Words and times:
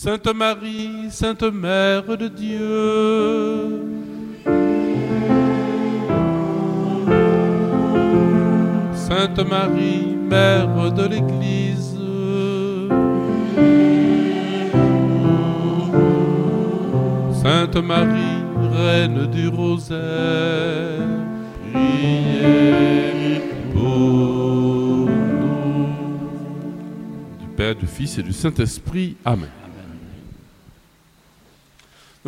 Sainte 0.00 0.32
Marie, 0.32 1.10
Sainte 1.10 1.42
Mère 1.42 2.16
de 2.16 2.28
Dieu. 2.28 3.82
Sainte 8.94 9.40
Marie, 9.40 10.16
Mère 10.16 10.92
de 10.92 11.02
l'Église. 11.02 11.98
Sainte 17.42 17.76
Marie, 17.82 18.44
Reine 18.72 19.26
du 19.32 19.48
Rosaire, 19.48 19.98
priez 21.72 23.40
pour 23.72 23.82
nous. 23.82 25.08
Du 27.40 27.48
Père, 27.56 27.74
du 27.74 27.88
Fils 27.88 28.16
et 28.18 28.22
du 28.22 28.32
Saint-Esprit. 28.32 29.16
Amen. 29.24 29.48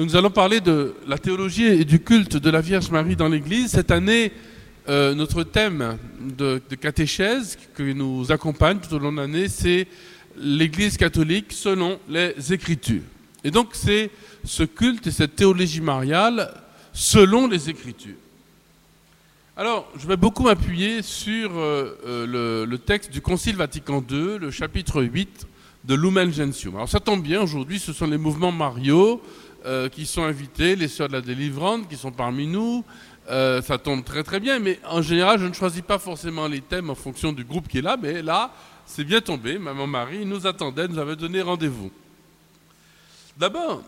Nous 0.01 0.17
allons 0.17 0.31
parler 0.31 0.63
de 0.63 0.95
la 1.07 1.19
théologie 1.19 1.67
et 1.67 1.85
du 1.85 2.01
culte 2.01 2.39
de 2.39 2.49
la 2.49 2.63
Vierge 2.63 2.91
Marie 2.91 3.17
dans 3.17 3.29
l'Église. 3.29 3.73
Cette 3.73 3.91
année, 3.91 4.33
euh, 4.89 5.15
notre 5.15 5.43
thème 5.43 5.99
de, 6.39 6.63
de, 6.71 6.75
catéchèse 6.75 7.59
qui 7.77 7.95
nous 7.95 8.33
accompagne 8.33 8.79
tout 8.79 8.95
au 8.95 8.99
long 8.99 9.13
de 9.13 9.19
l'année, 9.19 9.47
c'est 9.49 9.87
l'Église 10.39 10.97
catholique 10.97 11.49
selon 11.51 11.99
les 12.09 12.35
Écritures. 12.51 13.03
Et 13.45 13.51
donc 13.51 13.73
c'est 13.75 14.11
ce 14.43 14.63
culte 14.63 15.07
et 15.07 15.11
cette 15.11 15.37
théologie 15.37 15.83
mariale 15.83 16.51
selon 16.95 17.47
les 17.47 17.69
Écritures. 17.69 18.17
Alors, 19.55 19.87
je 19.99 20.07
vais 20.07 20.17
beaucoup 20.17 20.45
m'appuyer 20.45 21.03
sur 21.03 21.51
euh, 21.59 21.99
euh, 22.07 22.27
le, 22.27 22.65
le, 22.65 22.79
texte 22.79 23.13
du 23.13 23.21
Concile 23.21 23.57
Vatican 23.57 24.03
II, 24.11 24.39
le 24.39 24.51
chapitre 24.51 25.03
8 25.03 25.47
de 25.85 25.95
Lumen 25.95 26.33
Gentium. 26.33 26.77
Alors 26.77 26.89
ça 26.89 27.01
tombe 27.01 27.23
bien, 27.23 27.43
aujourd'hui 27.43 27.79
ce 27.79 27.93
sont 27.93 28.07
les 28.07 28.19
mouvements 28.19 28.53
mariaux 28.53 29.21
euh, 29.67 29.89
qui 29.89 30.07
sont 30.07 30.23
invités, 30.23 30.77
les 30.77 30.89
sœurs 30.89 31.09
de 31.09 31.15
la 31.15 31.21
délivrante 31.21 31.89
qui 31.89 31.97
sont 31.97 32.13
parmi 32.13 32.47
nous. 32.47 32.85
Euh, 33.29 33.63
ça 33.63 33.79
tombe 33.79 34.05
très 34.05 34.23
très 34.23 34.41
bien, 34.41 34.59
mais 34.59 34.81
en 34.89 35.03
général, 35.03 35.39
je 35.39 35.47
ne 35.47 35.53
choisis 35.53 35.83
pas 35.83 35.99
forcément 35.99 36.49
les 36.49 36.61
thèmes 36.61 36.91
en 36.91 36.95
fonction 36.95 37.33
du 37.33 37.45
groupe 37.45 37.69
qui 37.69 37.79
est 37.79 37.83
là, 37.83 37.97
mais 38.01 38.23
là, 38.23 38.53
c'est 38.87 39.05
bien 39.05 39.21
tombé. 39.21 39.59
Maman 39.59 39.87
Marie 39.87 40.27
nous 40.27 40.47
attendait, 40.47 40.89
nous 40.89 40.99
avait 40.99 41.17
donné 41.17 41.43
rendez-vous. 41.43 41.91
D'abord, 43.37 43.83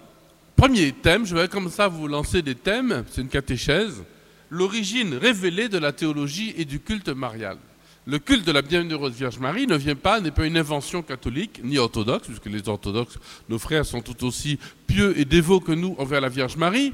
premier 0.56 0.92
thème, 0.92 1.26
je 1.26 1.34
vais 1.34 1.48
comme 1.48 1.70
ça 1.70 1.88
vous 1.88 2.06
lancer 2.06 2.42
des 2.42 2.54
thèmes, 2.54 3.04
c'est 3.10 3.22
une 3.22 3.28
catéchèse, 3.28 4.04
l'origine 4.50 5.14
révélée 5.14 5.68
de 5.68 5.78
la 5.78 5.92
théologie 5.92 6.54
et 6.56 6.64
du 6.64 6.78
culte 6.78 7.08
marial. 7.08 7.56
Le 8.04 8.18
culte 8.18 8.44
de 8.44 8.50
la 8.50 8.62
bienheureuse 8.62 9.12
Vierge 9.12 9.38
Marie 9.38 9.68
ne 9.68 9.76
vient 9.76 9.94
pas, 9.94 10.20
n'est 10.20 10.32
pas 10.32 10.44
une 10.44 10.56
invention 10.56 11.02
catholique 11.02 11.60
ni 11.62 11.78
orthodoxe, 11.78 12.26
puisque 12.26 12.46
les 12.46 12.68
orthodoxes, 12.68 13.16
nos 13.48 13.60
frères, 13.60 13.86
sont 13.86 14.00
tout 14.00 14.26
aussi 14.26 14.58
pieux 14.88 15.16
et 15.16 15.24
dévots 15.24 15.60
que 15.60 15.70
nous 15.70 15.94
envers 15.98 16.20
la 16.20 16.28
Vierge 16.28 16.56
Marie. 16.56 16.92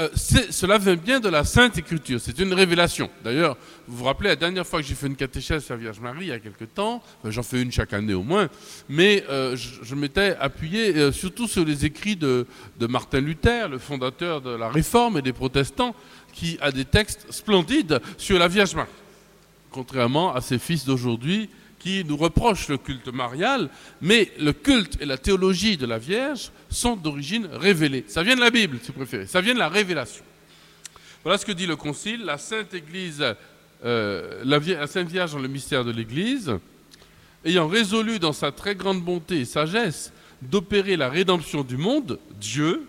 Euh, 0.00 0.08
cela 0.16 0.78
vient 0.78 0.96
bien 0.96 1.20
de 1.20 1.28
la 1.28 1.44
Sainte 1.44 1.78
Écriture, 1.78 2.20
c'est 2.20 2.36
une 2.40 2.52
révélation. 2.52 3.10
D'ailleurs, 3.22 3.56
vous 3.86 3.98
vous 3.98 4.04
rappelez 4.04 4.30
la 4.30 4.36
dernière 4.36 4.66
fois 4.66 4.80
que 4.80 4.86
j'ai 4.88 4.96
fait 4.96 5.06
une 5.06 5.14
catéchèse 5.14 5.64
sur 5.64 5.74
la 5.74 5.80
Vierge 5.80 6.00
Marie, 6.00 6.26
il 6.26 6.28
y 6.28 6.32
a 6.32 6.40
quelque 6.40 6.64
temps, 6.64 7.00
j'en 7.24 7.44
fais 7.44 7.62
une 7.62 7.70
chaque 7.70 7.92
année 7.92 8.14
au 8.14 8.24
moins, 8.24 8.48
mais 8.88 9.24
euh, 9.30 9.54
je, 9.56 9.94
m'étais 9.94 10.36
appuyé 10.40 10.96
euh, 10.96 11.12
surtout 11.12 11.46
sur 11.46 11.64
les 11.64 11.84
écrits 11.84 12.16
de 12.16 12.46
Martin 12.88 13.20
Luther, 13.20 13.68
le 13.68 13.78
fondateur 13.78 14.40
de 14.40 14.50
la 14.50 14.68
Réforme 14.68 15.18
et 15.18 15.22
des 15.22 15.32
protestants, 15.32 15.94
qui 16.32 16.58
a 16.60 16.72
des 16.72 16.84
textes 16.84 17.26
splendides 17.30 18.00
sur 18.16 18.36
la 18.36 18.48
Vierge 18.48 18.74
Marie 18.74 18.90
contrairement 19.70 20.34
à 20.34 20.40
ces 20.40 20.58
fils 20.58 20.84
d'aujourd'hui 20.84 21.48
qui 21.78 22.04
nous 22.04 22.16
reprochent 22.16 22.68
le 22.68 22.76
culte 22.76 23.08
marial, 23.08 23.70
mais 24.00 24.30
le 24.38 24.52
culte 24.52 24.98
et 25.00 25.06
la 25.06 25.16
théologie 25.16 25.76
de 25.76 25.86
la 25.86 25.98
Vierge 25.98 26.52
sont 26.68 26.94
d'origine 26.94 27.48
révélée. 27.52 28.04
Ça 28.06 28.22
vient 28.22 28.36
de 28.36 28.40
la 28.40 28.50
Bible, 28.50 28.78
si 28.82 28.88
vous 28.88 28.98
préférez, 28.98 29.26
ça 29.26 29.40
vient 29.40 29.54
de 29.54 29.58
la 29.58 29.68
révélation. 29.68 30.24
Voilà 31.24 31.38
ce 31.38 31.46
que 31.46 31.52
dit 31.52 31.66
le 31.66 31.76
Concile, 31.76 32.24
la 32.24 32.38
Sainte 32.38 32.74
Église, 32.74 33.24
euh, 33.84 34.42
la, 34.44 34.58
la 34.58 34.86
Sainte 34.86 35.08
Vierge 35.08 35.32
dans 35.32 35.38
le 35.38 35.48
mystère 35.48 35.84
de 35.84 35.90
l'Église, 35.90 36.52
ayant 37.44 37.66
résolu 37.66 38.18
dans 38.18 38.34
sa 38.34 38.52
très 38.52 38.74
grande 38.74 39.02
bonté 39.02 39.40
et 39.40 39.44
sagesse 39.44 40.12
d'opérer 40.42 40.96
la 40.96 41.08
rédemption 41.08 41.62
du 41.62 41.76
monde, 41.76 42.18
Dieu, 42.38 42.86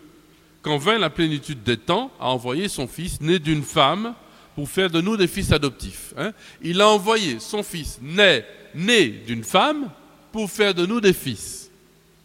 quand 0.62 0.78
vint 0.78 0.98
la 1.00 1.10
plénitude 1.10 1.64
des 1.64 1.78
temps, 1.78 2.12
a 2.20 2.28
envoyé 2.28 2.68
son 2.68 2.88
Fils, 2.88 3.20
né 3.22 3.40
d'une 3.40 3.64
femme, 3.64 4.14
pour 4.56 4.70
faire 4.70 4.90
de 4.90 5.02
nous 5.02 5.18
des 5.18 5.28
fils 5.28 5.52
adoptifs. 5.52 6.14
Hein. 6.18 6.32
Il 6.62 6.82
a 6.82 6.88
envoyé 6.90 7.40
son 7.40 7.64
fils 7.64 8.00
né, 8.02 8.44
né 8.76 9.08
d'une 9.10 9.44
femme 9.44 9.90
pour 10.32 10.50
faire 10.50 10.74
de 10.74 10.86
nous 10.86 11.02
des 11.02 11.14
fils. 11.14 11.70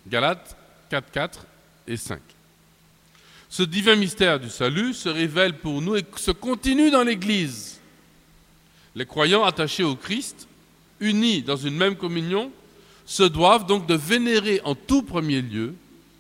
Galates 0.09 0.57
4, 0.91 1.11
4 1.11 1.47
et 1.89 1.97
5. 1.97 2.21
Ce 3.49 3.63
divin 3.63 3.97
mystère 3.97 4.41
du 4.41 4.51
salut 4.51 4.93
se 4.93 5.09
révèle 5.09 5.55
pour 5.55 5.81
nous 5.81 5.97
et 5.97 6.05
se 6.17 6.31
continue 6.31 6.91
dans 6.91 7.05
l'Église. 7.05 7.81
Les 8.95 9.07
croyants 9.07 9.45
attachés 9.45 9.85
au 9.85 9.95
Christ, 9.97 10.49
unis 11.01 11.43
dans 11.43 11.57
une 11.57 11.77
même 11.77 11.97
communion, 11.97 12.51
se 13.05 13.23
doivent 13.23 13.67
donc 13.67 13.87
de 13.87 13.95
vénérer 13.95 14.61
en 14.65 14.75
tout 14.75 15.03
premier 15.03 15.43
lieu 15.43 15.75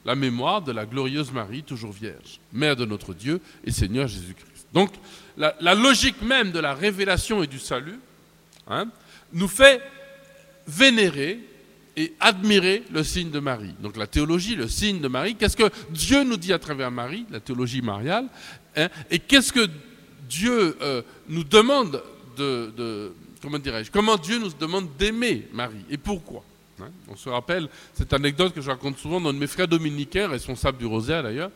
la 0.04 0.14
mémoire 0.14 0.62
de 0.62 0.70
la 0.70 0.86
glorieuse 0.86 1.32
Marie, 1.32 1.64
toujours 1.64 1.92
vierge, 1.92 2.38
Mère 2.52 2.76
de 2.76 2.84
notre 2.84 3.12
Dieu 3.12 3.40
et 3.64 3.72
Seigneur 3.72 4.06
Jésus-Christ. 4.06 4.66
Donc, 4.72 4.90
la, 5.36 5.74
logique 5.74 6.22
même 6.22 6.50
de 6.52 6.58
la 6.58 6.74
révélation 6.74 7.42
et 7.42 7.46
du 7.46 7.58
salut 7.58 7.98
hein, 8.68 8.86
nous 9.32 9.48
fait 9.48 9.80
vénérer 10.66 11.40
et 11.96 12.12
admirer 12.20 12.82
le 12.92 13.02
signe 13.02 13.30
de 13.30 13.40
Marie. 13.40 13.74
Donc 13.80 13.96
la 13.96 14.06
théologie, 14.06 14.54
le 14.54 14.68
signe 14.68 15.00
de 15.00 15.08
Marie, 15.08 15.34
qu'est-ce 15.34 15.56
que 15.56 15.70
Dieu 15.90 16.24
nous 16.24 16.36
dit 16.36 16.52
à 16.52 16.58
travers 16.58 16.90
Marie, 16.90 17.24
la 17.30 17.40
théologie 17.40 17.80
mariale, 17.80 18.26
hein, 18.76 18.88
et 19.10 19.18
qu'est-ce 19.18 19.52
que 19.52 19.66
Dieu 20.28 20.76
euh, 20.82 21.02
nous 21.28 21.44
demande 21.44 22.02
de, 22.36 23.12
comment 23.40 23.58
dirais-je, 23.58 23.90
comment 23.90 24.16
Dieu 24.16 24.38
nous 24.38 24.50
demande 24.50 24.88
d'aimer 24.98 25.48
Marie 25.52 25.84
et 25.90 25.96
pourquoi 25.96 26.44
hein 26.82 26.90
On 27.08 27.16
se 27.16 27.30
rappelle 27.30 27.68
cette 27.94 28.12
anecdote 28.12 28.52
que 28.52 28.60
je 28.60 28.68
raconte 28.68 28.98
souvent 28.98 29.20
dans 29.20 29.32
mes 29.32 29.46
frères 29.46 29.68
dominicains, 29.68 30.28
responsables 30.28 30.76
du 30.76 30.86
rosaire 30.86 31.22
d'ailleurs, 31.22 31.50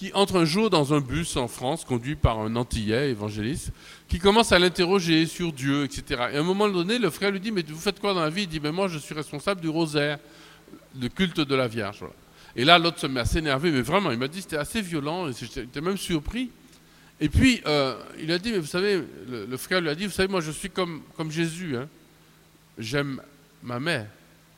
qui 0.00 0.10
entre 0.14 0.36
un 0.36 0.46
jour 0.46 0.70
dans 0.70 0.94
un 0.94 1.00
bus 1.02 1.36
en 1.36 1.46
France, 1.46 1.84
conduit 1.84 2.16
par 2.16 2.38
un 2.38 2.56
Antillais 2.56 3.10
évangéliste, 3.10 3.70
qui 4.08 4.18
commence 4.18 4.50
à 4.50 4.58
l'interroger 4.58 5.26
sur 5.26 5.52
Dieu, 5.52 5.84
etc. 5.84 6.22
Et 6.32 6.36
à 6.38 6.40
un 6.40 6.42
moment 6.42 6.70
donné, 6.70 6.98
le 6.98 7.10
frère 7.10 7.30
lui 7.30 7.38
dit, 7.38 7.52
mais 7.52 7.62
vous 7.68 7.78
faites 7.78 8.00
quoi 8.00 8.14
dans 8.14 8.22
la 8.22 8.30
vie? 8.30 8.44
Il 8.44 8.48
dit, 8.48 8.60
mais 8.60 8.72
moi 8.72 8.88
je 8.88 8.96
suis 8.96 9.14
responsable 9.14 9.60
du 9.60 9.68
rosaire, 9.68 10.18
le 10.98 11.06
culte 11.10 11.40
de 11.40 11.54
la 11.54 11.68
Vierge. 11.68 12.02
Et 12.56 12.64
là, 12.64 12.78
l'autre 12.78 12.98
se 12.98 13.06
met 13.06 13.20
à 13.20 13.26
s'énerver, 13.26 13.70
mais 13.70 13.82
vraiment, 13.82 14.10
il 14.10 14.18
m'a 14.18 14.28
dit, 14.28 14.40
c'était 14.40 14.56
assez 14.56 14.80
violent, 14.80 15.28
et 15.28 15.32
j'étais 15.38 15.82
même 15.82 15.98
surpris. 15.98 16.50
Et 17.20 17.28
puis, 17.28 17.60
euh, 17.66 17.94
il 18.22 18.32
a 18.32 18.38
dit, 18.38 18.52
mais 18.52 18.58
vous 18.58 18.66
savez, 18.66 19.02
le, 19.28 19.44
le, 19.44 19.56
frère 19.58 19.82
lui 19.82 19.90
a 19.90 19.94
dit, 19.94 20.06
vous 20.06 20.12
savez, 20.12 20.28
moi 20.28 20.40
je 20.40 20.50
suis 20.50 20.70
comme, 20.70 21.02
comme 21.14 21.30
Jésus, 21.30 21.76
hein. 21.76 21.86
j'aime 22.78 23.20
ma 23.62 23.78
mère, 23.78 24.06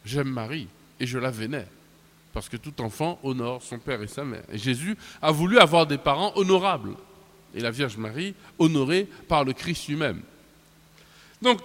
j'aime 0.05 0.29
Marie, 0.29 0.69
et 1.01 1.07
je 1.07 1.19
la 1.19 1.33
vénère 1.33 1.67
parce 2.32 2.48
que 2.48 2.56
tout 2.56 2.81
enfant 2.81 3.19
honore 3.22 3.62
son 3.62 3.78
père 3.78 4.03
et 4.03 4.06
sa 4.06 4.25
mère. 4.25 4.44
Et 4.50 4.59
Jésus 4.59 4.97
a 5.20 5.31
voulu 5.31 5.59
avoir 5.59 5.87
des 5.87 5.98
parents 5.98 6.32
honorables, 6.37 6.94
et 7.54 7.60
la 7.60 7.70
Vierge 7.70 7.97
Marie 7.97 8.34
honorée 8.59 9.06
par 9.28 9.44
le 9.44 9.53
Christ 9.53 9.88
lui-même. 9.88 10.22
Donc, 11.43 11.59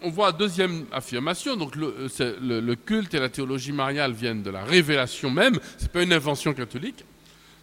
on 0.00 0.10
voit 0.10 0.32
deuxième 0.32 0.86
affirmation, 0.92 1.56
donc 1.56 1.76
le, 1.76 2.08
le, 2.40 2.74
culte 2.74 3.14
et 3.14 3.20
la 3.20 3.28
théologie 3.28 3.72
mariale 3.72 4.12
viennent 4.12 4.42
de 4.42 4.50
la 4.50 4.64
révélation 4.64 5.30
même, 5.30 5.58
ce 5.78 5.84
n'est 5.84 5.88
pas 5.88 6.02
une 6.02 6.12
invention 6.12 6.52
catholique. 6.54 7.04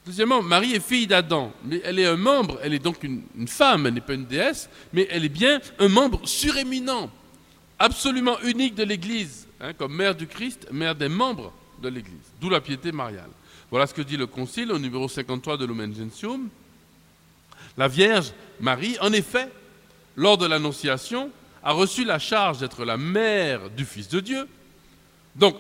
Deuxièmement, 0.06 0.42
Marie 0.42 0.74
est 0.74 0.80
fille 0.80 1.06
d'Adam, 1.06 1.52
mais 1.66 1.82
elle 1.84 2.00
est 2.00 2.06
un 2.06 2.16
membre, 2.16 2.58
elle 2.64 2.74
est 2.74 2.80
donc 2.80 3.04
une, 3.04 3.22
une 3.38 3.48
femme, 3.48 3.86
elle 3.86 3.94
n'est 3.94 4.02
pas 4.02 4.14
une 4.14 4.26
déesse, 4.26 4.70
mais 4.94 5.08
elle 5.12 5.26
est 5.26 5.30
bien 5.30 5.60
un 5.80 5.90
membre 5.90 6.22
suréminent, 6.26 7.12
absolument 7.78 8.40
unique 8.42 8.76
de 8.76 8.84
l'Église, 8.84 9.48
hein, 9.60 9.74
comme 9.74 9.94
mère 9.94 10.16
du 10.16 10.26
Christ, 10.26 10.68
mère 10.72 10.96
des 10.96 11.10
membres 11.10 11.54
de 11.80 11.90
l'Église, 11.90 12.16
d'où 12.40 12.50
la 12.50 12.62
piété 12.62 12.92
mariale. 12.92 13.30
Voilà 13.72 13.88
ce 13.88 13.94
que 13.94 14.02
dit 14.02 14.18
le 14.18 14.28
Concile 14.28 14.72
au 14.72 14.80
numéro 14.80 15.08
53 15.08 15.58
de 15.58 15.66
Lumen 15.66 15.96
Gentium. 15.96 16.50
La 17.78 17.88
Vierge 17.88 18.34
Marie, 18.60 18.98
en 19.00 19.14
effet, 19.14 19.50
lors 20.16 20.38
de 20.38 20.46
l'Annonciation, 20.46 21.32
a 21.64 21.72
reçu 21.72 22.04
la 22.04 22.20
charge 22.20 22.60
d'être 22.60 22.84
la 22.86 22.98
mère 22.98 23.70
du 23.70 23.86
Fils 23.86 24.08
de 24.10 24.20
Dieu, 24.20 24.48
donc 25.36 25.56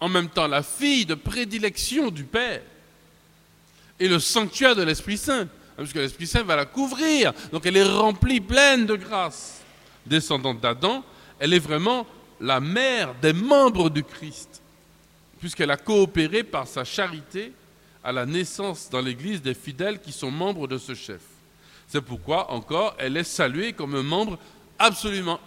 en 0.00 0.08
même 0.08 0.28
temps 0.28 0.46
la 0.46 0.62
fille 0.62 1.06
de 1.06 1.14
prédilection 1.14 2.10
du 2.10 2.24
Père 2.24 2.62
et 3.98 4.08
le 4.08 4.18
sanctuaire 4.18 4.76
de 4.76 4.82
l'Esprit 4.82 5.16
Saint, 5.16 5.48
puisque 5.78 5.96
l'Esprit 5.96 6.26
Saint 6.26 6.42
va 6.42 6.56
la 6.56 6.66
couvrir, 6.66 7.32
donc 7.52 7.64
elle 7.64 7.76
est 7.76 7.84
remplie, 7.84 8.40
pleine 8.40 8.86
de 8.86 8.96
grâce. 8.96 9.62
Descendante 10.04 10.60
d'Adam, 10.60 11.02
elle 11.38 11.54
est 11.54 11.58
vraiment 11.58 12.06
la 12.40 12.60
mère 12.60 13.14
des 13.22 13.32
membres 13.32 13.88
du 13.88 14.04
Christ 14.04 14.60
puisqu'elle 15.44 15.70
a 15.70 15.76
coopéré 15.76 16.42
par 16.42 16.66
sa 16.66 16.84
charité 16.84 17.52
à 18.02 18.12
la 18.12 18.24
naissance 18.24 18.88
dans 18.88 19.02
l'Église 19.02 19.42
des 19.42 19.52
fidèles 19.52 20.00
qui 20.00 20.10
sont 20.10 20.30
membres 20.30 20.66
de 20.66 20.78
ce 20.78 20.94
chef. 20.94 21.20
C'est 21.86 22.00
pourquoi, 22.00 22.50
encore, 22.50 22.96
elle 22.98 23.18
est 23.18 23.24
saluée 23.24 23.74
comme 23.74 23.94
un 23.94 24.02
membre 24.02 24.38
absolument 24.78 25.38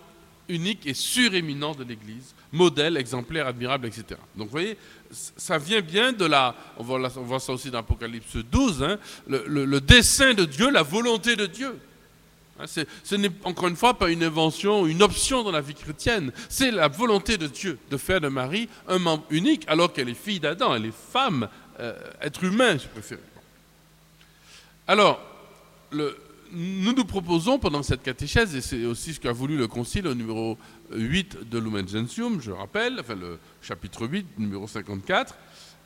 unique 0.50 0.86
et 0.86 0.94
suréminent 0.94 1.74
de 1.74 1.84
l'Église, 1.84 2.36
modèle, 2.52 2.96
exemplaire, 2.96 3.48
admirable, 3.48 3.88
etc. 3.88 4.20
Donc 4.36 4.50
vous 4.50 4.52
voyez, 4.52 4.78
ça 5.10 5.58
vient 5.58 5.82
bien 5.82 6.14
de 6.14 6.26
la, 6.26 6.56
on 6.78 6.84
voit, 6.84 7.40
ça 7.40 7.52
aussi 7.52 7.72
dans 7.72 7.80
Apocalypse 7.80 8.36
12, 8.36 8.84
hein, 8.84 9.00
le, 9.26 9.80
dessein 9.82 10.36
de 10.36 10.46
Dieu, 10.46 10.70
la 10.70 10.84
volonté 10.84 11.36
de 11.36 11.48
Dieu. 11.48 11.76
Hein, 12.60 12.66
ce 13.04 13.16
n'est 13.16 13.32
encore 13.44 13.68
une 13.68 13.76
fois 13.76 13.94
pas 13.94 14.10
une 14.10 14.24
invention, 14.24 14.88
une 14.88 15.04
option 15.04 15.44
dans 15.44 15.52
la 15.52 15.62
vie 15.62 15.76
chrétienne. 15.76 16.32
C'est 16.50 16.72
la 16.72 16.88
volonté 16.88 17.38
de 17.38 17.48
Dieu 17.48 17.78
de 17.90 17.98
faire 17.98 18.22
de 18.22 18.28
Marie 18.28 18.70
un 18.88 19.00
membre 19.00 19.26
unique 19.30 19.64
alors 19.68 19.94
qu'elle 19.94 20.10
est 20.10 20.14
fille 20.14 20.40
d'Adam, 20.40 20.76
elle 20.76 20.86
est 20.86 20.94
femme, 21.12 21.48
euh, 21.80 21.94
être 22.22 22.44
humain, 22.44 22.78
je 22.78 22.88
préfère. 22.88 23.20
Alors, 24.88 25.20
nous 25.92 26.94
nous 26.94 27.06
proposons 27.06 27.60
pendant 27.60 27.84
cette 27.84 28.04
catéchèse, 28.04 28.56
et 28.56 28.62
c'est 28.62 28.86
aussi 28.86 29.14
ce 29.14 29.20
qu'a 29.20 29.32
voulu 29.32 29.58
le 29.58 29.68
Concile 29.68 30.08
au 30.08 30.14
numéro 30.14 30.58
8 30.92 31.50
de 31.50 31.60
Lumen 31.60 31.88
Gentium, 31.88 32.42
je 32.42 32.52
rappelle, 32.52 32.98
enfin 33.00 33.16
le 33.16 33.38
chapitre 33.62 34.08
8, 34.08 34.40
numéro 34.40 34.68
54, 34.68 35.36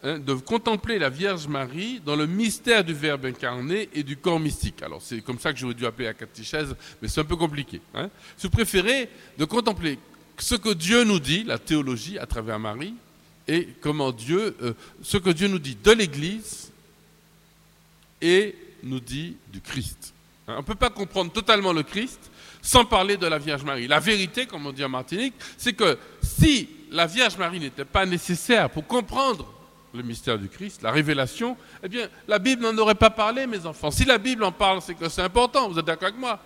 hein, 0.04 0.20
de 0.20 0.34
contempler 0.34 1.00
la 1.00 1.10
Vierge 1.10 1.48
Marie 1.48 2.02
dans 2.06 2.16
le 2.16 2.28
mystère 2.28 2.84
du 2.84 2.94
Verbe 2.94 3.26
incarné 3.26 3.90
et 3.94 4.04
du 4.04 4.18
corps 4.18 4.40
mystique. 4.40 4.82
Alors 4.82 5.02
c'est 5.02 5.22
comme 5.22 5.40
ça 5.40 5.54
que 5.54 5.60
j'aurais 5.60 5.74
dû 5.74 5.86
appeler 5.86 6.06
la 6.06 6.14
catéchèse, 6.14 6.76
mais 7.02 7.08
c'est 7.08 7.22
un 7.22 7.26
peu 7.26 7.36
compliqué. 7.36 7.82
Hein. 7.94 8.10
Si 8.38 8.48
vous 8.48 8.52
préférez, 8.52 9.10
de 9.38 9.46
contempler 9.46 10.00
ce 10.38 10.56
que 10.56 10.74
Dieu 10.74 11.04
nous 11.04 11.20
dit, 11.20 11.44
la 11.44 11.60
théologie 11.60 12.18
à 12.18 12.26
travers 12.26 12.60
Marie, 12.60 12.96
et 13.48 13.68
comment 13.82 14.12
Dieu, 14.12 14.56
euh, 14.62 14.74
ce 15.02 15.18
que 15.18 15.30
Dieu 15.30 15.48
nous 15.48 15.60
dit 15.60 15.78
de 15.82 15.92
l'Église 15.92 16.72
et 18.22 18.56
nous 18.84 19.00
dit 19.00 19.36
du 19.52 19.62
Christ. 19.62 20.14
Hein, 20.48 20.56
on 20.56 20.62
ne 20.62 20.66
peut 20.66 20.76
pas 20.76 20.90
comprendre 20.90 21.32
totalement 21.32 21.74
le 21.74 21.84
Christ 21.84 22.32
sans 22.62 22.86
parler 22.86 23.18
de 23.18 23.26
la 23.26 23.40
Vierge 23.40 23.64
Marie. 23.64 23.88
La 23.88 24.00
vérité, 24.00 24.46
comme 24.46 24.66
on 24.66 24.72
dit 24.72 24.84
en 24.84 24.90
Martinique, 24.90 25.34
c'est 25.58 25.74
que 25.74 25.98
si 26.22 26.70
la 26.92 27.08
Vierge 27.08 27.38
Marie 27.38 27.60
n'était 27.60 27.86
pas 27.86 28.06
nécessaire 28.06 28.70
pour 28.70 28.86
comprendre 28.86 29.52
le 29.94 30.04
mystère 30.04 30.38
du 30.40 30.48
Christ, 30.48 30.82
la 30.82 30.92
révélation, 30.92 31.58
eh 31.84 31.90
bien, 31.90 32.08
la 32.28 32.40
Bible 32.40 32.64
n'en 32.64 32.78
aurait 32.78 32.96
pas 32.96 33.10
parlé, 33.10 33.46
mes 33.48 33.66
enfants. 33.66 33.92
Si 33.92 34.06
la 34.06 34.18
Bible 34.18 34.44
en 34.44 34.52
parle, 34.52 34.82
c'est 34.82 34.96
que 34.96 35.10
c'est 35.10 35.22
important, 35.22 35.70
vous 35.70 35.80
êtes 35.80 35.86
d'accord 35.86 36.08
avec 36.08 36.20
moi 36.20 36.40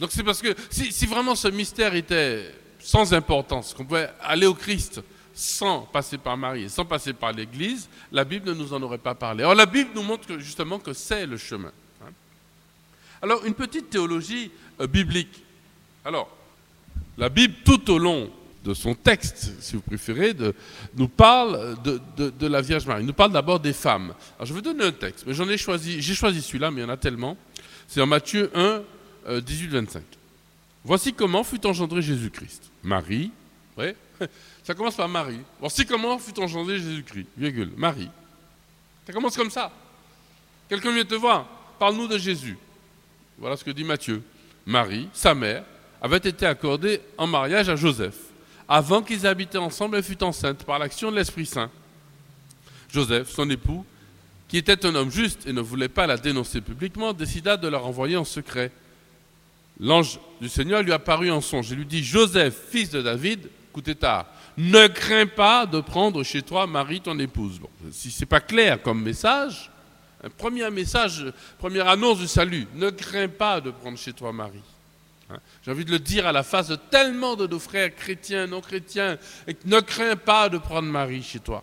Donc 0.00 0.10
c'est 0.12 0.24
parce 0.24 0.42
que 0.42 0.54
si, 0.70 1.06
vraiment 1.06 1.34
ce 1.34 1.48
mystère 1.48 1.94
était 1.94 2.52
sans 2.80 3.14
importance, 3.14 3.72
qu'on 3.72 3.84
pouvait 3.84 4.10
aller 4.20 4.46
au 4.46 4.54
Christ 4.54 5.00
sans 5.36 5.80
passer 5.82 6.16
par 6.16 6.36
Marie 6.36 6.70
sans 6.70 6.84
passer 6.84 7.12
par 7.12 7.32
l'Église, 7.32 7.88
la 8.12 8.24
Bible 8.24 8.48
ne 8.48 8.54
nous 8.54 8.72
en 8.72 8.82
aurait 8.82 8.98
pas 8.98 9.14
parlé. 9.14 9.42
Or, 9.42 9.54
la 9.54 9.66
Bible 9.66 9.90
nous 9.94 10.02
montre 10.02 10.38
justement 10.38 10.78
que 10.78 10.92
c'est 10.92 11.26
le 11.26 11.36
chemin. 11.36 11.72
Alors, 13.20 13.44
une 13.46 13.54
petite 13.54 13.88
théologie 13.88 14.50
euh, 14.80 14.86
biblique. 14.86 15.42
Alors, 16.04 16.28
la 17.16 17.30
Bible, 17.30 17.54
tout 17.64 17.90
au 17.90 17.98
long 17.98 18.30
de 18.64 18.72
son 18.72 18.94
texte, 18.94 19.52
si 19.60 19.76
vous 19.76 19.82
préférez, 19.82 20.34
nous 20.96 21.08
parle 21.08 21.76
de, 21.84 22.46
la 22.46 22.62
Vierge 22.62 22.86
Marie. 22.86 23.04
nous 23.04 23.12
parle 23.12 23.32
d'abord 23.32 23.60
des 23.60 23.74
femmes. 23.74 24.14
Alors, 24.36 24.46
je 24.46 24.54
vais 24.54 24.62
donner 24.62 24.84
un 24.84 24.92
texte, 24.92 25.24
mais 25.26 25.34
j'en 25.34 25.48
ai 25.48 25.58
choisi, 25.58 26.00
j'ai 26.00 26.14
choisi 26.14 26.40
celui-là, 26.40 26.70
mais 26.70 26.80
il 26.80 26.84
y 26.84 26.86
en 26.86 26.92
a 26.92 26.96
tellement. 26.96 27.36
C'est 27.86 28.00
en 28.00 28.06
Matthieu 28.06 28.50
1, 28.54 28.82
18-25. 29.28 29.96
Euh, 29.96 30.00
Voici 30.82 31.12
comment 31.12 31.44
fut 31.44 31.64
engendré 31.66 32.00
Jésus-Christ. 32.00 32.70
Marie, 32.82 33.30
ouais, 33.76 33.94
ça 34.64 34.74
commence 34.74 34.96
par 34.96 35.08
Marie. 35.08 35.40
Voici 35.60 35.84
comment 35.84 36.18
fut 36.18 36.38
engendré 36.40 36.78
Jésus-Christ, 36.78 37.26
virgule, 37.36 37.70
Marie. 37.76 38.10
Ça 39.06 39.12
commence 39.12 39.36
comme 39.36 39.50
ça. 39.50 39.70
Quelqu'un 40.70 40.92
vient 40.92 41.04
te 41.04 41.14
voir, 41.14 41.46
parle-nous 41.78 42.08
de 42.08 42.16
Jésus. 42.16 42.56
Voilà 43.38 43.56
ce 43.58 43.64
que 43.64 43.70
dit 43.70 43.84
Matthieu. 43.84 44.22
Marie, 44.64 45.08
sa 45.12 45.34
mère, 45.34 45.64
avait 46.00 46.16
été 46.16 46.46
accordée 46.46 47.00
en 47.18 47.26
mariage 47.26 47.68
à 47.68 47.76
Joseph. 47.76 48.16
Avant 48.68 49.02
qu'ils 49.02 49.26
habitaient 49.26 49.58
ensemble, 49.58 49.96
elle 49.96 50.02
fut 50.02 50.22
enceinte 50.22 50.64
par 50.64 50.78
l'action 50.78 51.10
de 51.10 51.16
l'Esprit 51.16 51.46
Saint. 51.46 51.70
Joseph, 52.90 53.30
son 53.30 53.48
époux, 53.50 53.84
qui 54.48 54.56
était 54.56 54.86
un 54.86 54.94
homme 54.94 55.10
juste 55.10 55.46
et 55.46 55.52
ne 55.52 55.60
voulait 55.60 55.88
pas 55.88 56.06
la 56.06 56.16
dénoncer 56.16 56.60
publiquement, 56.60 57.12
décida 57.12 57.56
de 57.56 57.68
la 57.68 57.78
renvoyer 57.78 58.16
en 58.16 58.24
secret. 58.24 58.70
L'ange 59.80 60.20
du 60.40 60.48
Seigneur 60.48 60.82
lui 60.82 60.92
apparut 60.92 61.30
en 61.30 61.40
songe 61.40 61.72
et 61.72 61.74
lui 61.74 61.86
dit 61.86 62.04
Joseph, 62.04 62.54
fils 62.70 62.90
de 62.90 63.02
David, 63.02 63.48
écoutez 63.70 63.96
tard, 63.96 64.26
ne 64.56 64.86
crains 64.86 65.26
pas 65.26 65.66
de 65.66 65.80
prendre 65.80 66.22
chez 66.22 66.42
toi 66.42 66.66
Marie, 66.66 67.00
ton 67.00 67.18
épouse. 67.18 67.60
Si 67.90 68.10
ce 68.10 68.20
n'est 68.20 68.26
pas 68.26 68.40
clair 68.40 68.80
comme 68.80 69.02
message, 69.02 69.70
un 70.22 70.30
premier 70.30 70.70
message, 70.70 71.26
première 71.58 71.88
annonce 71.88 72.18
du 72.18 72.28
salut. 72.28 72.66
Ne 72.74 72.90
crains 72.90 73.28
pas 73.28 73.60
de 73.60 73.70
prendre 73.70 73.98
chez 73.98 74.12
toi 74.12 74.32
Marie. 74.32 74.62
Hein? 75.34 75.40
J'ai 75.64 75.70
envie 75.70 75.84
de 75.84 75.90
le 75.90 75.98
dire 75.98 76.26
à 76.26 76.32
la 76.32 76.42
face 76.42 76.68
de 76.68 76.76
tellement 76.76 77.36
de 77.36 77.46
nos 77.46 77.58
frères 77.58 77.94
chrétiens, 77.94 78.46
non 78.46 78.60
chrétiens. 78.60 79.18
ne 79.64 79.80
crains 79.80 80.16
pas 80.16 80.48
de 80.48 80.58
prendre 80.58 80.88
Marie 80.88 81.22
chez 81.22 81.40
toi. 81.40 81.62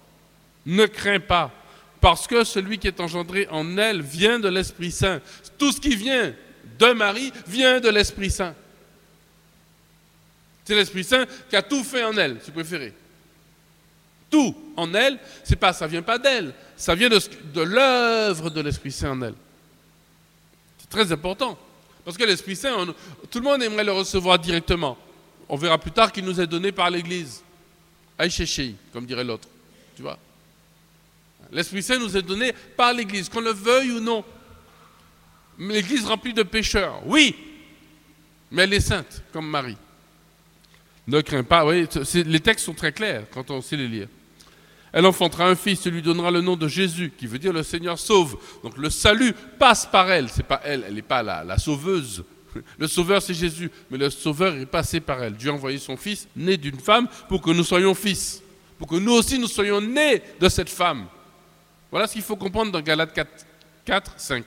Ne 0.65 0.85
crains 0.85 1.19
pas. 1.19 1.51
Parce 2.00 2.27
que 2.27 2.44
celui 2.44 2.79
qui 2.79 2.88
est 2.88 3.00
engendré 3.00 3.47
en 3.51 3.77
elle 3.77 4.01
vient 4.01 4.39
de 4.39 4.50
l'Esprit 4.50 4.91
Saint. 4.91 5.21
Tout 5.57 5.71
ce 5.71 5.79
qui 5.79 5.95
vient 5.95 6.33
de 6.79 6.94
Marie 6.94 7.31
vient 7.47 7.79
de 7.79 7.89
l'Esprit 7.89 8.31
Saint. 8.31 8.56
C'est 10.65 10.75
l'Esprit 10.75 11.03
Saint 11.03 11.25
qui 11.50 11.56
a 11.56 11.62
tout 11.62 11.83
fait 11.83 12.03
en 12.03 12.15
elle, 12.17 12.38
si 12.41 12.47
vous 12.47 12.53
préférez. 12.53 12.94
Tout 14.29 14.56
en 14.77 14.94
elle, 14.94 15.19
c'est 15.44 15.57
pas, 15.57 15.74
ça 15.74 15.85
vient 15.88 16.01
pas 16.01 16.17
d'elle, 16.17 16.53
ça 16.77 16.95
vient 16.95 17.09
de, 17.09 17.62
l'œuvre 17.62 18.50
de 18.50 18.62
l'Esprit 18.62 18.91
Saint 18.91 19.12
en 19.12 19.21
elle. 19.21 19.33
C'est 20.79 20.89
très 20.89 21.12
important. 21.12 21.57
Parce 22.03 22.18
que 22.18 22.24
l'Esprit 22.24 22.56
Saint, 22.56 22.94
tout 23.30 23.39
le 23.39 23.44
monde 23.44 23.62
aimerait 23.62 23.83
le 23.83 23.92
recevoir 23.92 24.39
directement. 24.39 24.98
On 25.48 25.56
verra 25.56 25.77
plus 25.77 25.92
tard 25.92 26.12
qu'il 26.12 26.25
nous 26.25 26.39
est 26.39 26.48
donné 26.48 26.71
par 26.71 26.89
l'Église. 26.89 27.44
Aïchéchéi, 28.18 28.75
comme 28.94 29.06
dirait 29.06 29.24
l'autre. 29.24 29.48
Tu 29.95 30.01
vois? 30.01 30.18
L'Esprit 31.51 31.83
Saint 31.83 32.00
nous 32.00 32.15
est 32.15 32.21
donné 32.21 32.53
par 32.77 32.94
l'Église, 32.94 33.30
qu'on 33.30 33.42
le 33.42 33.51
veuille 33.51 33.92
ou 33.92 34.00
non. 34.00 34.24
L'Église 35.59 36.06
remplie 36.06 36.33
de 36.33 36.44
pécheurs, 36.44 37.01
oui, 37.06 37.36
mais 38.50 38.63
elle 38.63 38.74
est 38.74 38.80
sainte, 38.80 39.21
comme 39.31 39.48
Marie. 39.48 39.77
Ne 41.07 41.21
crains 41.21 41.44
pas, 41.44 41.65
oui, 41.65 41.88
les 42.13 42.39
textes 42.39 42.65
sont 42.65 42.74
très 42.74 42.92
clairs 42.92 43.25
quand 43.31 43.51
on 43.51 43.62
sait 43.62 43.75
les 43.75 43.88
lire. 43.88 44.07
Elle 44.93 45.05
enfantera 45.05 45.47
un 45.47 45.55
fils, 45.55 45.85
et 45.85 45.91
lui 45.91 46.01
donnera 46.01 46.31
le 46.31 46.41
nom 46.41 46.55
de 46.55 46.67
Jésus, 46.67 47.13
qui 47.17 47.27
veut 47.27 47.39
dire 47.39 47.53
le 47.53 47.63
Seigneur 47.63 47.97
sauve. 47.97 48.38
Donc 48.63 48.77
le 48.77 48.89
salut 48.89 49.33
passe 49.57 49.85
par 49.85 50.11
elle. 50.11 50.29
C'est 50.29 50.43
pas 50.45 50.61
elle, 50.63 50.83
elle 50.88 50.95
n'est 50.95 51.01
pas 51.01 51.23
la, 51.23 51.57
sauveuse. 51.57 52.23
Le 52.77 52.85
sauveur, 52.85 53.21
c'est 53.21 53.33
Jésus, 53.33 53.71
mais 53.89 53.97
le 53.97 54.09
sauveur 54.09 54.53
est 54.57 54.65
passé 54.65 54.99
par 54.99 55.23
elle. 55.23 55.35
Dieu 55.35 55.51
a 55.51 55.53
envoyé 55.53 55.77
son 55.77 55.95
fils, 55.95 56.27
né 56.35 56.57
d'une 56.57 56.81
femme, 56.81 57.07
pour 57.29 57.41
que 57.41 57.49
nous 57.49 57.63
soyons 57.63 57.95
fils, 57.95 58.43
pour 58.77 58.89
que 58.89 58.97
nous 58.97 59.13
aussi 59.13 59.39
nous 59.39 59.47
soyons 59.47 59.79
nés 59.79 60.21
de 60.38 60.49
cette 60.49 60.67
femme. 60.69 61.05
Voilà 61.89 62.07
ce 62.07 62.13
qu'il 62.13 62.21
faut 62.23 62.35
comprendre 62.35 62.73
dans 62.73 62.81
Galates 62.81 63.13
4, 63.13 63.29
4 63.86 64.13
5. 64.17 64.43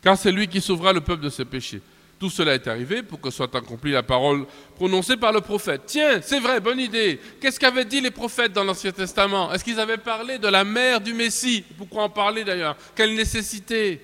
Car 0.00 0.16
c'est 0.16 0.32
lui 0.32 0.48
qui 0.48 0.62
sauvera 0.62 0.94
le 0.94 1.02
peuple 1.02 1.24
de 1.24 1.28
ses 1.28 1.44
péchés. 1.44 1.82
Tout 2.20 2.28
cela 2.28 2.52
est 2.54 2.68
arrivé 2.68 3.02
pour 3.02 3.18
que 3.18 3.30
soit 3.30 3.54
accomplie 3.54 3.92
la 3.92 4.02
parole 4.02 4.44
prononcée 4.76 5.16
par 5.16 5.32
le 5.32 5.40
prophète. 5.40 5.84
Tiens, 5.86 6.20
c'est 6.22 6.38
vrai, 6.38 6.60
bonne 6.60 6.78
idée. 6.78 7.18
Qu'est-ce 7.40 7.58
qu'avaient 7.58 7.86
dit 7.86 8.02
les 8.02 8.10
prophètes 8.10 8.52
dans 8.52 8.62
l'Ancien 8.62 8.92
Testament? 8.92 9.50
Est-ce 9.50 9.64
qu'ils 9.64 9.80
avaient 9.80 9.96
parlé 9.96 10.36
de 10.36 10.46
la 10.46 10.62
mère 10.62 11.00
du 11.00 11.14
Messie? 11.14 11.64
Pourquoi 11.78 12.02
en 12.02 12.10
parler 12.10 12.44
d'ailleurs? 12.44 12.76
Quelle 12.94 13.14
nécessité? 13.14 14.02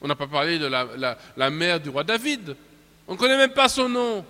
On 0.00 0.08
n'a 0.08 0.14
pas 0.14 0.26
parlé 0.26 0.58
de 0.58 0.64
la, 0.66 1.50
mère 1.50 1.78
du 1.78 1.90
roi 1.90 2.02
David. 2.02 2.56
On 3.06 3.12
ne 3.12 3.18
connaît 3.18 3.36
même 3.36 3.52
pas 3.52 3.68
son 3.68 3.90
nom. 3.90 4.24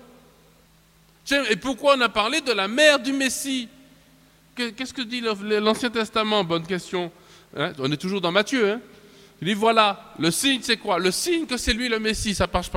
Et 1.51 1.55
pourquoi 1.55 1.95
on 1.97 2.01
a 2.01 2.09
parlé 2.09 2.41
de 2.41 2.51
la 2.51 2.67
mère 2.67 2.99
du 2.99 3.13
Messie? 3.13 3.69
Qu'est-ce 4.57 4.93
que 4.93 5.03
dit 5.03 5.21
l'Ancien 5.21 5.91
Testament? 5.91 6.43
Bonne 6.43 6.67
question. 6.67 7.13
Hein? 7.57 7.73
on 7.79 7.93
est 7.93 7.97
toujours 7.97 8.21
dans 8.21 8.33
Matthieu. 8.33 8.73
Hein 8.73 8.81
il 9.41 9.49
dit 9.49 9.55
voilà, 9.55 10.15
le 10.19 10.31
signe 10.31 10.61
c'est 10.63 10.77
quoi? 10.77 10.99
Le 10.99 11.11
signe 11.11 11.47
que 11.47 11.57
c'est 11.57 11.73
lui 11.73 11.89
le 11.89 12.01
Messie, 12.01 12.35
ça 12.35 12.49
passe 12.49 12.69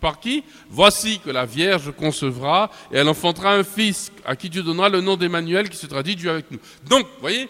par, 0.00 0.18
qui? 0.18 0.42
Voici 0.70 1.18
que 1.18 1.30
la 1.30 1.44
Vierge 1.44 1.92
concevra 1.92 2.70
et 2.90 2.96
elle 2.96 3.08
enfantera 3.08 3.54
un 3.54 3.64
fils 3.64 4.10
à 4.24 4.34
qui 4.34 4.48
Dieu 4.48 4.62
donnera 4.62 4.88
le 4.88 5.00
nom 5.00 5.16
d'Emmanuel 5.16 5.68
qui 5.68 5.76
se 5.76 5.86
traduit 5.86 6.16
Dieu 6.16 6.30
avec 6.30 6.50
nous. 6.50 6.58
Donc, 6.88 7.06
vous 7.06 7.20
voyez, 7.20 7.48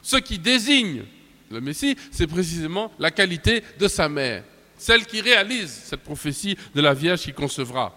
ce 0.00 0.16
qui 0.16 0.38
désigne 0.38 1.02
le 1.50 1.60
Messie, 1.60 1.96
c'est 2.10 2.26
précisément 2.26 2.92
la 2.98 3.10
qualité 3.10 3.62
de 3.78 3.88
sa 3.88 4.08
mère, 4.08 4.44
celle 4.78 5.04
qui 5.04 5.20
réalise 5.20 5.70
cette 5.70 6.02
prophétie 6.02 6.56
de 6.74 6.80
la 6.80 6.94
Vierge 6.94 7.20
qui 7.20 7.32
concevra. 7.32 7.94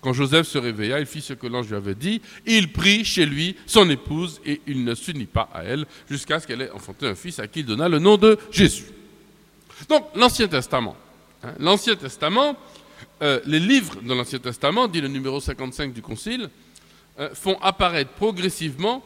Quand 0.00 0.12
Joseph 0.12 0.48
se 0.48 0.58
réveilla, 0.58 0.98
il 0.98 1.06
fit 1.06 1.20
ce 1.20 1.32
que 1.32 1.46
l'ange 1.46 1.68
lui 1.68 1.76
avait 1.76 1.94
dit. 1.94 2.20
Il 2.44 2.72
prit 2.72 3.04
chez 3.04 3.24
lui 3.24 3.54
son 3.66 3.88
épouse 3.88 4.40
et 4.44 4.60
il 4.66 4.82
ne 4.82 4.94
s'unit 4.94 5.26
pas 5.26 5.48
à 5.54 5.62
elle 5.62 5.86
jusqu'à 6.10 6.40
ce 6.40 6.46
qu'elle 6.46 6.62
ait 6.62 6.70
enfanté 6.70 7.06
un 7.06 7.14
fils 7.14 7.38
à 7.38 7.46
qui 7.46 7.60
il 7.60 7.66
donna 7.66 7.88
le 7.88 8.00
nom 8.00 8.16
de 8.16 8.36
Jésus. 8.50 8.86
Donc 9.88 10.06
l'Ancien 10.14 10.48
Testament. 10.48 10.96
Hein, 11.42 11.54
euh, 13.22 13.40
les 13.46 13.60
livres 13.60 14.00
de 14.02 14.14
l'Ancien 14.14 14.38
Testament, 14.38 14.88
dit 14.88 15.00
le 15.00 15.08
numéro 15.08 15.40
55 15.40 15.92
du 15.92 16.02
Concile, 16.02 16.48
euh, 17.20 17.34
font 17.34 17.58
apparaître 17.60 18.10
progressivement, 18.12 19.02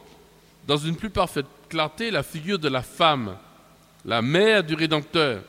dans 0.66 0.76
une 0.76 0.97
plus 0.97 1.11
parfaite 1.11 1.47
clarté, 1.68 2.11
la 2.11 2.23
figure 2.23 2.59
de 2.59 2.68
la 2.68 2.83
femme, 2.83 3.37
la 4.04 4.23
mère 4.23 4.64
du 4.64 4.75
Rédempteur. 4.75 5.42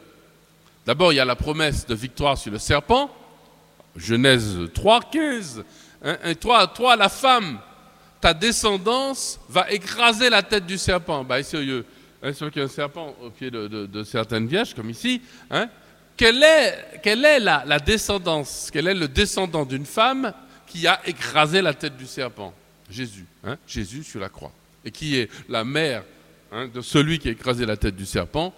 D'abord, 0.86 1.12
il 1.12 1.18
y 1.18 1.20
a 1.20 1.26
la 1.26 1.36
promesse 1.36 1.86
de 1.86 1.96
victoire 1.96 2.38
sur 2.38 2.52
le 2.52 2.60
serpent, 2.60 3.10
Genèse 3.96 4.58
3, 4.74 5.02
15. 5.12 5.64
Hein, 6.04 6.18
et 6.26 6.36
toi, 6.36 6.68
toi, 6.68 6.96
la 6.96 7.10
femme, 7.10 7.60
ta 8.22 8.34
descendance 8.34 9.40
va 9.50 9.70
écraser 9.72 10.30
la 10.30 10.44
tête 10.44 10.66
du 10.66 10.78
serpent. 10.78 11.24
Bah, 11.24 11.42
sérieux, 11.44 11.86
hein, 12.24 12.32
qu'il 12.32 12.58
y 12.58 12.62
a 12.62 12.64
un 12.64 12.68
serpent 12.68 13.16
au 13.22 13.30
pied 13.30 13.52
de, 13.52 14.04
certaines 14.04 14.48
vierges, 14.48 14.74
comme 14.74 14.90
ici. 14.90 15.22
Hein, 15.50 15.70
quelle 16.16 16.44
est, 16.44 17.40
la, 17.40 17.80
descendance 17.80 18.70
Quel 18.72 18.88
est 18.88 18.94
le 18.94 19.08
descendant 19.08 19.66
d'une 19.66 19.86
femme 19.86 20.34
qui 20.66 20.88
a 20.88 21.00
écrasé 21.08 21.62
la 21.62 21.74
tête 21.74 21.96
du 21.96 22.08
serpent? 22.08 22.54
Jésus. 22.90 23.26
Hein, 23.44 23.58
Jésus 23.68 24.04
sur 24.04 24.20
la 24.20 24.30
croix. 24.30 24.52
Et 24.84 24.92
qui 24.92 25.18
est 25.18 25.30
la 25.50 25.64
mère 25.64 26.04
hein, 26.52 26.68
de 26.74 26.82
celui 26.82 27.20
qui 27.20 27.28
a 27.28 27.32
écrasé 27.32 27.66
la 27.66 27.78
tête 27.78 27.96
du 27.96 28.06
serpent? 28.06 28.54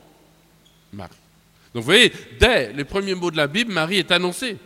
Marie. 0.94 1.12
Donc 1.74 1.84
vous 1.84 1.88
voyez, 1.88 2.12
dès 2.40 2.74
les 2.74 2.84
premiers 2.84 3.14
mots 3.14 3.32
de 3.32 3.38
la 3.38 3.48
Bible, 3.48 3.72
Marie 3.72 3.98
est 3.98 4.12
annoncée. 4.12 4.58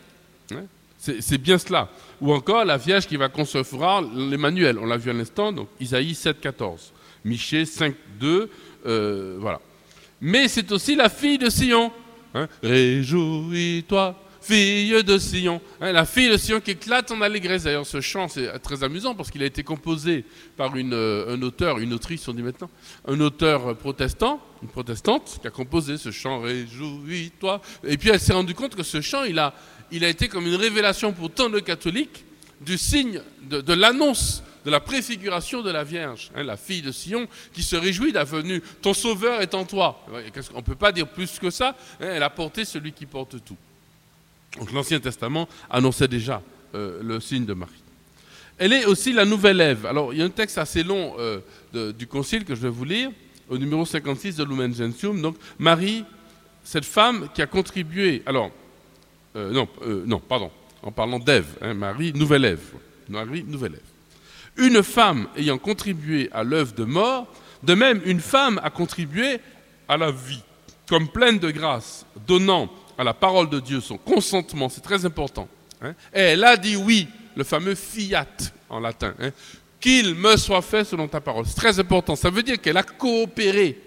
C'est 0.97 1.37
bien 1.37 1.57
cela. 1.57 1.89
Ou 2.21 2.31
encore 2.33 2.63
la 2.63 2.77
Vierge 2.77 3.07
qui 3.07 3.17
va 3.17 3.27
concevoir 3.27 4.01
l'Emmanuel. 4.01 4.79
On 4.79 4.85
l'a 4.85 4.95
vu 4.95 5.09
à 5.09 5.13
l'instant, 5.13 5.51
donc 5.51 5.67
Isaïe 5.79 6.15
7, 6.15 6.39
14. 6.39 6.93
Michée 7.25 7.65
5, 7.65 7.93
2. 8.19 8.49
Euh, 8.85 9.37
voilà. 9.39 9.59
Mais 10.21 10.47
c'est 10.47 10.71
aussi 10.71 10.95
la 10.95 11.09
fille 11.09 11.37
de 11.37 11.49
Sion. 11.49 11.91
Réjouis-toi, 12.63 14.15
fille 14.41 15.03
de 15.03 15.17
Sion. 15.17 15.61
Hein, 15.81 15.91
la 15.91 16.05
fille 16.05 16.29
de 16.29 16.37
Sion 16.37 16.59
qui 16.59 16.71
éclate 16.71 17.11
en 17.11 17.21
allégresse. 17.21 17.63
D'ailleurs, 17.63 17.85
ce 17.85 18.01
chant, 18.01 18.27
c'est 18.27 18.59
très 18.59 18.83
amusant 18.83 19.15
parce 19.15 19.29
qu'il 19.29 19.43
a 19.43 19.45
été 19.45 19.63
composé 19.63 20.25
par 20.57 20.75
une, 20.75 20.93
euh, 20.93 21.35
un 21.35 21.41
auteur, 21.41 21.79
une 21.79 21.93
autrice, 21.93 22.27
on 22.27 22.33
dit 22.33 22.41
maintenant, 22.41 22.69
un 23.07 23.19
auteur 23.19 23.75
protestant, 23.77 24.41
une 24.61 24.69
protestante, 24.69 25.39
qui 25.41 25.47
a 25.47 25.51
composé 25.51 25.97
ce 25.97 26.11
chant 26.11 26.41
Réjouis-toi. 26.41 27.61
Et 27.83 27.97
puis 27.97 28.09
elle 28.09 28.19
s'est 28.19 28.33
rendue 28.33 28.55
compte 28.55 28.75
que 28.75 28.83
ce 28.83 29.01
chant, 29.01 29.23
il 29.23 29.39
a, 29.39 29.53
il 29.91 30.03
a 30.03 30.09
été 30.09 30.27
comme 30.27 30.47
une 30.47 30.55
révélation 30.55 31.13
pour 31.13 31.29
tant 31.29 31.49
de 31.49 31.59
catholiques 31.59 32.25
du 32.63 32.77
signe 32.77 33.21
de, 33.49 33.73
l'annonce 33.73 34.43
de 34.65 34.71
la 34.71 34.79
préfiguration 34.79 35.61
de 35.61 35.71
la 35.71 35.83
Vierge, 35.83 36.31
hein, 36.35 36.43
la 36.43 36.57
fille 36.57 36.81
de 36.81 36.91
Sion, 36.91 37.27
qui 37.53 37.63
se 37.63 37.75
réjouit 37.75 38.11
de 38.11 38.17
la 38.17 38.23
venue. 38.23 38.61
Ton 38.81 38.93
sauveur 38.93 39.41
est 39.41 39.53
en 39.53 39.65
toi. 39.65 40.05
On 40.53 40.57
ne 40.57 40.61
peut 40.61 40.75
pas 40.75 40.91
dire 40.91 41.07
plus 41.07 41.39
que 41.39 41.49
ça. 41.49 41.75
Hein, 41.99 42.07
elle 42.11 42.23
a 42.23 42.29
porté 42.29 42.65
celui 42.65 42.93
qui 42.93 43.05
porte 43.05 43.43
tout. 43.43 43.57
Donc 44.57 44.71
l'Ancien 44.71 44.99
Testament 44.99 45.47
annonçait 45.69 46.07
déjà 46.07 46.41
euh, 46.75 47.01
le 47.03 47.19
signe 47.19 47.45
de 47.45 47.53
Marie. 47.53 47.71
Elle 48.57 48.73
est 48.73 48.85
aussi 48.85 49.11
la 49.11 49.25
nouvelle 49.25 49.59
Ève. 49.59 49.85
Alors 49.85 50.13
il 50.13 50.19
y 50.19 50.21
a 50.21 50.25
un 50.25 50.29
texte 50.29 50.57
assez 50.57 50.83
long 50.83 51.15
euh, 51.17 51.41
du 51.93 52.07
Concile 52.07 52.45
que 52.45 52.55
je 52.55 52.61
vais 52.61 52.69
vous 52.69 52.85
lire, 52.85 53.09
au 53.49 53.57
numéro 53.57 53.85
56 53.85 54.37
de 54.37 54.43
Lumen 54.43 54.73
Gentium. 54.73 55.21
Donc 55.21 55.35
Marie, 55.57 56.05
cette 56.63 56.85
femme 56.85 57.29
qui 57.33 57.41
a 57.41 57.47
contribué. 57.47 58.21
Alors, 58.25 58.51
euh, 59.35 59.51
non, 59.51 59.67
non, 60.05 60.19
pardon, 60.19 60.51
en 60.83 60.91
parlant 60.91 61.19
d'Ève, 61.19 61.47
hein, 61.61 61.73
Marie, 61.73 62.13
nouvelle 62.13 62.45
Ève. 62.45 62.73
Marie, 63.09 63.43
nouvelle 63.43 63.73
Ève. 63.73 63.92
Une 64.57 64.83
femme 64.83 65.27
ayant 65.35 65.57
contribué 65.57 66.29
à 66.31 66.43
l'œuvre 66.43 66.73
de 66.73 66.83
mort, 66.83 67.27
de 67.63 67.73
même 67.73 68.01
une 68.05 68.19
femme 68.19 68.59
a 68.63 68.69
contribué 68.69 69.39
à 69.87 69.97
la 69.97 70.11
vie, 70.11 70.43
comme 70.87 71.07
pleine 71.07 71.39
de 71.39 71.49
grâce, 71.49 72.05
donnant 72.27 72.69
à 72.97 73.03
la 73.03 73.13
parole 73.13 73.49
de 73.49 73.59
Dieu, 73.59 73.81
son 73.81 73.97
consentement, 73.97 74.69
c'est 74.69 74.81
très 74.81 75.05
important. 75.05 75.47
Hein. 75.81 75.93
Et 76.13 76.19
elle 76.19 76.43
a 76.43 76.57
dit 76.57 76.75
oui, 76.75 77.07
le 77.35 77.43
fameux 77.43 77.75
fiat 77.75 78.27
en 78.69 78.79
latin, 78.79 79.13
hein. 79.19 79.31
qu'il 79.79 80.15
me 80.15 80.37
soit 80.37 80.61
fait 80.61 80.83
selon 80.83 81.07
ta 81.07 81.21
parole. 81.21 81.45
C'est 81.45 81.55
très 81.55 81.79
important. 81.79 82.15
Ça 82.15 82.29
veut 82.29 82.43
dire 82.43 82.61
qu'elle 82.61 82.77
a 82.77 82.83
coopéré. 82.83 83.79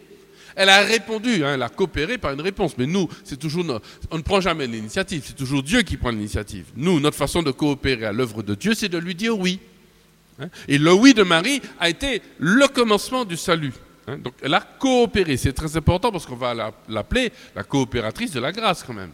Elle 0.58 0.70
a 0.70 0.80
répondu, 0.80 1.44
hein, 1.44 1.54
elle 1.54 1.62
a 1.62 1.68
coopéré 1.68 2.16
par 2.16 2.32
une 2.32 2.40
réponse. 2.40 2.78
Mais 2.78 2.86
nous, 2.86 3.08
c'est 3.24 3.38
toujours, 3.38 3.64
on 4.10 4.16
ne 4.16 4.22
prend 4.22 4.40
jamais 4.40 4.66
l'initiative. 4.66 5.22
C'est 5.26 5.36
toujours 5.36 5.62
Dieu 5.62 5.82
qui 5.82 5.98
prend 5.98 6.10
l'initiative. 6.10 6.66
Nous, 6.74 6.98
notre 6.98 7.16
façon 7.16 7.42
de 7.42 7.50
coopérer 7.50 8.06
à 8.06 8.12
l'œuvre 8.12 8.42
de 8.42 8.54
Dieu, 8.54 8.72
c'est 8.74 8.88
de 8.88 8.98
lui 8.98 9.14
dire 9.14 9.38
oui. 9.38 9.60
Et 10.68 10.78
le 10.78 10.92
oui 10.92 11.14
de 11.14 11.22
Marie 11.22 11.62
a 11.80 11.88
été 11.88 12.22
le 12.38 12.68
commencement 12.68 13.24
du 13.24 13.36
salut. 13.36 13.72
Hein, 14.06 14.18
donc 14.18 14.34
elle 14.42 14.54
a 14.54 14.60
coopéré, 14.60 15.36
c'est 15.36 15.52
très 15.52 15.76
important 15.76 16.12
parce 16.12 16.26
qu'on 16.26 16.36
va 16.36 16.72
l'appeler 16.88 17.32
la 17.54 17.64
coopératrice 17.64 18.32
de 18.32 18.40
la 18.40 18.52
grâce 18.52 18.82
quand 18.82 18.92
même. 18.92 19.10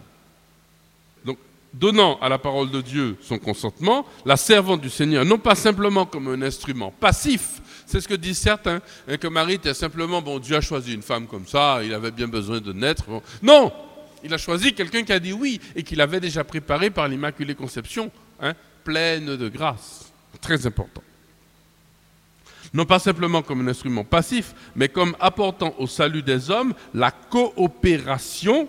Donc 1.24 1.38
donnant 1.72 2.18
à 2.20 2.28
la 2.28 2.38
parole 2.38 2.70
de 2.70 2.80
Dieu 2.82 3.16
son 3.22 3.38
consentement, 3.38 4.06
la 4.26 4.36
servante 4.36 4.80
du 4.80 4.90
Seigneur, 4.90 5.24
non 5.24 5.38
pas 5.38 5.54
simplement 5.54 6.04
comme 6.04 6.28
un 6.28 6.42
instrument 6.42 6.90
passif, 6.90 7.62
c'est 7.86 8.00
ce 8.00 8.08
que 8.08 8.14
disent 8.14 8.38
certains, 8.38 8.80
hein, 9.08 9.16
que 9.16 9.28
Marie 9.28 9.54
était 9.54 9.74
simplement, 9.74 10.20
bon, 10.20 10.38
Dieu 10.38 10.56
a 10.56 10.60
choisi 10.60 10.94
une 10.94 11.02
femme 11.02 11.26
comme 11.26 11.46
ça, 11.46 11.80
il 11.82 11.94
avait 11.94 12.10
bien 12.10 12.28
besoin 12.28 12.60
de 12.60 12.72
naître. 12.72 13.04
Non, 13.42 13.72
il 14.22 14.32
a 14.34 14.38
choisi 14.38 14.74
quelqu'un 14.74 15.02
qui 15.04 15.12
a 15.12 15.18
dit 15.18 15.32
oui 15.32 15.60
et 15.74 15.82
qu'il 15.82 16.00
avait 16.00 16.20
déjà 16.20 16.44
préparé 16.44 16.90
par 16.90 17.08
l'Immaculée 17.08 17.54
Conception, 17.54 18.10
hein, 18.40 18.52
pleine 18.84 19.36
de 19.36 19.48
grâce. 19.48 20.12
Très 20.40 20.66
important 20.66 21.02
non 22.72 22.86
pas 22.86 22.98
simplement 22.98 23.42
comme 23.42 23.60
un 23.60 23.70
instrument 23.70 24.04
passif, 24.04 24.54
mais 24.74 24.88
comme 24.88 25.14
apportant 25.20 25.74
au 25.78 25.86
salut 25.86 26.22
des 26.22 26.50
hommes 26.50 26.74
la 26.94 27.10
coopération 27.10 28.68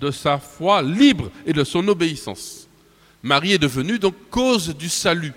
de 0.00 0.10
sa 0.10 0.38
foi 0.38 0.82
libre 0.82 1.30
et 1.46 1.52
de 1.52 1.64
son 1.64 1.86
obéissance. 1.88 2.68
Marie 3.22 3.52
est 3.52 3.58
devenue 3.58 3.98
donc 3.98 4.14
cause 4.30 4.74
du 4.74 4.88
salut. 4.88 5.32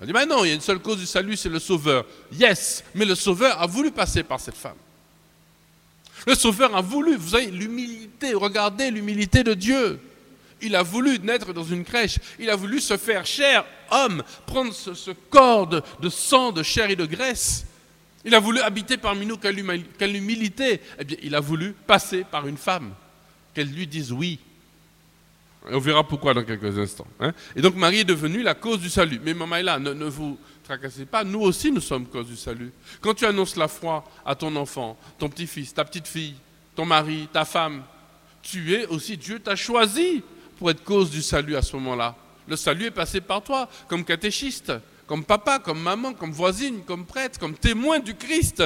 On 0.00 0.06
dit, 0.06 0.12
mais 0.12 0.26
non, 0.26 0.44
il 0.44 0.48
y 0.48 0.50
a 0.50 0.54
une 0.54 0.60
seule 0.60 0.78
cause 0.78 0.98
du 0.98 1.06
salut, 1.06 1.36
c'est 1.36 1.48
le 1.48 1.58
Sauveur. 1.58 2.06
Yes, 2.32 2.84
mais 2.94 3.04
le 3.04 3.14
Sauveur 3.14 3.60
a 3.60 3.66
voulu 3.66 3.90
passer 3.90 4.22
par 4.22 4.40
cette 4.40 4.56
femme. 4.56 4.76
Le 6.26 6.34
Sauveur 6.34 6.74
a 6.74 6.80
voulu, 6.80 7.16
vous 7.16 7.30
savez, 7.30 7.46
l'humilité, 7.46 8.34
regardez 8.34 8.90
l'humilité 8.90 9.42
de 9.42 9.54
Dieu. 9.54 10.00
Il 10.62 10.76
a 10.76 10.82
voulu 10.82 11.18
naître 11.18 11.52
dans 11.52 11.64
une 11.64 11.84
crèche, 11.84 12.18
il 12.38 12.50
a 12.50 12.56
voulu 12.56 12.80
se 12.80 12.96
faire 12.96 13.24
chair, 13.24 13.64
homme, 13.90 14.22
prendre 14.46 14.72
ce, 14.72 15.10
corps 15.30 15.66
de, 15.66 16.08
sang, 16.08 16.52
de 16.52 16.62
chair 16.62 16.90
et 16.90 16.96
de 16.96 17.06
graisse. 17.06 17.66
Il 18.24 18.34
a 18.34 18.40
voulu 18.40 18.60
habiter 18.60 18.96
parmi 18.96 19.26
nous, 19.26 19.38
quelle, 19.38 20.16
humilité. 20.16 20.80
Eh 20.98 21.04
bien, 21.04 21.16
il 21.22 21.34
a 21.34 21.40
voulu 21.40 21.72
passer 21.86 22.24
par 22.24 22.46
une 22.46 22.56
femme, 22.58 22.92
qu'elle 23.54 23.68
lui 23.68 23.86
dise 23.86 24.12
oui. 24.12 24.38
on 25.70 25.78
verra 25.78 26.06
pourquoi 26.06 26.34
dans 26.34 26.44
quelques 26.44 26.78
instants. 26.78 27.06
Hein. 27.18 27.32
Et 27.56 27.62
donc 27.62 27.76
Marie 27.76 28.00
est 28.00 28.04
devenue 28.04 28.42
la 28.42 28.54
cause 28.54 28.80
du 28.80 28.90
salut. 28.90 29.20
Mais 29.22 29.34
là, 29.62 29.78
ne, 29.78 29.92
ne 29.92 30.04
vous 30.04 30.38
tracassez 30.64 31.06
pas, 31.06 31.24
nous 31.24 31.40
aussi 31.40 31.72
nous 31.72 31.80
sommes 31.80 32.06
cause 32.06 32.26
du 32.26 32.36
salut. 32.36 32.72
Quand 33.00 33.14
tu 33.14 33.26
annonces 33.26 33.56
la 33.56 33.68
foi 33.68 34.04
à 34.24 34.34
ton 34.34 34.54
enfant, 34.56 34.96
ton 35.18 35.28
petit-fils, 35.28 35.74
ta 35.74 35.84
petite-fille, 35.84 36.34
ton 36.76 36.84
mari, 36.84 37.28
ta 37.32 37.44
femme, 37.44 37.82
tu 38.42 38.74
es 38.74 38.86
aussi, 38.86 39.16
Dieu 39.16 39.40
t'a 39.40 39.56
choisi 39.56 40.22
pour 40.58 40.70
être 40.70 40.84
cause 40.84 41.10
du 41.10 41.22
salut 41.22 41.56
à 41.56 41.62
ce 41.62 41.74
moment-là. 41.76 42.14
Le 42.50 42.56
salut 42.56 42.86
est 42.86 42.90
passé 42.90 43.20
par 43.20 43.44
toi, 43.44 43.68
comme 43.86 44.04
catéchiste, 44.04 44.72
comme 45.06 45.24
papa, 45.24 45.60
comme 45.60 45.80
maman, 45.80 46.12
comme 46.14 46.32
voisine, 46.32 46.82
comme 46.84 47.06
prêtre, 47.06 47.38
comme 47.38 47.54
témoin 47.54 48.00
du 48.00 48.16
Christ. 48.16 48.60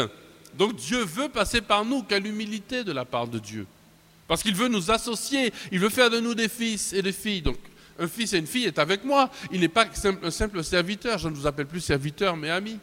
Donc 0.55 0.77
Dieu 0.77 1.05
veut 1.05 1.29
passer 1.29 1.61
par 1.61 1.85
nous. 1.85 2.03
Quelle 2.03 2.27
humilité 2.27 2.83
de 2.83 2.93
la 2.93 3.05
part 3.05 3.29
de 3.29 3.39
Dieu. 3.39 3.67
Parce 4.27 4.43
qu'il 4.43 4.55
veut 4.55 4.69
nous 4.69 4.91
associer, 4.91 5.53
il 5.71 5.81
veut 5.81 5.91
faire 5.91 6.09
de 6.09 6.19
nous 6.19 6.35
des 6.35 6.49
fils 6.49 6.95
et 6.95 7.03
des 7.03 7.13
filles. 7.13 7.43
Donc 7.43 7.59
un 7.99 8.09
fils 8.09 8.33
et 8.33 8.39
une 8.39 8.47
fille 8.47 8.65
est 8.65 8.79
avec 8.79 9.05
moi. 9.05 9.31
Il 9.53 9.61
n'est 9.61 9.69
pas 9.69 9.87
un 10.23 10.31
simple 10.31 10.65
serviteur. 10.65 11.19
Je 11.19 11.29
ne 11.29 11.35
vous 11.35 11.47
appelle 11.47 11.67
plus 11.67 11.83
serviteur, 11.83 12.39
mais 12.39 12.49
ami. 12.49 12.79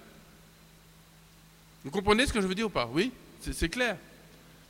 Vous 1.83 1.89
comprenez 1.89 2.27
ce 2.27 2.33
que 2.33 2.41
je 2.41 2.45
veux 2.45 2.53
dire 2.53 2.67
ou 2.67 2.69
pas? 2.69 2.87
Oui 2.93 3.11
C'est 3.41 3.69
clair. 3.69 3.97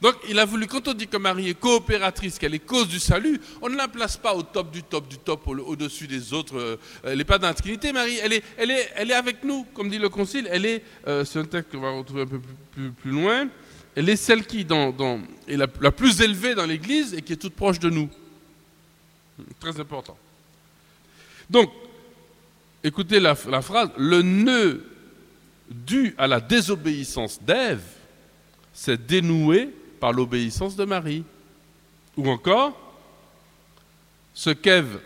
Donc 0.02 0.16
il 0.28 0.40
a 0.40 0.46
voulu, 0.46 0.66
quand 0.66 0.88
on 0.88 0.94
dit 0.94 1.08
que 1.08 1.18
Marie 1.18 1.50
est 1.50 1.60
coopératrice, 1.60 2.40
qu'elle 2.40 2.56
est 2.56 2.60
cause 2.66 2.88
du 2.88 3.00
salut, 3.00 3.40
on 3.62 3.70
ne 3.70 3.76
la 3.76 3.88
place 3.88 4.18
pas 4.18 4.34
au 4.34 4.42
top 4.42 4.72
du 4.72 4.82
top 4.82 5.08
du 5.08 5.20
top, 5.20 5.48
au-dessus 5.48 6.08
des 6.08 6.34
autres. 6.34 6.58
Euh, 6.58 6.78
elle 7.04 7.20
n'est 7.20 7.24
pas 7.24 7.38
dans 7.38 7.48
la 7.48 7.54
Trinité, 7.54 7.94
Marie. 7.94 8.18
Elle 8.18 8.34
est, 8.34 8.44
elle, 8.58 8.72
est, 8.72 8.92
elle 8.96 9.12
est 9.12 9.16
avec 9.16 9.44
nous, 9.44 9.64
comme 9.76 9.90
dit 9.90 10.00
le 10.00 10.10
Concile. 10.10 10.48
Elle 10.52 10.66
est, 10.66 10.84
euh, 11.08 11.24
c'est 11.24 11.38
un 11.38 11.46
texte 11.46 11.72
qu'on 11.72 11.82
va 11.82 11.92
retrouver 11.92 12.24
un 12.24 12.26
peu 12.26 12.40
plus, 12.74 13.12
loin, 13.12 13.48
elle 13.96 14.10
est 14.10 14.16
celle 14.16 14.44
qui 14.46 14.66
dans, 14.66 15.22
est 15.48 15.58
la, 15.58 15.68
plus 15.68 16.20
élevée 16.22 16.56
dans 16.56 16.66
l'Église 16.66 17.14
et 17.14 17.22
qui 17.22 17.34
est 17.34 17.38
toute 17.38 17.56
proche 17.56 17.78
de 17.80 17.92
nous. 17.92 18.10
Très 19.60 19.80
important. 19.80 20.18
Donc, 21.48 21.72
écoutez 22.84 23.20
la, 23.20 23.36
la 23.48 23.62
phrase, 23.62 23.90
le 23.98 24.24
nœud 24.24 24.84
dû 25.70 26.16
à 26.18 26.26
la 26.26 26.40
désobéissance 26.40 27.40
d'Ève 27.44 27.84
s'est 28.74 28.98
dénoué 28.98 29.70
par 30.02 30.12
l'obéissance 30.12 30.76
de 30.76 30.84
Marie. 30.84 31.24
Ou 32.18 32.30
encore, 32.30 32.78
ce 34.34 34.50
qu'Ève 34.50 35.00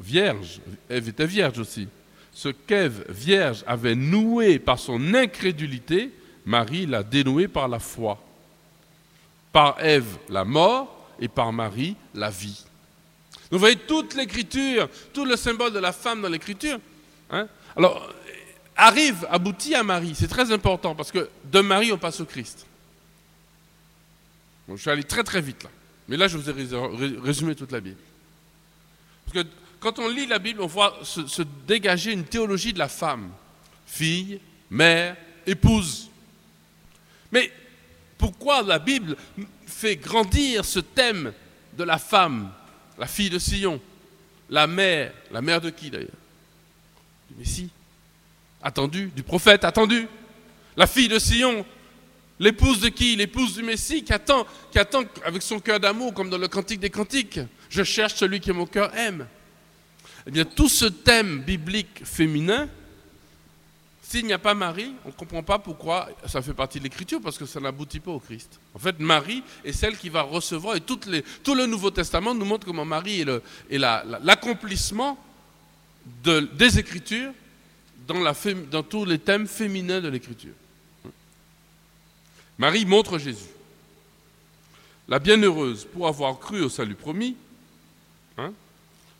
vierge, 0.00 0.60
Ève 0.88 1.08
était 1.08 1.26
vierge 1.26 1.58
aussi, 1.58 1.88
ce 2.32 2.48
qu'Ève 2.48 3.04
vierge 3.10 3.62
avait 3.66 3.96
noué 3.96 4.58
par 4.58 4.78
son 4.78 5.14
incrédulité, 5.14 6.10
Marie 6.46 6.86
l'a 6.86 7.02
dénoué 7.02 7.48
par 7.48 7.68
la 7.68 7.78
foi. 7.78 8.22
Par 9.52 9.76
Ève, 9.84 10.16
la 10.28 10.44
mort, 10.44 10.90
et 11.20 11.28
par 11.28 11.52
Marie, 11.52 11.94
la 12.14 12.30
vie. 12.30 12.64
vous 13.50 13.58
voyez 13.58 13.76
toute 13.76 14.14
l'écriture, 14.14 14.88
tout 15.12 15.24
le 15.24 15.36
symbole 15.36 15.72
de 15.72 15.78
la 15.78 15.92
femme 15.92 16.22
dans 16.22 16.28
l'écriture. 16.28 16.78
Hein, 17.30 17.46
alors, 17.76 18.10
arrive, 18.76 19.26
aboutit 19.30 19.74
à 19.74 19.82
Marie. 19.82 20.14
C'est 20.14 20.28
très 20.28 20.50
important 20.50 20.94
parce 20.94 21.12
que 21.12 21.28
de 21.44 21.60
Marie, 21.60 21.92
on 21.92 21.98
passe 21.98 22.20
au 22.20 22.24
Christ 22.24 22.66
je 24.68 24.76
suis 24.76 24.90
allé 24.90 25.04
très 25.04 25.22
très 25.22 25.40
vite 25.40 25.62
là. 25.62 25.70
Mais 26.08 26.16
là, 26.16 26.28
je 26.28 26.36
vous 26.36 26.50
ai 26.50 27.18
résumé 27.20 27.54
toute 27.54 27.72
la 27.72 27.80
Bible. 27.80 27.96
Parce 29.24 29.44
que 29.44 29.50
quand 29.80 29.98
on 29.98 30.08
lit 30.08 30.26
la 30.26 30.38
Bible, 30.38 30.60
on 30.60 30.66
voit 30.66 30.98
se, 31.02 31.42
dégager 31.66 32.12
une 32.12 32.24
théologie 32.24 32.72
de 32.72 32.78
la 32.78 32.88
femme. 32.88 33.30
Fille, 33.86 34.40
mère, 34.70 35.16
épouse. 35.46 36.10
Mais 37.32 37.50
pourquoi 38.18 38.62
la 38.62 38.78
Bible 38.78 39.16
fait 39.66 39.96
grandir 39.96 40.64
ce 40.64 40.80
thème 40.80 41.32
de 41.76 41.84
la 41.84 41.98
femme, 41.98 42.50
la 42.98 43.06
fille 43.06 43.30
de 43.30 43.38
Sion, 43.38 43.80
la 44.50 44.66
mère, 44.66 45.12
la 45.30 45.42
mère 45.42 45.60
de 45.60 45.70
qui 45.70 45.90
d'ailleurs? 45.90 46.10
Du 47.30 47.36
Messie, 47.38 47.70
attendu, 48.62 49.10
du 49.14 49.22
prophète 49.22 49.64
attendu, 49.64 50.06
la 50.76 50.86
fille 50.86 51.08
de 51.08 51.18
Sion, 51.18 51.64
l'épouse 52.38 52.80
de 52.80 52.88
qui? 52.88 53.16
L'épouse 53.16 53.54
du 53.54 53.62
Messie 53.62 54.02
qui 54.02 54.12
attend, 54.12 54.46
qui 54.70 54.78
attend 54.78 55.04
avec 55.24 55.42
son 55.42 55.60
cœur 55.60 55.80
d'amour, 55.80 56.14
comme 56.14 56.30
dans 56.30 56.38
le 56.38 56.48
Cantique 56.48 56.80
des 56.80 56.90
Cantiques. 56.90 57.40
Je 57.68 57.82
cherche 57.82 58.14
celui 58.14 58.40
que 58.40 58.52
mon 58.52 58.66
cœur 58.66 58.94
aime. 58.96 59.26
Eh 60.26 60.30
bien, 60.30 60.44
tout 60.44 60.68
ce 60.68 60.86
thème 60.86 61.40
biblique 61.40 62.02
féminin, 62.04 62.68
s'il 64.02 64.26
n'y 64.26 64.32
a 64.32 64.38
pas 64.38 64.54
Marie, 64.54 64.92
on 65.04 65.08
ne 65.08 65.12
comprend 65.14 65.42
pas 65.42 65.58
pourquoi 65.58 66.08
ça 66.26 66.40
fait 66.40 66.54
partie 66.54 66.78
de 66.78 66.84
l'Écriture, 66.84 67.20
parce 67.22 67.36
que 67.36 67.46
ça 67.46 67.60
n'aboutit 67.60 68.00
pas 68.00 68.12
au 68.12 68.20
Christ. 68.20 68.60
En 68.74 68.78
fait, 68.78 68.98
Marie 69.00 69.42
est 69.64 69.72
celle 69.72 69.98
qui 69.98 70.08
va 70.08 70.22
recevoir, 70.22 70.76
et 70.76 70.80
tout 70.80 71.00
le 71.08 71.66
Nouveau 71.66 71.90
Testament 71.90 72.34
nous 72.34 72.44
montre 72.44 72.66
comment 72.66 72.84
Marie 72.84 73.22
est 73.22 73.78
l'accomplissement 73.78 75.18
des 76.22 76.78
Écritures 76.78 77.32
dans, 78.06 78.82
tous 78.82 79.04
les 79.04 79.18
thèmes 79.18 79.46
féminins 79.46 80.00
de 80.00 80.08
l'Écriture. 80.08 80.52
Marie 82.58 82.84
montre 82.84 83.18
Jésus. 83.18 83.48
La 85.08 85.18
bienheureuse, 85.18 85.84
pour 85.84 86.06
avoir 86.06 86.38
cru 86.38 86.62
au 86.62 86.68
salut 86.68 86.94
promis, 86.94 87.36
hein, 88.38 88.52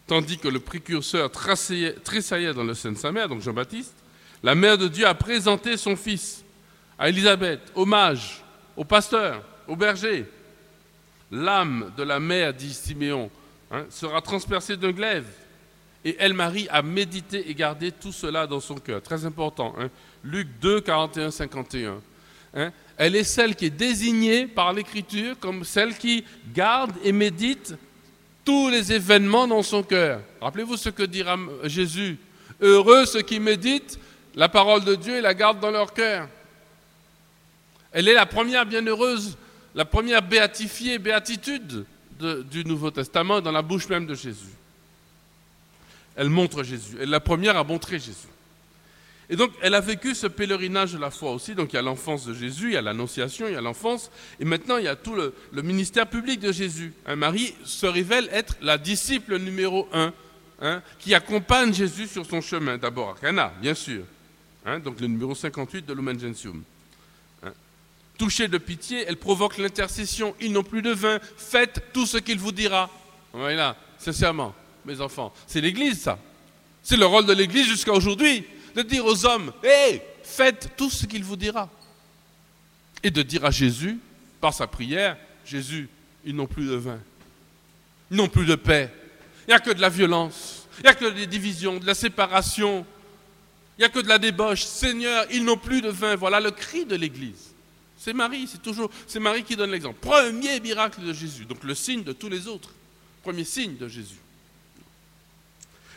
tandis 0.07 0.39
que 0.39 0.49
le 0.49 0.61
précurseur 0.61 1.31
tressaillait 1.31 2.55
dans 2.55 2.65
le 2.65 2.75
sein 2.75 2.93
de 2.93 2.99
sa 2.99 3.13
mère, 3.13 3.29
donc 3.29 3.43
Jean-Baptiste, 3.43 3.95
la 4.43 4.55
mère 4.55 4.79
de 4.79 4.89
Dieu 4.89 5.07
a 5.07 5.15
présenté 5.15 5.77
son 5.77 5.97
fils 5.97 6.45
à 6.99 7.09
Élisabeth, 7.09 7.61
hommage 7.75 8.43
au 8.77 8.85
pasteur, 8.85 9.43
au 9.67 9.77
berger. 9.77 10.27
L'âme 11.31 11.93
de 11.97 12.03
la 12.03 12.21
mère, 12.21 12.55
dit 12.55 12.73
Siméon, 12.73 13.31
hein, 13.71 13.85
sera 13.91 14.21
transpercée 14.21 14.77
d'un 14.77 14.93
glaive. 14.93 15.27
Et 16.05 16.17
elle, 16.19 16.35
Marie, 16.35 16.69
a 16.71 16.83
médité 16.83 17.49
et 17.51 17.55
gardé 17.55 17.91
tout 17.91 18.13
cela 18.13 18.47
dans 18.47 18.61
son 18.61 18.77
cœur. 18.77 19.03
Très 19.03 19.25
important. 19.25 19.75
Hein. 19.79 19.89
Luc 20.23 20.49
2, 20.61 20.83
41, 20.83 21.31
51. 21.31 22.01
Elle 22.97 23.17
est 23.17 23.25
celle 23.25 23.57
qui 23.57 23.67
est 23.67 23.71
désignée 23.71 24.47
par 24.47 24.73
l'Écriture 24.73 25.37
comme 25.41 25.65
celle 25.65 25.97
qui 25.97 26.25
garde 26.55 26.93
et 27.03 27.13
médite 27.13 27.75
tous 28.45 28.69
les 28.69 28.93
événements 28.93 29.49
dans 29.49 29.63
son 29.63 29.83
cœur. 29.83 30.21
Rappelez-vous 30.41 30.77
ce 30.77 30.91
que 30.91 31.03
dira 31.03 31.37
Jésus. 31.65 32.19
Heureux 32.61 33.07
ceux 33.07 33.23
qui 33.23 33.41
méditent 33.41 33.99
la 34.35 34.49
parole 34.49 34.85
de 34.85 34.95
Dieu 34.95 35.17
et 35.17 35.21
la 35.21 35.35
gardent 35.35 35.61
dans 35.61 35.71
leur 35.71 35.93
cœur. 35.93 36.29
Elle 37.93 38.09
est 38.09 38.15
la 38.15 38.27
première 38.27 38.67
bienheureuse, 38.67 39.37
la 39.75 39.85
première 39.85 40.23
béatifiée, 40.23 40.99
béatitude 40.99 41.85
du 42.51 42.65
Nouveau 42.65 42.91
Testament 42.91 43.41
dans 43.41 43.53
la 43.53 43.63
bouche 43.63 43.89
même 43.89 44.07
de 44.07 44.15
Jésus. 44.15 44.53
Elle 46.17 46.29
montre 46.29 46.63
Jésus. 46.63 46.97
Elle 46.97 47.09
est 47.09 47.13
la 47.13 47.21
première 47.21 47.57
à 47.57 47.65
montrer 47.65 47.99
Jésus. 47.99 48.29
Et 49.31 49.37
donc, 49.37 49.53
elle 49.63 49.75
a 49.75 49.81
vécu 49.81 50.15
ce 50.15 50.27
pèlerinage 50.27 50.93
de 50.93 50.99
la 50.99 51.11
foi 51.11 51.33
aussi. 51.33 51.55
Donc, 51.55 51.73
il 51.73 51.77
y 51.77 51.79
a 51.79 51.83
l'enfance 51.83 52.27
de 52.27 52.35
Jésus, 52.35 52.69
il 52.69 52.73
y 52.75 52.77
a 52.77 52.83
l'annonciation, 52.83 53.47
il 53.49 53.55
y 53.55 53.57
a 53.57 53.61
l'enfance. 53.61 54.11
Et 54.39 54.45
maintenant, 54.45 54.77
il 54.77 54.85
y 54.85 54.89
a 54.89 54.97
tout 54.97 55.15
le, 55.15 55.33
ministère 55.63 56.07
public 56.07 56.41
de 56.41 56.53
Jésus. 56.53 56.93
Hein, 57.07 57.17
Marie 57.17 57.55
se 57.65 57.87
révèle 57.87 58.29
être 58.33 58.57
la 58.61 58.77
disciple 58.77 59.39
numéro 59.39 59.89
un 59.93 60.13
hein, 60.61 60.83
qui 60.99 61.15
accompagne 61.15 61.73
Jésus 61.73 62.07
sur 62.07 62.27
son 62.27 62.41
chemin. 62.43 62.77
D'abord 62.77 63.11
à 63.11 63.15
Cana, 63.21 63.53
bien 63.63 63.75
sûr. 63.75 64.05
Hein, 64.67 64.79
donc, 64.79 65.01
le 65.01 65.07
numéro 65.07 65.35
58 65.35 65.87
de 65.87 65.95
Lumen 65.95 66.21
Gentium. 66.21 66.63
Touchée 68.19 68.47
de 68.47 68.59
pitié, 68.59 69.05
elle 69.09 69.17
provoque 69.17 69.59
l'intercession. 69.59 70.37
Ils 70.41 70.53
n'ont 70.53 70.63
plus 70.63 70.83
de 70.83 70.93
vin. 70.93 71.19
Faites 71.37 71.83
tout 71.93 72.07
ce 72.07 72.19
qu'il 72.19 72.39
vous 72.39 72.53
dira. 72.53 72.89
Voilà, 73.33 73.77
sincèrement, 73.99 74.55
mes 74.85 75.01
enfants. 75.01 75.33
C'est 75.49 75.61
l'Église, 75.61 76.03
ça. 76.03 76.19
C'est 76.83 76.97
le 76.97 77.07
rôle 77.07 77.27
de 77.27 77.33
l'Église 77.33 77.67
jusqu'à 77.67 77.93
aujourd'hui 77.93 78.45
de 78.75 78.83
dire 78.83 79.05
aux 79.05 79.25
hommes, 79.25 79.53
hé, 79.63 80.03
faites 80.23 80.71
tout 80.77 80.91
ce 80.91 81.07
qu'il 81.07 81.25
vous 81.25 81.37
dira. 81.37 81.71
Et 83.03 83.11
de 83.11 83.23
dire 83.23 83.45
à 83.45 83.51
Jésus, 83.51 83.99
par 84.41 84.55
sa 84.55 84.67
prière, 84.67 85.17
Jésus, 85.45 85.89
ils 86.25 86.35
n'ont 86.35 86.47
plus 86.47 86.67
de 86.67 86.75
vin, 86.75 86.99
ils 88.11 88.17
n'ont 88.17 88.29
plus 88.29 88.47
de 88.47 88.55
paix, 88.55 88.91
il 89.47 89.51
n'y 89.51 89.55
a 89.55 89.61
que 89.61 89.71
de 89.71 89.81
la 89.81 89.91
violence, 89.91 90.67
il 90.79 90.83
n'y 90.83 90.89
a 90.89 90.95
que 90.95 91.11
des 91.11 91.27
divisions, 91.27 91.79
de 91.79 91.87
la 91.87 91.95
séparation, 91.95 92.87
il 93.77 93.81
n'y 93.81 93.85
a 93.85 93.89
que 93.89 93.99
de 93.99 94.09
la 94.09 94.19
débauche. 94.19 94.63
Seigneur, 94.63 95.27
ils 95.31 95.45
n'ont 95.45 95.57
plus 95.57 95.83
de 95.83 95.89
vin. 95.89 96.15
Voilà 96.15 96.41
le 96.41 96.51
cri 96.53 96.85
de 96.85 96.95
l'Église. 96.95 97.53
C'est 97.99 98.13
Marie, 98.13 98.47
c'est 98.47 98.63
toujours, 98.63 98.91
c'est 99.07 99.19
Marie 99.19 99.43
qui 99.43 99.57
donne 99.57 99.71
l'exemple. 99.71 99.99
Premier 100.01 100.61
miracle 100.61 101.01
de 101.03 101.13
Jésus, 101.13 101.45
donc 101.45 101.65
le 101.65 101.75
signe 101.75 102.05
de 102.05 102.13
tous 102.13 102.29
les 102.29 102.47
autres. 102.47 102.71
Premier 103.23 103.45
signe 103.45 103.77
de 103.77 103.89
Jésus. 103.89 104.19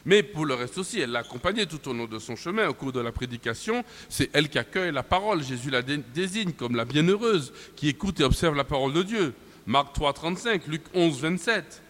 Mais 0.05 0.23
pour 0.23 0.45
le 0.45 0.53
reste 0.53 0.77
aussi, 0.77 0.99
elle 0.99 1.11
l'a 1.11 1.19
accompagné 1.19 1.65
tout 1.65 1.87
au 1.89 1.93
long 1.93 2.05
de 2.05 2.19
son 2.19 2.35
chemin, 2.35 2.67
au 2.67 2.73
cours 2.73 2.91
de 2.91 2.99
la 2.99 3.11
prédication. 3.11 3.83
C'est 4.09 4.29
elle 4.33 4.49
qui 4.49 4.59
accueille 4.59 4.91
la 4.91 5.03
parole. 5.03 5.43
Jésus 5.43 5.69
la 5.69 5.81
désigne 5.81 6.51
comme 6.53 6.75
la 6.75 6.85
bienheureuse, 6.85 7.53
qui 7.75 7.89
écoute 7.89 8.19
et 8.19 8.23
observe 8.23 8.55
la 8.55 8.63
parole 8.63 8.93
de 8.93 9.03
Dieu. 9.03 9.33
Marc 9.65 9.93
3, 9.93 10.13
35, 10.13 10.67
Luc 10.67 10.83
11, 10.93 11.19
27. 11.19 11.81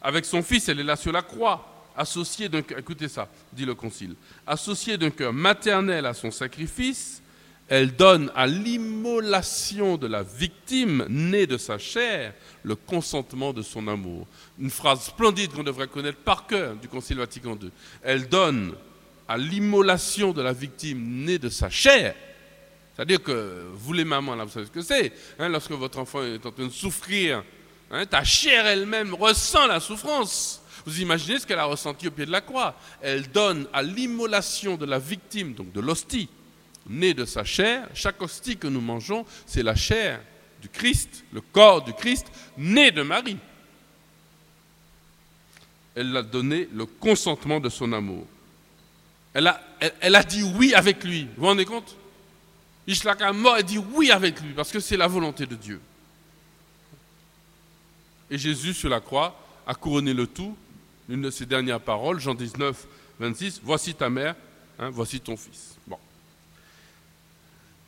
Avec 0.00 0.24
son 0.24 0.42
fils, 0.42 0.68
elle 0.68 0.80
est 0.80 0.84
là 0.84 0.96
sur 0.96 1.12
la 1.12 1.22
croix, 1.22 1.74
associée 1.96 2.48
d'un 2.48 2.62
cœur, 2.62 2.80
ça, 3.08 3.28
dit 3.52 3.64
le 3.64 3.74
concile, 3.74 4.14
associée 4.46 4.98
d'un 4.98 5.10
cœur 5.10 5.32
maternel 5.32 6.06
à 6.06 6.14
son 6.14 6.30
sacrifice, 6.30 7.22
elle 7.68 7.96
donne 7.96 8.30
à 8.34 8.46
l'immolation 8.46 9.96
de 9.96 10.06
la 10.06 10.22
victime 10.22 11.06
née 11.08 11.46
de 11.46 11.56
sa 11.56 11.78
chair 11.78 12.34
le 12.62 12.74
consentement 12.74 13.52
de 13.52 13.62
son 13.62 13.88
amour. 13.88 14.26
Une 14.58 14.70
phrase 14.70 15.04
splendide 15.04 15.52
qu'on 15.52 15.62
devrait 15.62 15.88
connaître 15.88 16.18
par 16.18 16.46
cœur 16.46 16.76
du 16.76 16.88
Concile 16.88 17.18
Vatican 17.18 17.58
II. 17.60 17.70
Elle 18.02 18.28
donne 18.28 18.74
à 19.26 19.38
l'immolation 19.38 20.32
de 20.32 20.42
la 20.42 20.52
victime 20.52 21.24
née 21.24 21.38
de 21.38 21.48
sa 21.48 21.70
chair. 21.70 22.14
C'est-à-dire 22.94 23.22
que 23.22 23.64
vous 23.72 23.92
les 23.92 24.04
mamans, 24.04 24.34
là, 24.34 24.44
vous 24.44 24.50
savez 24.50 24.66
ce 24.66 24.70
que 24.70 24.82
c'est. 24.82 25.12
Hein, 25.38 25.48
lorsque 25.48 25.72
votre 25.72 25.98
enfant 25.98 26.22
est 26.22 26.44
en 26.44 26.52
train 26.52 26.66
de 26.66 26.70
souffrir, 26.70 27.42
hein, 27.90 28.04
ta 28.06 28.22
chair 28.24 28.66
elle-même 28.66 29.14
ressent 29.14 29.66
la 29.66 29.80
souffrance. 29.80 30.62
Vous 30.84 31.00
imaginez 31.00 31.38
ce 31.38 31.46
qu'elle 31.46 31.58
a 31.58 31.64
ressenti 31.64 32.08
au 32.08 32.10
pied 32.10 32.26
de 32.26 32.30
la 32.30 32.42
croix. 32.42 32.74
Elle 33.00 33.30
donne 33.30 33.66
à 33.72 33.82
l'immolation 33.82 34.76
de 34.76 34.84
la 34.84 34.98
victime, 34.98 35.54
donc 35.54 35.72
de 35.72 35.80
l'hostie, 35.80 36.28
née 36.86 37.14
de 37.14 37.24
sa 37.24 37.44
chair. 37.44 37.88
Chaque 37.94 38.20
hostie 38.20 38.56
que 38.56 38.66
nous 38.66 38.80
mangeons, 38.80 39.24
c'est 39.46 39.62
la 39.62 39.74
chair 39.74 40.20
du 40.60 40.68
Christ, 40.68 41.24
le 41.32 41.40
corps 41.40 41.82
du 41.82 41.92
Christ, 41.92 42.26
né 42.56 42.90
de 42.90 43.02
Marie. 43.02 43.38
Elle 45.94 46.16
a 46.16 46.22
donné 46.22 46.68
le 46.72 46.86
consentement 46.86 47.60
de 47.60 47.68
son 47.68 47.92
amour. 47.92 48.26
Elle 49.32 49.46
a, 49.46 49.60
a 49.80 50.22
dit 50.22 50.42
oui 50.42 50.74
avec 50.74 51.04
lui. 51.04 51.24
Vous 51.24 51.42
vous 51.42 51.46
rendez 51.46 51.64
compte? 51.64 51.96
Mort, 53.34 53.56
elle 53.56 53.64
dit 53.64 53.78
oui 53.78 54.10
avec 54.10 54.40
lui, 54.40 54.52
parce 54.52 54.70
que 54.70 54.80
c'est 54.80 54.96
la 54.96 55.06
volonté 55.06 55.46
de 55.46 55.54
Dieu. 55.54 55.80
Et 58.30 58.38
Jésus 58.38 58.74
sur 58.74 58.90
la 58.90 59.00
croix 59.00 59.38
a 59.66 59.74
couronné 59.74 60.12
le 60.12 60.26
tout. 60.26 60.56
Une 61.08 61.22
de 61.22 61.30
ses 61.30 61.46
dernières 61.46 61.80
paroles, 61.80 62.20
Jean 62.20 62.34
19, 62.34 62.86
26, 63.20 63.60
Voici 63.62 63.94
ta 63.94 64.08
mère, 64.08 64.34
hein, 64.78 64.90
voici 64.90 65.20
ton 65.20 65.36
fils. 65.36 65.76
Bon. 65.86 65.98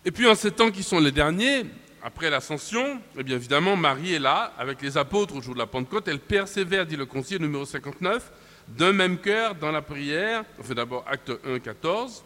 Et 0.07 0.13
puis 0.13 0.29
en 0.29 0.37
ces 0.37 0.53
temps 0.53 0.71
qui 0.71 0.85
sont 0.85 1.01
les 1.01 1.11
derniers, 1.11 1.67
après 2.01 2.31
l'ascension, 2.31 3.01
eh 3.19 3.25
bien 3.25 3.35
évidemment, 3.35 3.75
Marie 3.75 4.15
est 4.15 4.21
là, 4.21 4.53
avec 4.57 4.81
les 4.81 4.97
apôtres 4.97 5.35
au 5.35 5.43
jour 5.43 5.55
de 5.55 5.59
la 5.59 5.67
Pentecôte. 5.67 6.07
Elle 6.07 6.21
persévère, 6.21 6.87
dit 6.87 6.95
le 6.95 7.07
concile 7.07 7.43
numéro 7.43 7.65
59, 7.65 8.31
d'un 8.69 8.93
même 8.93 9.19
cœur 9.19 9.57
dans 9.57 9.73
la 9.73 9.83
prière. 9.83 10.45
On 10.61 10.63
fait 10.63 10.77
d'abord 10.77 11.05
acte 11.09 11.33
1, 11.45 11.59
14. 11.59 12.23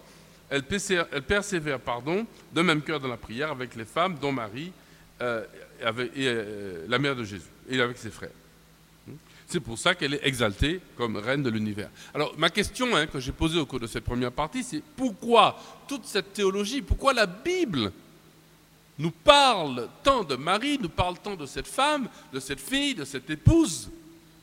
Elle 0.51 0.63
persévère, 1.23 1.81
pardon, 1.81 2.27
d'un 2.53 2.65
même 2.65 2.83
cœur 2.83 3.01
dans 3.01 3.09
la 3.09 3.17
prière 3.17 3.51
avec 3.51 3.75
les 3.75 3.87
femmes, 3.87 4.17
dont 4.21 4.33
Marie 4.33 4.73
euh, 5.23 5.47
euh, 5.83 6.85
la 6.87 6.99
mère 6.99 7.17
de 7.17 7.25
Jésus, 7.25 7.49
et 7.67 7.81
avec 7.81 7.97
ses 7.97 8.11
frères. 8.11 8.29
C'est 9.51 9.59
pour 9.59 9.77
ça 9.77 9.97
qu'elle 9.97 10.15
est 10.15 10.25
exaltée 10.25 10.81
comme 10.97 11.17
reine 11.17 11.43
de 11.43 11.51
l'univers. 11.51 11.91
Alors 12.15 12.33
ma 12.39 12.51
question 12.51 12.95
hein, 12.95 13.09
que 13.09 13.19
j'ai 13.19 13.33
posée 13.33 13.59
au 13.59 13.67
cours 13.67 13.81
de 13.81 13.89
cette 13.89 14.05
première 14.05 14.31
partie, 14.31 14.63
c'est 14.63 14.81
pourquoi 14.97 15.59
toute 15.89 16.07
cette 16.07 16.33
théologie, 16.33 16.83
pourquoi 16.83 17.13
la 17.13 17.27
Bible 17.27 17.91
nous 18.97 19.11
parle 19.11 19.89
tant 20.05 20.23
de 20.23 20.37
Marie, 20.37 20.79
nous 20.79 20.89
parle 20.89 21.19
tant 21.19 21.35
de 21.35 21.47
cette 21.47 21.67
femme, 21.67 22.09
de 22.33 22.39
cette 22.39 22.61
fille, 22.61 22.95
de 22.95 23.05
cette 23.05 23.29
épouse, 23.29 23.91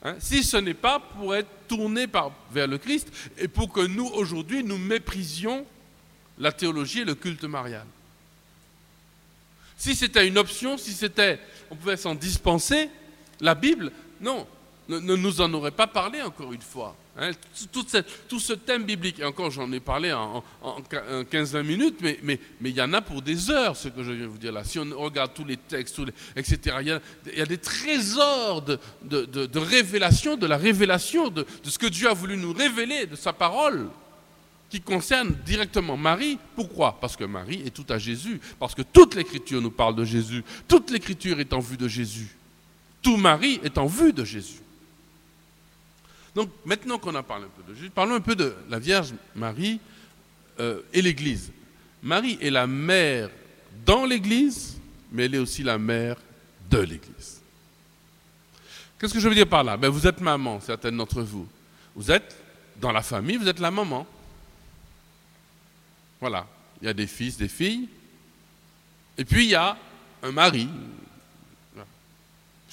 hein, 0.03 0.15
si 0.19 0.43
ce 0.43 0.57
n'est 0.57 0.73
pas 0.73 0.99
pour 0.99 1.33
être 1.33 1.47
tourné 1.69 2.05
vers 2.51 2.67
le 2.67 2.77
Christ 2.77 3.07
et 3.37 3.47
pour 3.47 3.71
que 3.71 3.87
nous, 3.87 4.07
aujourd'hui, 4.07 4.61
nous 4.61 4.77
méprisions 4.77 5.65
la 6.37 6.51
théologie 6.51 7.01
et 7.01 7.05
le 7.05 7.15
culte 7.15 7.45
marial? 7.45 7.85
Si 9.77 9.95
c'était 9.95 10.27
une 10.27 10.37
option, 10.37 10.77
si 10.77 10.91
c'était, 10.91 11.39
on 11.71 11.77
pouvait 11.77 11.95
s'en 11.95 12.13
dispenser, 12.13 12.89
la 13.39 13.55
Bible, 13.55 13.91
non, 14.19 14.45
ne, 14.89 14.99
nous 14.99 15.41
en 15.41 15.53
aurait 15.53 15.71
pas 15.71 15.87
parlé 15.87 16.21
encore 16.21 16.53
une 16.53 16.61
fois. 16.61 16.95
Hein. 17.19 17.31
tout, 17.71 18.39
ce 18.39 18.53
thème 18.53 18.83
biblique, 18.83 19.19
et 19.19 19.23
encore 19.23 19.49
j'en 19.49 19.71
ai 19.71 19.79
parlé 19.79 20.13
en, 20.13 20.43
15-20 21.31 21.63
minutes, 21.63 21.99
mais, 22.01 22.39
il 22.63 22.75
y 22.75 22.81
en 22.81 22.93
a 22.93 23.01
pour 23.01 23.21
des 23.21 23.49
heures, 23.49 23.75
ce 23.75 23.87
que 23.87 24.03
je 24.03 24.11
viens 24.11 24.25
de 24.25 24.29
vous 24.29 24.37
dire 24.37 24.51
là. 24.51 24.63
Si 24.63 24.77
on 24.77 24.85
regarde 24.99 25.33
tous 25.33 25.45
les 25.45 25.57
textes, 25.57 25.99
etc., 26.35 26.77
il 26.81 26.87
y, 27.37 27.41
a, 27.41 27.45
des 27.45 27.57
trésors 27.57 28.61
de, 28.61 29.59
révélation, 29.59 30.37
de 30.37 30.45
la 30.45 30.57
révélation, 30.57 31.29
de 31.29 31.45
ce 31.63 31.79
que 31.79 31.87
Dieu 31.87 32.09
a 32.09 32.13
voulu 32.13 32.37
nous 32.37 32.53
révéler, 32.53 33.07
de 33.07 33.15
sa 33.15 33.33
parole 33.33 33.89
qui 34.69 34.81
concerne 34.81 35.35
directement 35.45 35.97
Marie. 35.97 36.37
Pourquoi? 36.55 36.99
Parce 36.99 37.15
que 37.15 37.23
Marie 37.23 37.63
est 37.65 37.71
tout 37.73 37.85
à 37.89 37.97
Jésus. 37.97 38.39
Parce 38.59 38.75
que 38.75 38.81
toute 38.81 39.15
l'écriture 39.15 39.61
nous 39.61 39.71
parle 39.71 39.95
de 39.95 40.03
Jésus. 40.03 40.43
Toute 40.67 40.91
l'écriture 40.91 41.39
est 41.39 41.53
en 41.53 41.59
vue 41.59 41.77
de 41.77 41.87
Jésus. 41.87 42.35
Tout 43.01 43.17
Marie 43.17 43.59
est 43.63 43.77
en 43.77 43.85
vue 43.87 44.13
de 44.13 44.23
Jésus. 44.23 44.59
Donc 46.37 46.51
maintenant 46.65 46.99
qu'on 46.99 47.15
a 47.15 47.23
parlé 47.23 47.45
un 47.45 47.49
peu 47.49 47.63
de 47.67 47.75
Jésus, 47.75 47.89
parlons 47.89 48.13
un 48.13 48.21
peu 48.21 48.35
de 48.35 48.53
la 48.69 48.77
Vierge 48.77 49.11
Marie 49.33 49.79
euh, 50.59 50.81
et 50.93 51.01
l'Église. 51.01 51.51
Marie 52.03 52.37
est 52.39 52.51
la 52.51 52.67
mère 52.67 53.31
dans 53.83 54.05
l'Église, 54.05 54.79
mais 55.11 55.25
elle 55.25 55.33
est 55.33 55.39
aussi 55.39 55.63
la 55.63 55.79
mère 55.79 56.15
de 56.69 56.77
l'Église. 56.77 57.41
Qu'est-ce 58.99 59.15
que 59.15 59.19
je 59.19 59.27
veux 59.27 59.33
dire 59.33 59.47
par 59.47 59.63
là? 59.63 59.77
Ben, 59.77 59.89
Vous 59.89 60.05
êtes 60.05 60.21
maman, 60.21 60.61
certaines 60.61 60.95
d'entre 60.95 61.23
vous. 61.23 61.47
Vous 61.95 62.11
êtes 62.11 62.37
dans 62.79 62.91
la 62.91 63.01
famille, 63.01 63.37
vous 63.37 63.47
êtes 63.47 63.59
la 63.59 63.71
maman. 63.71 64.05
Voilà, 66.21 66.45
il 66.83 66.85
y 66.85 66.89
a 66.89 66.93
des 66.93 67.07
fils, 67.07 67.35
des 67.35 67.47
filles. 67.47 67.89
Et 69.17 69.25
puis 69.25 69.45
il 69.45 69.49
y 69.49 69.55
a 69.55 69.75
un 70.21 70.31
mari. 70.31 70.69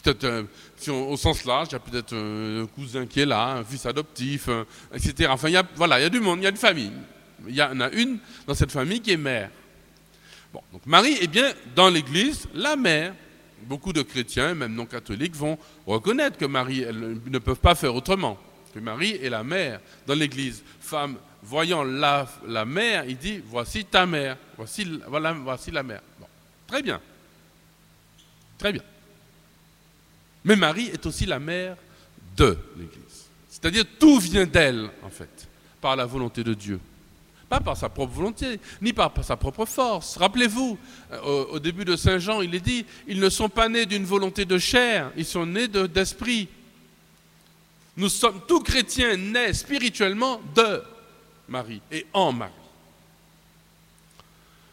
Peut-être, 0.04 0.90
au 0.90 1.16
sens 1.16 1.44
large, 1.44 1.68
il 1.70 1.72
y 1.72 1.76
a 1.76 1.78
peut-être 1.78 2.14
un, 2.14 2.66
cousin 2.66 3.06
qui 3.06 3.20
est 3.20 3.26
là, 3.26 3.54
un 3.54 3.64
fils 3.64 3.86
adoptif, 3.86 4.48
etc. 4.92 5.30
Enfin, 5.30 5.48
il 5.48 5.54
y 5.54 5.56
a, 5.56 5.64
voilà, 5.74 5.98
il 5.98 6.02
y 6.02 6.06
a 6.06 6.10
du 6.10 6.20
monde, 6.20 6.40
il 6.40 6.44
y 6.44 6.46
a 6.46 6.50
une 6.50 6.56
famille. 6.56 6.92
Il 7.48 7.54
y 7.54 7.62
en 7.62 7.80
a 7.80 7.90
une 7.90 8.18
dans 8.46 8.54
cette 8.54 8.70
famille 8.70 9.00
qui 9.00 9.12
est 9.12 9.16
mère. 9.16 9.50
Bon, 10.52 10.60
donc 10.72 10.86
Marie 10.86 11.14
est 11.20 11.26
bien 11.26 11.52
dans 11.74 11.88
l'Église 11.88 12.46
la 12.54 12.76
mère. 12.76 13.14
Beaucoup 13.62 13.92
de 13.94 14.02
chrétiens, 14.02 14.54
même 14.54 14.74
non 14.74 14.84
catholiques, 14.84 15.34
vont 15.34 15.58
reconnaître 15.86 16.36
que 16.36 16.44
Marie, 16.44 16.82
elles 16.82 17.18
ne 17.26 17.38
peuvent 17.38 17.58
pas 17.58 17.74
faire 17.74 17.94
autrement. 17.94 18.38
Que 18.74 18.78
Marie 18.78 19.18
est 19.22 19.30
la 19.30 19.42
mère 19.42 19.80
dans 20.06 20.14
l'Église. 20.14 20.62
Femme 20.80 21.16
voyant 21.42 21.82
la, 21.82 22.26
la 22.46 22.64
mère, 22.64 23.04
il 23.06 23.16
dit, 23.16 23.42
voici 23.46 23.84
ta 23.84 24.06
mère, 24.06 24.36
voici, 24.56 25.00
voilà, 25.08 25.32
voici 25.32 25.70
la 25.70 25.82
mère. 25.82 26.02
très 26.66 26.82
bien. 26.82 27.00
Très 28.58 28.72
bien. 28.72 28.82
Mais 30.44 30.56
Marie 30.56 30.88
est 30.88 31.06
aussi 31.06 31.26
la 31.26 31.38
mère 31.38 31.76
de 32.36 32.56
l'Église. 32.76 33.26
C'est-à-dire 33.48 33.84
tout 33.98 34.18
vient 34.18 34.44
d'elle, 34.44 34.90
en 35.02 35.08
fait, 35.08 35.48
par 35.80 35.96
la 35.96 36.04
volonté 36.04 36.44
de 36.44 36.52
Dieu. 36.52 36.78
Pas 37.48 37.60
par 37.60 37.76
sa 37.76 37.88
propre 37.88 38.12
volonté, 38.12 38.60
ni 38.82 38.92
par, 38.92 39.12
sa 39.22 39.36
propre 39.36 39.64
force. 39.64 40.16
Rappelez-vous, 40.16 40.78
euh, 41.12 41.44
au, 41.52 41.58
début 41.58 41.84
de 41.84 41.96
Saint 41.96 42.18
Jean, 42.18 42.42
il 42.42 42.54
est 42.54 42.60
dit, 42.60 42.84
ils 43.06 43.20
ne 43.20 43.28
sont 43.28 43.48
pas 43.48 43.68
nés 43.68 43.86
d'une 43.86 44.04
volonté 44.04 44.44
de 44.44 44.58
chair, 44.58 45.10
ils 45.16 45.24
sont 45.24 45.46
nés 45.46 45.68
d'esprit. 45.68 46.48
Nous 47.96 48.08
sommes, 48.08 48.40
tous 48.46 48.60
chrétiens 48.60 49.16
nés 49.16 49.52
spirituellement 49.52 50.40
de 50.54 50.82
Marie 51.48 51.80
et 51.92 52.06
en 52.12 52.32
Marie. 52.32 52.52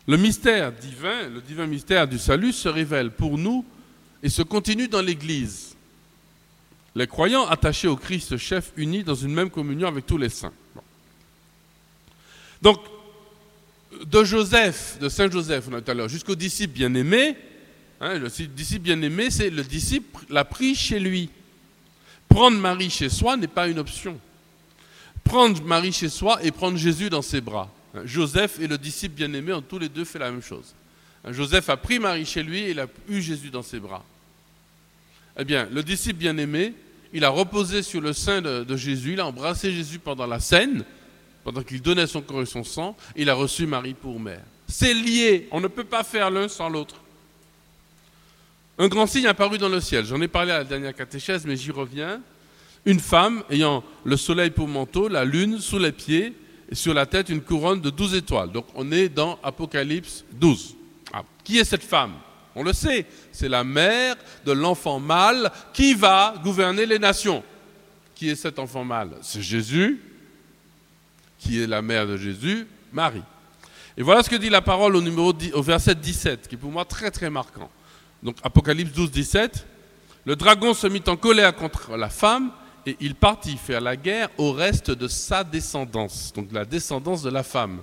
Le 0.08 0.18
mystère 0.18 0.72
divin, 0.72 1.30
le 1.30 1.42
divin 1.42 1.68
mystère 1.68 2.08
du 2.08 2.18
salut 2.18 2.52
se 2.52 2.68
révèle 2.68 3.12
pour 3.12 3.38
nous 3.38 3.64
et 4.24 4.30
se 4.30 4.42
continue 4.42 4.88
dans 4.88 5.02
l'Église. 5.02 5.76
Les 6.96 7.08
croyants 7.08 7.48
attachés 7.48 7.88
au 7.88 7.96
Christ 7.96 8.38
chef 8.38 8.72
unis 8.76 9.04
dans 9.04 9.16
une 9.16 9.34
même 9.34 9.50
communion 9.50 9.88
avec 9.88 10.06
tous 10.06 10.18
les 10.18 10.30
saints. 10.30 10.54
Donc, 12.62 12.80
de 14.06 14.24
Joseph, 14.24 14.98
de 15.00 15.10
Saint 15.10 15.30
Joseph, 15.30 15.66
on 15.70 15.74
a 15.74 15.82
tout 15.82 15.92
à 15.92 15.94
l'heure, 15.94 16.10
jusqu'au 16.10 16.36
disciple 16.36 16.74
bien-aimé, 16.74 17.36
hein, 18.00 18.20
le 18.20 18.30
disciple 18.48 18.82
bien-aimé, 18.82 19.30
c'est 19.32 19.50
le 19.50 19.64
disciple 19.64 20.20
l'a 20.30 20.46
pris 20.46 20.76
chez 20.76 21.00
lui. 21.00 21.30
Prendre 22.28 22.58
Marie 22.58 22.90
chez 22.90 23.10
soi 23.10 23.38
n'est 23.38 23.48
pas 23.48 23.68
une 23.68 23.80
option 23.80 24.20
prendre 25.24 25.64
Marie 25.64 25.94
chez 25.94 26.10
soi 26.10 26.44
et 26.44 26.52
prendre 26.52 26.78
Jésus 26.78 27.10
dans 27.10 27.22
ses 27.22 27.42
bras. 27.42 27.70
Joseph 28.06 28.60
et 28.60 28.68
le 28.68 28.78
disciple 28.78 29.16
bien-aimé 29.16 29.54
ont 29.54 29.62
tous 29.62 29.80
les 29.80 29.90
deux 29.90 30.06
fait 30.06 30.20
la 30.20 30.32
même 30.32 30.42
chose. 30.42 30.74
Joseph 31.30 31.70
a 31.70 31.78
pris 31.78 32.00
Marie 32.00 32.26
chez 32.26 32.44
lui 32.44 32.60
et 32.62 32.72
il 32.72 32.80
a 32.80 32.88
eu 33.08 33.22
Jésus 33.22 33.50
dans 33.50 33.62
ses 33.62 33.80
bras. 33.80 34.04
Eh 35.38 35.46
bien, 35.46 35.68
le 35.72 35.84
disciple 35.84 36.20
bien-aimé, 36.20 36.74
il 37.14 37.24
a 37.24 37.30
reposé 37.30 37.84
sur 37.84 38.02
le 38.02 38.14
sein 38.14 38.42
de, 38.42 38.76
Jésus, 38.76 39.14
il 39.14 39.20
a 39.20 39.28
embrassé 39.28 39.72
Jésus 39.72 40.00
pendant 40.00 40.26
la 40.26 40.40
scène, 40.40 40.84
pendant 41.44 41.64
qu'il 41.64 41.82
donnait 41.82 42.08
son 42.08 42.22
corps 42.22 42.42
et 42.42 42.46
son 42.46 42.64
sang, 42.64 42.96
il 43.16 43.30
a 43.30 43.34
reçu 43.34 43.66
Marie 43.66 43.94
pour 43.94 44.20
mère. 44.20 44.44
C'est 44.68 44.94
lié, 44.94 45.48
on 45.52 45.60
ne 45.60 45.68
peut 45.68 45.84
pas 45.84 46.04
faire 46.04 46.32
l'un 46.32 46.48
sans 46.48 46.70
l'autre. 46.70 46.96
Un 48.78 48.88
grand 48.88 49.06
signe 49.06 49.28
apparu 49.28 49.58
dans 49.58 49.70
le 49.70 49.82
ciel, 49.82 50.06
j'en 50.06 50.22
ai 50.22 50.28
parlé 50.28 50.52
à 50.52 50.60
la 50.60 50.64
dernière 50.64 50.96
catéchèse, 50.96 51.46
mais 51.46 51.56
j'y 51.56 51.72
reviens 51.72 52.22
une 52.86 53.00
femme 53.00 53.44
ayant 53.50 53.84
le 54.04 54.18
soleil 54.18 54.50
pour 54.50 54.68
manteau, 54.68 55.08
la 55.08 55.24
lune 55.24 55.60
sous 55.60 55.78
les 55.78 55.92
pieds 55.92 56.34
et 56.70 56.76
sur 56.76 56.94
la 56.94 57.06
tête 57.06 57.30
une 57.30 57.42
couronne 57.42 57.82
de 57.82 57.90
douze 57.90 58.16
étoiles. 58.16 58.52
Donc 58.52 58.66
on 58.76 58.92
est 58.92 59.10
dans 59.10 59.40
Apocalypse 59.44 60.26
12. 60.34 60.76
Qui 61.44 61.60
est 61.60 61.64
cette 61.64 61.84
femme? 61.84 62.14
On 62.56 62.64
le 62.64 62.74
sait, 62.74 63.06
c'est 63.32 63.48
la 63.48 63.64
mère 63.64 64.16
de 64.46 64.52
l'enfant 64.52 65.00
mâle 65.00 65.52
qui 65.74 65.94
va 65.94 66.34
gouverner 66.44 66.86
les 66.86 67.00
nations. 67.00 67.44
Qui 68.16 68.30
est 68.30 68.36
cet 68.36 68.60
enfant 68.60 68.84
mâle? 68.84 69.12
C'est 69.22 69.42
Jésus. 69.42 70.02
Qui 71.40 71.62
est 71.62 71.68
la 71.68 71.82
mère 71.82 72.06
de 72.06 72.18
Jésus? 72.18 72.68
Marie. 72.92 73.24
Et 73.98 74.04
voilà 74.04 74.24
ce 74.24 74.30
que 74.30 74.36
dit 74.36 74.50
la 74.50 74.62
parole 74.62 74.96
au, 74.96 75.02
numéro 75.02 75.34
au 75.54 75.62
verset 75.62 75.96
17, 75.96 76.48
qui 76.48 76.56
est 76.56 76.58
pour 76.58 76.72
moi 76.72 76.86
très 76.86 77.12
très 77.12 77.30
marquant. 77.30 77.70
Donc 78.22 78.38
Apocalypse 78.44 78.92
12, 78.92 79.12
17. 79.12 79.66
Le 80.26 80.36
dragon 80.36 80.74
se 80.74 80.88
mit 80.88 81.04
en 81.08 81.18
colère 81.18 81.56
contre 81.56 81.98
la 81.98 82.10
femme 82.10 82.52
et 82.86 82.96
il 83.00 83.16
partit 83.16 83.58
faire 83.58 83.82
la 83.82 83.96
guerre 83.96 84.30
au 84.38 84.52
reste 84.52 84.92
de 84.92 85.08
sa 85.08 85.44
descendance, 85.44 86.32
donc 86.34 86.52
la 86.52 86.66
descendance 86.66 87.22
de 87.22 87.30
la 87.30 87.44
femme, 87.44 87.80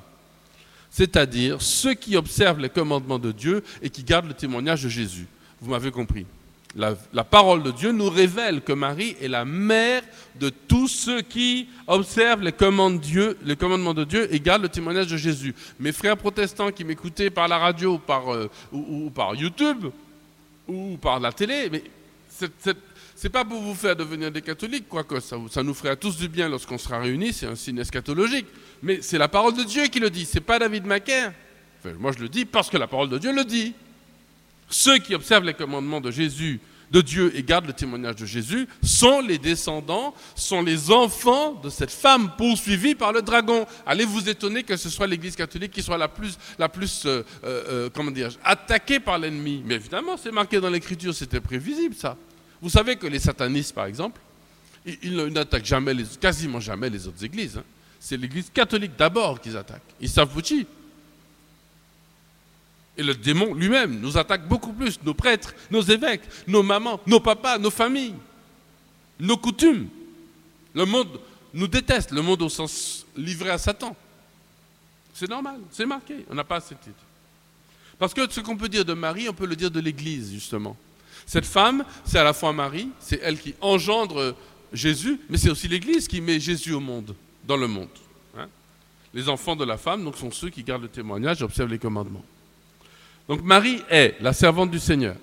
c'est-à-dire 0.99 1.63
ceux 1.63 1.95
qui 1.95 2.17
observent 2.17 2.59
les 2.59 2.69
commandements 2.69 3.21
de 3.21 3.31
Dieu 3.31 3.63
et 3.83 3.89
qui 3.89 4.03
gardent 4.03 4.27
le 4.27 4.35
témoignage 4.35 4.83
de 4.83 4.89
Jésus. 4.89 5.29
Vous 5.61 5.71
m'avez 5.71 5.93
compris. 5.93 6.27
La, 6.75 7.23
parole 7.23 7.63
de 7.63 7.71
Dieu 7.71 7.93
nous 7.93 8.11
révèle 8.11 8.63
que 8.63 8.73
Marie 8.73 9.15
est 9.23 9.29
la 9.29 9.45
mère 9.45 10.03
de 10.41 10.49
tous 10.51 10.89
ceux 10.89 11.23
qui 11.23 11.69
observent 11.87 12.43
les, 12.43 12.53
les 13.45 13.57
commandements 13.57 13.95
de 13.95 14.03
Dieu 14.03 14.35
et 14.35 14.41
gardent 14.41 14.63
le 14.63 14.69
témoignage 14.69 15.07
de 15.07 15.17
Jésus. 15.17 15.55
Mes 15.79 15.93
frères 15.93 16.17
protestants 16.17 16.73
qui 16.73 16.83
m'écoutaient 16.83 17.31
par 17.31 17.47
la 17.47 17.59
radio 17.59 17.95
ou 17.95 17.99
par, 17.99 18.35
euh, 18.35 18.51
ou, 18.73 19.09
par 19.11 19.37
YouTube 19.37 19.87
ou 20.67 20.97
par 20.97 21.21
la 21.21 21.31
télé, 21.31 21.69
mais 21.71 21.85
cette, 22.29 22.77
c'est 23.21 23.31
pas 23.31 23.45
pour 23.45 23.61
vous 23.61 23.75
faire 23.75 23.97
devenir 23.97 24.31
des 24.31 24.43
catholiques, 24.43 24.89
quoique 24.89 25.19
ça, 25.19 25.37
nous 25.65 25.75
ferait 25.75 25.97
tous 25.97 26.17
du 26.17 26.29
bien 26.29 26.49
lorsqu'on 26.49 26.79
sera 26.79 27.01
réunis, 27.01 27.33
c'est 27.33 27.47
un 27.47 27.57
signe 27.57 27.79
eschatologique. 27.79 28.47
Mais 28.81 29.01
c'est 29.03 29.19
la 29.19 29.27
parole 29.27 29.57
de 29.57 29.65
Dieu 29.65 29.89
qui 29.89 29.99
le 29.99 30.09
dit, 30.09 30.25
c'est 30.25 30.41
pas 30.41 30.61
David 30.61 30.87
Macaire. 30.87 31.33
moi 31.99 32.13
je 32.17 32.21
le 32.23 32.29
dis 32.29 32.45
parce 32.45 32.71
que 32.71 32.77
la 32.77 32.87
parole 32.87 33.09
de 33.09 33.19
Dieu 33.19 33.35
le 33.35 33.45
dit. 33.45 33.75
Ceux 34.71 34.99
qui 34.99 35.17
observent 35.17 35.43
les 35.43 35.55
commandements 35.55 36.01
de 36.01 36.13
Jésus, 36.13 36.61
de 36.93 37.01
Dieu 37.01 37.33
et 37.35 37.43
gardent 37.43 37.67
le 37.67 37.73
témoignage 37.73 38.15
de 38.15 38.25
Jésus 38.25 38.69
sont 38.85 39.21
les 39.21 39.39
descendants, 39.39 40.15
sont 40.37 40.63
les 40.63 40.93
enfants 40.93 41.55
de 41.55 41.71
cette 41.71 41.91
femme 41.91 42.31
poursuivie 42.37 42.95
par 42.95 43.13
le 43.13 43.23
dragon. 43.23 43.67
Allez 43.85 44.05
vous 44.05 44.29
étonner 44.29 44.63
que 44.63 44.77
ce 44.77 44.89
soit 44.89 45.09
l'Église 45.09 45.35
catholique 45.35 45.73
qui 45.73 45.83
soit 45.83 45.99
la 45.99 46.07
plus, 46.07 46.39
la 46.57 46.69
plus 46.69 47.05
euh, 47.05 47.25
euh, 47.43 47.65
euh, 47.69 47.91
comment 47.93 48.13
dire, 48.13 48.31
attaquée 48.45 49.01
par 49.01 49.19
l'ennemi. 49.19 49.61
Mais 49.67 49.75
évidemment, 49.75 50.17
c'est 50.17 50.31
marqué 50.31 50.61
dans 50.61 50.71
l'Écriture, 50.71 51.13
c'était 51.13 51.41
prévisible 51.41 51.97
ça. 51.97 52.17
Vous 52.61 52.71
savez 52.71 52.97
que 52.97 53.07
les 53.07 53.19
satanistes, 53.19 53.75
par 53.75 53.87
exemple, 53.87 54.21
ils, 55.03 55.17
n'attaquent 55.17 55.65
jamais 55.65 55.95
quasiment 56.21 56.61
jamais 56.61 56.91
les 56.91 57.07
autres 57.07 57.25
églises. 57.25 57.59
Hein. 57.59 57.65
C'est 58.01 58.17
l'église 58.17 58.51
catholique 58.53 58.93
d'abord 58.97 59.41
qu'ils 59.41 59.57
attaquent. 59.57 59.83
Ils 60.01 60.09
savent 60.09 60.31
foutu. 60.31 60.67
Et 62.97 63.03
le 63.03 63.15
démon 63.15 63.55
lui-même 63.55 64.01
nous 64.01 64.19
attaque 64.19 64.49
beaucoup 64.49 64.73
plus, 64.73 65.01
nos 65.05 65.15
prêtres, 65.15 65.55
nos 65.71 65.83
évêques, 65.83 66.23
nos 66.47 66.63
mamans, 66.63 67.01
nos 67.07 67.21
papas, 67.21 67.59
nos 67.59 67.71
familles, 67.71 68.15
nos 69.21 69.37
coutumes. 69.37 69.89
Le 70.75 70.85
monde 70.85 71.21
nous 71.55 71.69
déteste, 71.69 72.11
le 72.11 72.23
monde 72.23 72.43
au 72.43 72.49
sens 72.49 73.07
livré 73.17 73.51
à 73.51 73.59
Satan. 73.59 73.95
C'est 75.15 75.29
normal, 75.29 75.61
c'est 75.71 75.87
marqué, 75.87 76.25
on 76.29 76.35
n'a 76.35 76.45
pas 76.45 76.61
cette. 76.61 76.79
Parce 77.99 78.15
que 78.15 78.31
ce 78.31 78.41
qu'on 78.41 78.57
peut 78.57 78.69
dire 78.69 78.85
de 78.85 78.95
Marie, 78.95 79.29
on 79.29 79.33
peut 79.33 79.47
le 79.47 79.57
dire 79.57 79.71
de 79.71 79.81
l'Église, 79.81 80.33
justement. 80.33 80.77
Cette 81.27 81.47
femme, 81.47 81.85
c'est 82.05 82.19
à 82.19 82.25
la 82.25 82.33
fois 82.33 82.53
Marie, 82.53 82.89
c'est 83.01 83.21
elle 83.23 83.39
qui 83.39 83.55
engendre 83.61 84.35
Jésus, 84.73 85.21
mais 85.29 85.39
c'est 85.39 85.51
aussi 85.51 85.69
l'Église 85.69 86.09
qui 86.09 86.21
met 86.21 86.41
Jésus 86.41 86.73
au 86.73 86.81
monde, 86.81 87.15
dans 87.47 87.57
le 87.57 87.69
monde. 87.69 87.89
Hein. 88.37 88.47
les 89.15 89.29
enfants 89.29 89.57
de 89.57 89.65
la 89.65 89.79
femme 89.79 90.05
donc, 90.05 90.17
sont 90.17 90.31
ceux 90.31 90.51
qui 90.51 90.63
gardent 90.63 90.83
le 90.83 90.89
témoignage 90.89 91.41
et 91.41 91.45
observent 91.45 91.71
les 91.71 91.79
commandements. 91.79 92.25
Donc 93.29 93.43
Marie 93.43 93.83
est 93.91 94.17
la 94.21 94.33
servante 94.33 94.71
du 94.71 94.79
Seigneur. 94.79 95.17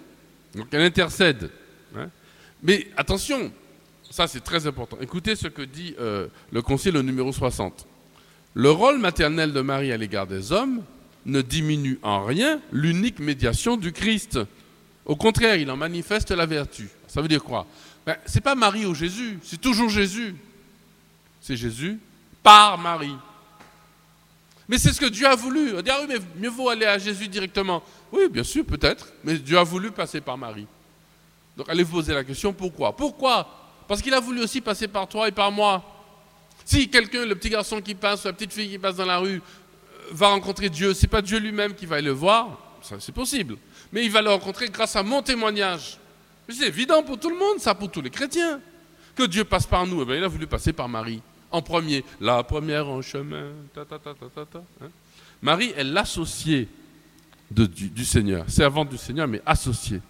Donc 0.56 0.68
elle 0.72 0.82
intercède. 0.82 1.50
Hein. 1.96 2.10
mais 2.62 2.88
attention, 2.98 3.52
Ça, 4.12 4.28
c'est 4.28 4.44
très 4.44 4.66
important. 4.68 4.98
Écoutez 5.02 5.36
ce 5.36 5.48
que 5.48 5.62
dit 5.64 5.94
euh, 6.00 6.28
le 6.52 6.62
concile 6.62 6.96
au 6.96 7.04
numéro 7.04 7.34
60. 7.34 7.86
Le 8.54 8.72
rôle 8.72 8.98
maternel 9.00 9.52
de 9.52 9.60
Marie 9.60 9.92
à 9.92 9.98
l'égard 9.98 10.28
des 10.28 10.54
hommes 10.54 10.84
ne 11.26 11.42
diminue 11.42 12.00
en 12.04 12.24
rien 12.24 12.62
l'unique 12.72 13.20
médiation 13.20 13.76
du 13.76 13.92
Christ. 13.92 14.40
Au 15.06 15.16
contraire, 15.16 15.56
il 15.56 15.70
en 15.70 15.78
manifeste 15.78 16.32
la 16.32 16.46
vertu. 16.46 16.90
Ça 17.08 17.22
veut 17.22 17.28
dire 17.28 17.44
quoi? 17.44 17.68
Ben, 18.06 18.18
Ce 18.26 18.36
n'est 18.36 18.42
pas 18.42 18.56
Marie 18.56 18.86
ou 18.86 18.96
Jésus, 18.96 19.40
c'est 19.44 19.62
toujours 19.62 19.90
Jésus. 19.90 20.36
C'est 21.42 21.56
Jésus 21.56 22.00
par 22.42 22.78
Marie. 22.78 23.16
Mais 24.68 24.78
c'est 24.78 24.92
ce 24.92 25.00
que 25.00 25.06
Dieu 25.06 25.28
a 25.28 25.36
voulu. 25.36 25.76
On 25.78 25.82
dit, 25.82 25.92
ah 25.92 26.00
oui, 26.02 26.08
mais 26.08 26.18
mieux 26.42 26.50
vaut 26.50 26.70
aller 26.70 26.86
à 26.86 26.98
Jésus 26.98 27.28
directement. 27.28 27.84
Oui, 28.12 28.24
bien 28.30 28.44
sûr, 28.44 28.66
peut-être, 28.66 29.08
mais 29.24 29.38
Dieu 29.38 29.58
a 29.58 29.64
voulu 29.64 29.92
passer 29.92 30.22
par 30.22 30.38
Marie. 30.38 30.66
Donc 31.56 31.70
allez 31.70 31.84
vous 31.84 31.94
poser 31.94 32.14
la 32.14 32.24
question, 32.24 32.52
pourquoi? 32.52 32.96
Pourquoi? 32.96 33.48
Parce 33.88 34.02
qu'il 34.02 34.14
a 34.14 34.20
voulu 34.20 34.42
aussi 34.42 34.62
passer 34.62 34.88
par 34.88 35.08
toi 35.08 35.28
et 35.28 35.32
par 35.32 35.52
moi. 35.52 35.84
Si 36.66 36.90
quelqu'un, 36.90 37.26
le 37.26 37.36
petit 37.36 37.50
garçon 37.50 37.80
qui 37.80 37.94
passe, 37.94 38.26
la 38.26 38.34
petite 38.34 38.52
fille 38.54 38.70
qui 38.70 38.80
passe 38.80 38.96
dans 38.96 39.06
la 39.06 39.20
rue, 39.20 39.36
euh, 39.36 40.08
va 40.12 40.30
rencontrer 40.30 40.70
Dieu, 40.70 40.94
c'est 40.96 41.08
pas 41.08 41.22
Dieu 41.22 41.38
lui-même 41.38 41.76
qui 41.76 41.86
va 41.86 42.02
le 42.02 42.12
voir, 42.12 42.60
c'est 42.82 43.14
possible. 43.14 43.58
Mais 43.96 44.04
il 44.04 44.12
va 44.12 44.22
le 44.22 44.30
rencontrer 44.30 44.68
grâce 44.68 44.98
à 44.98 45.04
mon 45.04 45.22
témoignage. 45.22 45.98
C'est 46.50 46.68
évident 46.68 47.02
pour 47.02 47.18
tout 47.18 47.30
le 47.30 47.38
monde, 47.38 47.60
ça 47.60 47.74
pour 47.74 47.90
tous 47.90 48.02
les 48.02 48.10
chrétiens. 48.10 48.60
Que 49.16 49.24
Dieu 49.24 49.46
passe 49.46 49.66
par 49.66 49.88
nous, 49.88 50.02
eh 50.02 50.06
bien, 50.06 50.18
il 50.18 50.24
a 50.26 50.28
voulu 50.28 50.48
passer 50.48 50.74
par 50.74 50.90
Marie 50.90 51.22
en 51.50 51.62
premier. 51.62 52.04
La 52.20 52.44
première 52.44 52.90
en 52.90 53.02
chemin. 53.02 53.52
Hein. 53.78 54.90
Marie 55.42 55.74
est 55.78 55.86
l'associée 55.86 56.68
du, 57.50 57.70
du, 57.70 58.04
Seigneur, 58.04 58.44
servante 58.50 58.90
du 58.90 58.98
Seigneur, 58.98 59.30
mais 59.30 59.42
associée. 59.46 60.02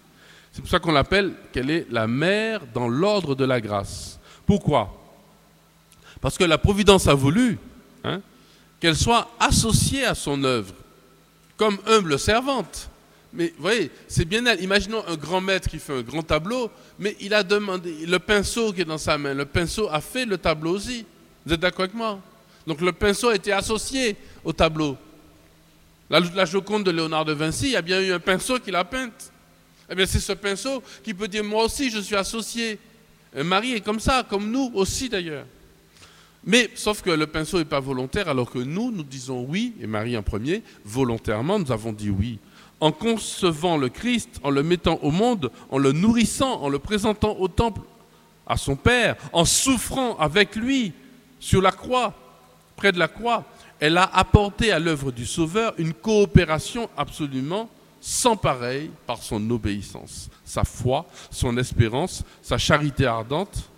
C'est 0.50 0.62
pour 0.62 0.70
ça 0.70 0.80
qu'on 0.80 0.90
l'appelle 0.90 1.34
qu'elle 1.52 1.70
est 1.70 1.86
la 1.88 2.08
mère 2.08 2.62
dans 2.74 2.88
l'ordre 2.88 3.36
de 3.36 3.44
la 3.44 3.60
grâce. 3.60 4.18
Pourquoi? 4.46 4.92
Parce 6.20 6.36
que 6.36 6.42
la 6.44 6.58
Providence 6.58 7.06
a 7.06 7.14
voulu 7.14 7.56
hein, 8.02 8.20
qu'elle 8.80 8.96
soit 8.96 9.30
associée 9.38 10.04
à 10.04 10.16
son 10.16 10.42
œuvre, 10.42 10.74
comme 11.56 11.78
humble 11.86 12.18
servante. 12.18 12.90
Mais 13.36 13.52
vous 13.56 13.62
voyez, 13.62 13.90
c'est 14.08 14.24
bien 14.24 14.44
elle. 14.46 14.62
Imaginons 14.62 15.04
un 15.06 15.16
grand 15.16 15.42
maître 15.42 15.68
qui 15.68 15.78
fait 15.78 15.92
un 15.92 16.02
grand 16.02 16.22
tableau, 16.22 16.70
mais 16.98 17.14
il 17.20 17.34
a 17.34 17.42
demandé, 17.42 18.06
le 18.06 18.18
pinceau 18.18 18.72
qui 18.72 18.80
est 18.80 18.86
dans 18.86 18.98
sa 18.98 19.18
main, 19.18 19.34
le 19.34 19.44
pinceau 19.44 19.88
a 19.90 20.00
fait 20.00 20.24
le 20.24 20.38
tableau 20.38 20.72
aussi. 20.72 21.04
Vous 21.44 21.52
êtes 21.52 21.60
d'accord 21.60 21.84
avec 21.84 21.94
moi? 21.94 22.18
Donc 22.66 22.80
le 22.80 22.92
pinceau 22.92 23.28
a 23.28 23.34
été 23.34 23.52
associé 23.52 24.16
au 24.42 24.52
tableau. 24.52 24.96
La, 26.08 26.44
Joconde 26.44 26.84
de 26.84 26.90
Léonard 26.90 27.24
de 27.24 27.32
Vinci, 27.32 27.76
a 27.76 27.82
bien 27.82 28.00
eu 28.00 28.12
un 28.12 28.20
pinceau 28.20 28.58
qui 28.58 28.70
l'a 28.70 28.84
peinte. 28.84 29.30
Eh 29.90 29.94
bien, 29.94 30.06
c'est 30.06 30.20
ce 30.20 30.32
pinceau 30.32 30.82
qui 31.04 31.12
peut 31.12 31.28
dire 31.28 31.44
moi 31.44 31.64
aussi 31.64 31.90
je 31.90 31.98
suis 31.98 32.16
associé. 32.16 32.78
Marie 33.36 33.74
est 33.74 33.80
comme 33.80 34.00
ça, 34.00 34.24
comme 34.28 34.50
nous 34.50 34.70
aussi 34.74 35.10
d'ailleurs. 35.10 35.44
Mais 36.42 36.70
sauf 36.74 37.02
que 37.02 37.10
le 37.10 37.26
pinceau 37.26 37.58
n'est 37.58 37.64
pas 37.64 37.80
volontaire, 37.80 38.28
alors 38.28 38.50
que 38.50 38.60
nous, 38.60 38.92
nous 38.92 39.02
disons 39.02 39.44
oui, 39.46 39.74
et 39.80 39.86
Marie 39.86 40.16
en 40.16 40.22
premier, 40.22 40.62
volontairement, 40.84 41.58
nous 41.58 41.72
avons 41.72 41.92
dit 41.92 42.08
oui. 42.08 42.38
En 42.80 42.92
concevant 42.92 43.76
le 43.76 43.88
Christ, 43.88 44.40
en 44.42 44.50
le 44.50 44.62
mettant 44.62 44.98
au 45.02 45.10
monde, 45.10 45.50
en 45.70 45.78
le 45.78 45.92
nourrissant, 45.92 46.60
en 46.60 46.68
le 46.68 46.78
présentant 46.78 47.36
au 47.38 47.48
temple 47.48 47.80
à 48.46 48.56
son 48.56 48.76
Père, 48.76 49.16
en 49.32 49.44
souffrant 49.44 50.16
avec 50.18 50.56
lui, 50.56 50.92
sur 51.40 51.62
la 51.62 51.72
croix, 51.72 52.14
près 52.76 52.92
de 52.92 52.98
la 52.98 53.08
croix, 53.08 53.44
elle 53.80 53.98
a 53.98 54.04
apporté 54.04 54.72
à 54.72 54.78
l'œuvre 54.78 55.12
du 55.12 55.26
Sauveur 55.26 55.74
une 55.78 55.92
coopération 55.92 56.88
absolument 56.96 57.68
sans 58.00 58.36
pareil 58.36 58.90
par 59.06 59.22
son 59.22 59.50
obéissance, 59.50 60.28
sa 60.44 60.64
foi, 60.64 61.06
son 61.30 61.56
espérance, 61.56 62.22
sa 62.40 62.58
charité 62.58 63.06
ardente 63.06 63.68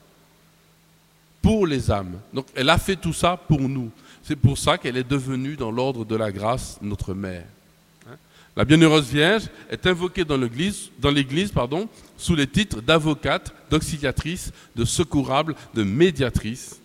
pour 1.40 1.66
les 1.66 1.90
âmes. 1.90 2.20
Donc 2.32 2.46
elle 2.54 2.68
a 2.68 2.78
fait 2.78 2.96
tout 2.96 3.12
ça 3.12 3.36
pour 3.36 3.60
nous. 3.60 3.90
C'est 4.22 4.36
pour 4.36 4.58
ça 4.58 4.76
qu'elle 4.76 4.96
est 4.96 5.08
devenue 5.08 5.56
dans 5.56 5.70
l'ordre 5.70 6.04
de 6.04 6.16
la 6.16 6.30
grâce 6.30 6.78
notre 6.82 7.14
mère. 7.14 7.46
La 8.58 8.64
bienheureuse 8.64 9.08
Vierge 9.08 9.44
est 9.70 9.86
invoquée 9.86 10.24
dans 10.24 10.36
l'Église, 10.36 10.90
dans 10.98 11.12
l'Église 11.12 11.52
pardon, 11.52 11.88
sous 12.16 12.34
les 12.34 12.48
titres 12.48 12.82
d'avocate, 12.82 13.54
d'auxiliatrice, 13.70 14.50
de 14.74 14.84
secourable, 14.84 15.54
de 15.74 15.84
médiatrice 15.84 16.80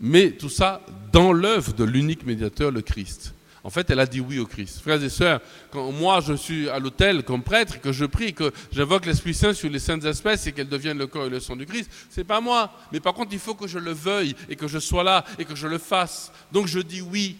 mais 0.00 0.30
tout 0.30 0.48
ça 0.48 0.80
dans 1.12 1.32
l'œuvre 1.32 1.74
de 1.74 1.84
l'unique 1.84 2.24
médiateur, 2.26 2.70
le 2.70 2.82
Christ. 2.82 3.34
En 3.62 3.70
fait, 3.70 3.90
elle 3.90 3.98
a 3.98 4.06
dit 4.06 4.20
oui 4.20 4.38
au 4.38 4.46
Christ. 4.46 4.80
Frères 4.80 5.02
et 5.02 5.08
sœurs, 5.08 5.40
quand 5.70 5.90
moi 5.90 6.20
je 6.20 6.34
suis 6.34 6.68
à 6.68 6.78
l'autel 6.78 7.24
comme 7.24 7.42
prêtre, 7.42 7.80
que 7.80 7.92
je 7.92 8.04
prie, 8.04 8.32
que 8.32 8.52
j'invoque 8.72 9.06
l'Esprit 9.06 9.34
Saint 9.34 9.54
sur 9.54 9.68
les 9.68 9.80
saintes 9.80 10.04
espèces 10.04 10.46
et 10.46 10.52
qu'elles 10.52 10.68
deviennent 10.68 10.98
le 10.98 11.08
corps 11.08 11.26
et 11.26 11.30
le 11.30 11.40
sang 11.40 11.56
du 11.56 11.66
Christ, 11.66 11.90
c'est 12.08 12.24
pas 12.24 12.40
moi. 12.40 12.70
Mais 12.92 13.00
par 13.00 13.12
contre, 13.12 13.32
il 13.32 13.38
faut 13.38 13.54
que 13.54 13.66
je 13.66 13.78
le 13.78 13.92
veuille 13.92 14.36
et 14.48 14.54
que 14.54 14.68
je 14.68 14.78
sois 14.78 15.02
là 15.02 15.24
et 15.38 15.44
que 15.44 15.56
je 15.56 15.66
le 15.66 15.78
fasse. 15.78 16.30
Donc 16.52 16.68
je 16.68 16.78
dis 16.78 17.02
oui 17.02 17.36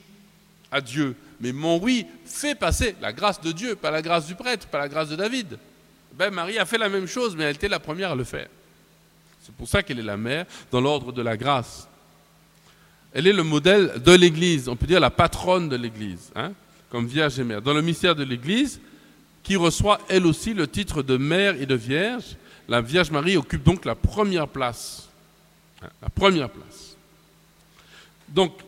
à 0.71 0.81
Dieu. 0.81 1.15
Mais 1.41 1.53
mon 1.53 1.79
oui 1.79 2.07
fait 2.25 2.55
passer 2.55 2.97
la 3.01 3.13
grâce 3.13 3.41
de 3.41 3.53
Dieu, 3.53 3.77
pas 3.77 3.91
la 3.91 4.03
grâce 4.03 4.27
du 4.27 4.35
prêtre, 4.35 4.67
pas 4.69 4.79
la 4.79 4.89
grâce 4.89 5.09
de 5.09 5.17
David. 5.17 5.59
Ben, 6.15 6.33
Marie 6.33 6.59
a 6.59 6.65
fait 6.65 6.79
la 6.79 6.89
même 6.89 7.07
chose, 7.07 7.37
mais 7.37 7.45
elle 7.45 7.57
était 7.57 7.69
la 7.69 7.79
première 7.81 8.13
à 8.13 8.15
le 8.15 8.25
faire. 8.25 8.49
C'est 9.43 9.55
pour 9.55 9.69
ça 9.69 9.83
qu'elle 9.83 9.99
est 9.99 10.03
la 10.03 10.17
mère 10.17 10.47
dans 10.73 10.81
l'ordre 10.81 11.13
de 11.13 11.23
la 11.23 11.37
grâce. 11.37 11.89
Elle 13.13 13.27
est 13.27 13.33
le 13.33 13.43
modèle 13.43 14.03
de 14.05 14.13
l'Église, 14.13 14.69
on 14.69 14.77
peut 14.77 14.87
dire 14.87 15.01
la 15.01 15.11
patronne 15.11 15.69
de 15.69 15.77
l'Église, 15.77 16.33
hein, 16.35 16.53
comme 16.91 17.07
Vierge 17.07 17.39
et 17.39 17.45
Mère. 17.45 17.63
Dans 17.63 17.75
le 17.75 17.83
mystère 17.83 18.15
de 18.15 18.25
l'Église, 18.25 18.81
qui 19.43 19.57
reçoit 19.57 20.01
elle 20.09 20.27
aussi 20.27 20.55
le 20.55 20.67
titre 20.67 21.03
de 21.03 21.17
mère 21.17 21.61
et 21.61 21.67
de 21.67 21.77
vierge, 21.77 22.37
la 22.69 22.81
Vierge 22.81 23.13
Marie 23.13 23.37
occupe 23.37 23.63
donc 23.63 23.85
la 23.85 23.95
première 23.95 24.49
place. 24.49 25.09
Hein, 25.83 25.89
la 26.03 26.09
première 26.09 26.51
place. 26.51 26.97
Donc, 28.29 28.59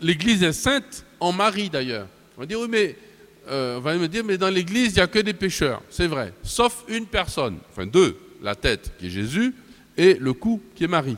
l'Église 0.00 0.44
est 0.44 0.52
sainte 0.52 1.04
en 1.20 1.32
Marie 1.32 1.70
d'ailleurs. 1.70 2.06
On 2.36 2.40
va 2.40 2.46
dire, 2.46 2.60
oui, 2.60 2.68
mais 2.70 2.96
euh, 3.48 3.78
on 3.78 3.80
va 3.80 3.96
me 3.96 4.08
dire, 4.08 4.24
mais 4.24 4.38
dans 4.38 4.50
l'Église, 4.50 4.92
il 4.92 4.94
n'y 4.94 5.00
a 5.00 5.06
que 5.06 5.18
des 5.18 5.34
pécheurs. 5.34 5.82
C'est 5.90 6.06
vrai. 6.06 6.32
Sauf 6.42 6.84
une 6.88 7.06
personne, 7.06 7.58
enfin 7.70 7.86
deux, 7.86 8.16
la 8.42 8.54
tête 8.54 8.92
qui 8.98 9.06
est 9.06 9.10
Jésus 9.10 9.54
et 9.96 10.14
le 10.14 10.32
cou 10.32 10.60
qui 10.74 10.84
est 10.84 10.88
Marie. 10.88 11.16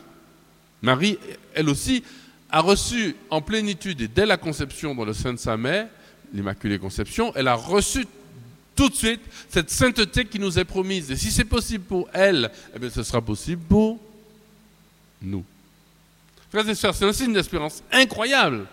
Marie, 0.83 1.19
elle 1.55 1.69
aussi, 1.69 2.03
a 2.51 2.61
reçu 2.61 3.15
en 3.29 3.41
plénitude 3.41 4.01
et 4.01 4.09
dès 4.09 4.27
la 4.27 4.37
conception 4.37 4.95
dans 4.95 5.05
le 5.05 5.13
sein 5.13 5.33
de 5.33 5.39
sa 5.39 5.57
mère, 5.57 5.89
l'Immaculée 6.33 6.79
Conception, 6.79 7.33
elle 7.35 7.49
a 7.49 7.55
reçu 7.55 8.07
tout 8.75 8.89
de 8.89 8.95
suite 8.95 9.21
cette 9.49 9.71
sainteté 9.71 10.25
qui 10.25 10.39
nous 10.39 10.59
est 10.59 10.65
promise. 10.65 11.11
Et 11.11 11.17
si 11.17 11.31
c'est 11.31 11.45
possible 11.45 11.85
pour 11.85 12.09
elle, 12.13 12.51
eh 12.75 12.79
bien, 12.79 12.91
ce 12.91 13.03
sera 13.03 13.21
possible 13.21 13.63
pour 13.69 14.01
nous. 15.21 15.45
Frères 16.51 16.69
et 16.69 16.75
sœurs, 16.75 16.95
c'est 16.95 17.05
un 17.05 17.13
signe 17.13 17.33
d'espérance 17.33 17.83
incroyable. 17.93 18.67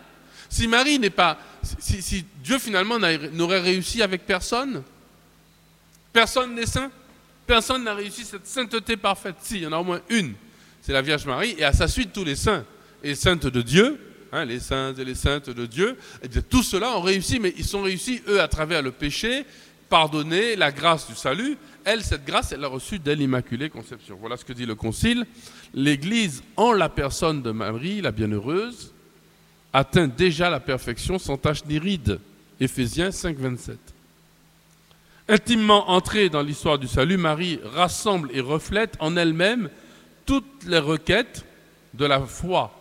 Si 0.50 0.68
Marie 0.68 1.00
n'est 1.00 1.10
pas. 1.10 1.38
Si, 1.80 2.26
Dieu 2.44 2.60
finalement 2.60 2.98
n'aurait 3.34 3.60
réussi 3.60 4.02
avec 4.02 4.26
personne, 4.26 4.84
personne 6.14 6.56
n'est 6.56 6.66
saint, 6.66 6.90
personne 7.46 7.84
n'a 7.84 7.94
réussi 7.94 8.24
cette 8.24 8.48
sainteté 8.48 8.98
parfaite. 8.98 9.36
Si, 9.42 9.58
il 9.58 9.64
y 9.64 9.68
en 9.68 9.74
a 9.74 9.78
au 9.78 9.84
moins 9.84 10.02
une. 10.10 10.34
C'est 10.82 10.94
la 10.94 11.02
Vierge 11.02 11.26
Marie 11.26 11.56
et 11.58 11.66
à 11.66 11.74
sa 11.74 11.88
suite 11.88 12.14
tous 12.14 12.24
les 12.24 12.36
saints 12.36 12.64
et 13.04 13.14
saintes 13.16 13.48
de 13.48 13.62
Dieu, 13.62 14.00
hein, 14.32 14.46
les 14.46 14.60
saints 14.60 14.94
et 14.94 15.04
les 15.04 15.16
saintes 15.16 15.50
de 15.50 15.66
Dieu, 15.66 15.98
et 16.24 16.28
bien, 16.28 16.42
tout 16.42 16.64
cela 16.64 16.98
ont 16.98 17.02
réussi, 17.02 17.40
mais 17.40 17.54
ils 17.58 17.66
sont 17.66 17.82
réussis, 17.82 18.22
eux, 18.30 18.40
à 18.42 18.48
travers 18.48 18.82
le 18.82 18.92
péché, 18.92 19.46
pardonner, 19.90 20.56
la 20.56 20.72
grâce 20.72 21.08
du 21.08 21.16
salut. 21.16 21.58
Elle, 21.84 22.04
cette 22.04 22.26
grâce, 22.26 22.52
elle 22.52 22.62
l'a 22.62 22.68
reçue 22.68 23.00
dès 23.00 23.16
l'Immaculée 23.16 23.70
Conception. 23.70 24.18
Voilà 24.20 24.38
ce 24.38 24.46
que 24.46 24.54
dit 24.54 24.66
le 24.66 24.76
Concile. 24.76 25.26
L'Église, 25.74 26.44
en 26.56 26.74
la 26.74 26.90
personne 26.90 27.42
de 27.42 27.52
Marie, 27.52 28.02
la 28.02 28.12
bienheureuse, 28.12 28.94
atteint 29.74 30.08
déjà 30.08 30.50
la 30.50 30.60
perfection 30.60 31.20
sans 31.20 31.38
tache 31.38 31.66
ni 31.66 31.80
ride. 31.80 32.20
Éphésiens 32.60 33.12
5, 33.12 33.38
27. 33.38 33.78
Intimement 35.30 35.90
entrée 35.92 36.30
dans 36.30 36.42
l'histoire 36.42 36.80
du 36.80 36.88
salut, 36.88 37.18
Marie 37.18 37.60
rassemble 37.64 38.30
et 38.34 38.40
reflète 38.40 38.96
en 39.00 39.18
elle-même 39.18 39.70
toutes 40.26 40.66
les 40.66 40.80
requêtes 40.80 41.46
de 41.94 42.06
la 42.06 42.22
foi 42.22 42.74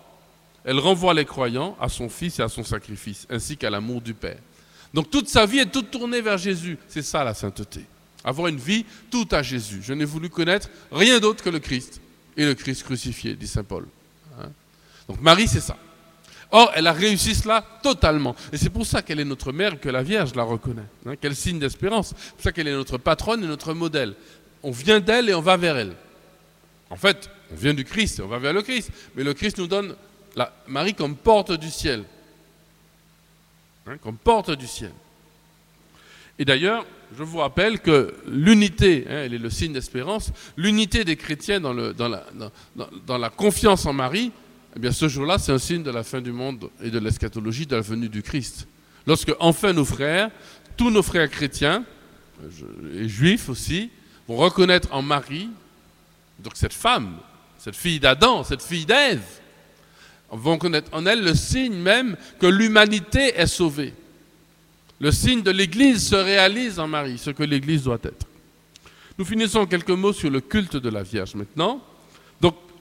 elle 0.66 0.80
renvoie 0.80 1.14
les 1.14 1.24
croyants 1.24 1.76
à 1.80 1.88
son 1.88 2.08
Fils 2.08 2.40
et 2.40 2.42
à 2.42 2.48
son 2.48 2.64
sacrifice, 2.64 3.24
ainsi 3.30 3.56
qu'à 3.56 3.70
l'amour 3.70 4.00
du 4.00 4.14
Père. 4.14 4.38
Donc 4.92 5.10
toute 5.10 5.28
sa 5.28 5.46
vie 5.46 5.60
est 5.60 5.70
toute 5.70 5.92
tournée 5.92 6.20
vers 6.20 6.38
Jésus. 6.38 6.76
C'est 6.88 7.02
ça 7.02 7.22
la 7.22 7.34
sainteté. 7.34 7.82
Avoir 8.24 8.48
une 8.48 8.58
vie 8.58 8.84
tout 9.08 9.28
à 9.30 9.42
Jésus. 9.42 9.80
Je 9.84 9.92
n'ai 9.92 10.04
voulu 10.04 10.28
connaître 10.28 10.68
rien 10.90 11.20
d'autre 11.20 11.44
que 11.44 11.50
le 11.50 11.60
Christ 11.60 12.00
et 12.36 12.44
le 12.44 12.54
Christ 12.54 12.82
crucifié, 12.82 13.36
dit 13.36 13.46
Saint 13.46 13.62
Paul. 13.62 13.86
Hein? 14.40 14.48
Donc 15.08 15.20
Marie, 15.20 15.46
c'est 15.46 15.60
ça. 15.60 15.76
Or, 16.52 16.70
elle 16.74 16.86
a 16.86 16.92
réussi 16.92 17.34
cela 17.34 17.64
totalement. 17.82 18.36
Et 18.52 18.56
c'est 18.56 18.70
pour 18.70 18.86
ça 18.86 19.02
qu'elle 19.02 19.20
est 19.20 19.24
notre 19.24 19.52
mère 19.52 19.80
que 19.80 19.88
la 19.88 20.02
Vierge 20.02 20.34
la 20.34 20.44
reconnaît. 20.44 20.86
Hein? 21.06 21.14
Quel 21.20 21.34
signe 21.34 21.58
d'espérance. 21.58 22.14
C'est 22.16 22.32
pour 22.34 22.42
ça 22.42 22.52
qu'elle 22.52 22.68
est 22.68 22.72
notre 22.72 22.98
patronne 22.98 23.42
et 23.42 23.46
notre 23.46 23.74
modèle. 23.74 24.14
On 24.62 24.70
vient 24.70 25.00
d'elle 25.00 25.28
et 25.28 25.34
on 25.34 25.40
va 25.40 25.56
vers 25.56 25.76
elle. 25.76 25.94
En 26.90 26.96
fait, 26.96 27.30
on 27.52 27.56
vient 27.56 27.74
du 27.74 27.84
Christ 27.84 28.20
et 28.20 28.22
on 28.22 28.28
va 28.28 28.38
vers 28.38 28.52
le 28.52 28.62
Christ. 28.62 28.90
Mais 29.16 29.24
le 29.24 29.34
Christ 29.34 29.58
nous 29.58 29.66
donne 29.66 29.96
la 30.36 30.52
Marie 30.68 30.94
comme 30.94 31.16
porte 31.16 31.52
du 31.52 31.70
ciel. 31.70 32.04
Hein, 33.86 33.96
comme 34.02 34.16
porte 34.16 34.50
du 34.52 34.66
ciel. 34.66 34.92
Et 36.38 36.44
d'ailleurs, 36.44 36.84
je 37.16 37.22
vous 37.22 37.38
rappelle 37.38 37.80
que 37.80 38.14
l'unité, 38.26 39.04
hein, 39.08 39.22
elle 39.24 39.34
est 39.34 39.38
le 39.38 39.50
signe 39.50 39.72
d'espérance, 39.72 40.32
l'unité 40.56 41.04
des 41.04 41.16
chrétiens 41.16 41.60
dans, 41.60 41.72
la, 41.72 43.30
confiance 43.30 43.86
en 43.86 43.92
Marie, 43.92 44.32
eh 44.76 44.78
bien 44.78 44.92
ce 44.92 45.08
jour-là, 45.08 45.38
c'est 45.38 45.52
un 45.52 45.58
signe 45.58 45.82
de 45.82 45.90
la 45.90 46.02
fin 46.02 46.20
du 46.20 46.32
monde 46.32 46.68
et 46.82 46.90
de 46.90 46.98
l'eschatologie, 46.98 47.64
de 47.64 47.76
la 47.76 47.80
venue 47.80 48.10
du 48.10 48.22
Christ. 48.22 48.68
Lorsque 49.06 49.32
enfin 49.40 49.72
nos 49.72 49.86
frères, 49.86 50.30
tous 50.76 50.90
nos 50.90 51.02
frères 51.02 51.30
chrétiens, 51.30 51.82
et 52.92 53.08
juifs 53.08 53.48
aussi, 53.48 53.90
vont 54.28 54.36
reconnaître 54.36 54.88
en 54.92 55.00
Marie, 55.00 55.48
donc 56.38 56.52
cette 56.56 56.74
femme, 56.74 57.16
cette 57.58 57.74
fille 57.74 57.98
d'Adam, 57.98 58.44
cette 58.44 58.62
fille 58.62 58.84
d'Ève, 58.84 59.24
vont 60.30 60.58
connaître 60.58 60.90
en 60.92 61.06
elle 61.06 61.24
le 61.24 61.34
signe 61.34 61.76
même 61.76 62.14
que 62.38 62.46
l'humanité 62.46 63.34
est 63.34 63.46
sauvée. 63.46 63.94
Le 65.00 65.10
signe 65.10 65.42
de 65.42 65.50
l'Église 65.50 66.06
se 66.06 66.16
réalise 66.16 66.78
en 66.78 66.86
Marie, 66.86 67.16
ce 67.16 67.30
que 67.30 67.44
l'Église 67.44 67.84
doit 67.84 67.98
être. 68.02 68.26
Nous 69.16 69.24
finissons 69.24 69.64
quelques 69.64 69.88
mots 69.88 70.12
sur 70.12 70.28
le 70.28 70.42
culte 70.42 70.76
de 70.76 70.90
la 70.90 71.02
Vierge 71.02 71.34
maintenant. 71.34 71.82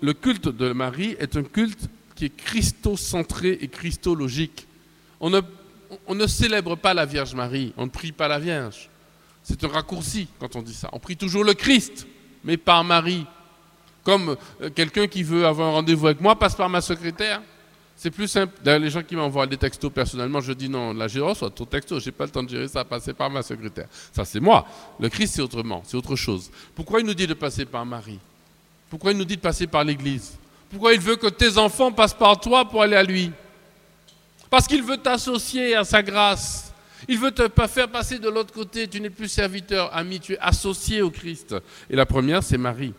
Le 0.02 0.14
culte 0.14 0.50
de 0.50 0.72
Marie 0.74 1.16
est 1.20 1.36
un 1.36 1.44
culte 1.44 1.88
qui 2.16 2.26
est 2.26 2.36
christocentré 2.36 3.58
et 3.62 3.68
christologique. 3.68 4.68
On 5.20 5.30
ne, 5.30 5.42
on 6.08 6.16
ne 6.16 6.28
célèbre 6.28 6.76
pas 6.76 6.94
la 6.94 7.06
Vierge 7.06 7.36
Marie, 7.36 7.74
on 7.78 7.86
ne 7.86 7.92
prie 7.92 8.12
pas 8.12 8.28
la 8.28 8.40
Vierge. 8.40 8.90
C'est 9.44 9.64
un 9.64 9.68
raccourci 9.68 10.28
quand 10.40 10.56
on 10.56 10.62
dit 10.62 10.74
ça. 10.74 10.90
On 10.92 11.00
prie 11.00 11.16
toujours 11.16 11.44
le 11.44 11.54
Christ, 11.54 12.08
mais 12.44 12.58
par 12.58 12.84
Marie. 12.84 13.26
Comme 14.04 14.36
euh, 14.62 14.70
quelqu'un 14.70 15.08
qui 15.08 15.24
veut 15.24 15.46
avoir 15.46 15.70
un 15.70 15.72
rendez-vous 15.74 16.08
avec 16.08 16.22
moi 16.22 16.38
passe 16.38 16.56
par 16.56 16.70
ma 16.70 16.82
secrétaire. 16.82 17.42
C'est 17.96 18.12
plus 18.12 18.28
simple. 18.28 18.54
D'ailleurs, 18.64 18.82
les 18.82 18.90
gens 18.90 19.04
qui 19.04 19.16
m'envoient 19.16 19.48
des 19.48 19.58
textos 19.58 19.92
personnellement, 19.92 20.42
je 20.42 20.52
dis 20.52 20.68
non, 20.68 20.94
la 20.94 21.08
j'ai 21.08 21.22
soit 21.34 21.50
ton 21.50 21.66
texto, 21.66 22.00
j'ai 22.00 22.12
pas 22.12 22.26
le 22.26 22.32
temps 22.32 22.44
de 22.44 22.50
gérer 22.50 22.68
ça, 22.68 22.84
passer 22.84 23.14
par 23.14 23.30
ma 23.30 23.42
secrétaire. 23.42 23.88
Ça, 24.12 24.26
c'est 24.26 24.42
moi. 24.42 24.68
Le 25.00 25.10
Christ, 25.10 25.36
c'est 25.36 25.42
autrement, 25.42 25.82
c'est 25.86 25.96
autre 25.96 26.16
chose. 26.16 26.52
Pourquoi 26.76 27.00
il 27.00 27.06
nous 27.06 27.14
dit 27.14 27.26
de 27.26 27.34
passer 27.34 27.66
par 27.66 27.86
Marie? 27.86 28.20
Pourquoi 28.96 29.12
il 29.12 29.18
nous 29.18 29.26
dit 29.26 29.36
de 29.36 29.42
passer 29.42 29.68
par 29.68 29.84
l'Église 29.84 30.38
Pourquoi 30.70 30.94
il 30.94 31.02
veut 31.02 31.18
que 31.18 31.28
tes 31.28 31.58
enfants 31.58 31.92
passent 31.92 32.14
par 32.14 32.40
toi 32.40 32.64
pour 32.64 32.82
aller 32.82 32.96
à 32.96 33.04
lui 33.04 33.30
Parce 34.50 34.68
qu'il 34.68 34.82
veut 34.84 34.96
t'associer 34.96 35.76
à 35.76 35.84
sa 35.84 36.02
grâce. 36.02 36.72
Il 37.10 37.20
veut 37.20 37.32
te 37.32 37.46
faire 37.68 37.90
passer 37.90 38.20
de 38.20 38.30
l'autre 38.30 38.54
côté. 38.54 38.88
Tu 38.88 39.02
n'es 39.02 39.10
plus 39.10 39.28
serviteur, 39.28 39.94
ami, 39.94 40.22
tu 40.22 40.32
es 40.36 40.40
associé 40.40 41.02
au 41.02 41.10
Christ. 41.10 41.58
Et 41.90 41.96
la 41.98 42.06
première, 42.06 42.42
c'est 42.42 42.58
Marie 42.58 42.94